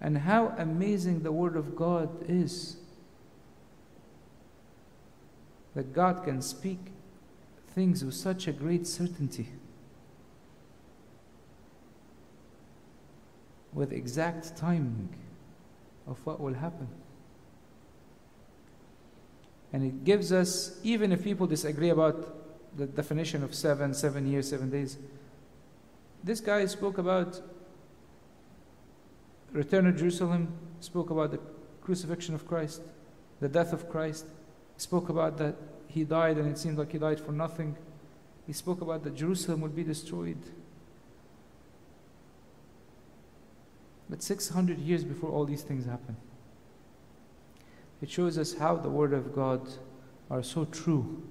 and 0.00 0.18
how 0.18 0.54
amazing 0.58 1.22
the 1.22 1.32
Word 1.32 1.56
of 1.56 1.76
God 1.76 2.08
is. 2.28 2.76
That 5.74 5.92
God 5.94 6.24
can 6.24 6.42
speak 6.42 6.91
things 7.74 8.04
with 8.04 8.14
such 8.14 8.48
a 8.48 8.52
great 8.52 8.86
certainty. 8.86 9.48
with 13.72 13.92
exact 13.92 14.56
timing 14.56 15.08
of 16.06 16.18
what 16.26 16.40
will 16.40 16.54
happen. 16.54 16.88
And 19.72 19.82
it 19.84 20.04
gives 20.04 20.32
us, 20.32 20.78
even 20.82 21.12
if 21.12 21.24
people 21.24 21.46
disagree 21.46 21.88
about 21.88 22.36
the 22.76 22.86
definition 22.86 23.42
of 23.42 23.54
seven, 23.54 23.94
seven 23.94 24.30
years, 24.30 24.48
seven 24.48 24.68
days, 24.70 24.98
this 26.22 26.40
guy 26.40 26.66
spoke 26.66 26.98
about 26.98 27.40
return 29.52 29.84
to 29.84 29.92
Jerusalem, 29.92 30.52
spoke 30.80 31.10
about 31.10 31.30
the 31.30 31.40
crucifixion 31.82 32.34
of 32.34 32.46
Christ, 32.46 32.82
the 33.40 33.48
death 33.48 33.72
of 33.72 33.88
Christ, 33.88 34.26
spoke 34.76 35.08
about 35.08 35.38
that 35.38 35.56
he 35.92 36.04
died 36.04 36.38
and 36.38 36.48
it 36.48 36.56
seemed 36.56 36.78
like 36.78 36.92
he 36.92 36.98
died 36.98 37.20
for 37.20 37.32
nothing. 37.32 37.76
He 38.46 38.52
spoke 38.54 38.80
about 38.80 39.04
that 39.04 39.14
Jerusalem 39.14 39.60
would 39.60 39.76
be 39.76 39.84
destroyed. 39.84 40.38
But 44.08 44.22
600 44.22 44.78
years 44.78 45.04
before 45.04 45.30
all 45.30 45.44
these 45.44 45.62
things 45.62 45.84
happen, 45.84 46.16
it 48.00 48.10
shows 48.10 48.38
us 48.38 48.54
how 48.54 48.76
the 48.76 48.88
Word 48.88 49.12
of 49.12 49.34
God 49.34 49.68
are 50.30 50.42
so 50.42 50.64
true, 50.64 51.22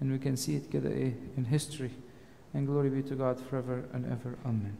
and 0.00 0.10
we 0.10 0.18
can 0.18 0.36
see 0.36 0.56
it 0.56 0.74
eh, 0.74 1.12
in 1.36 1.44
history. 1.44 1.92
And 2.52 2.66
glory 2.66 2.90
be 2.90 3.02
to 3.02 3.14
God 3.14 3.40
forever 3.40 3.84
and 3.92 4.06
ever. 4.06 4.38
Amen. 4.44 4.76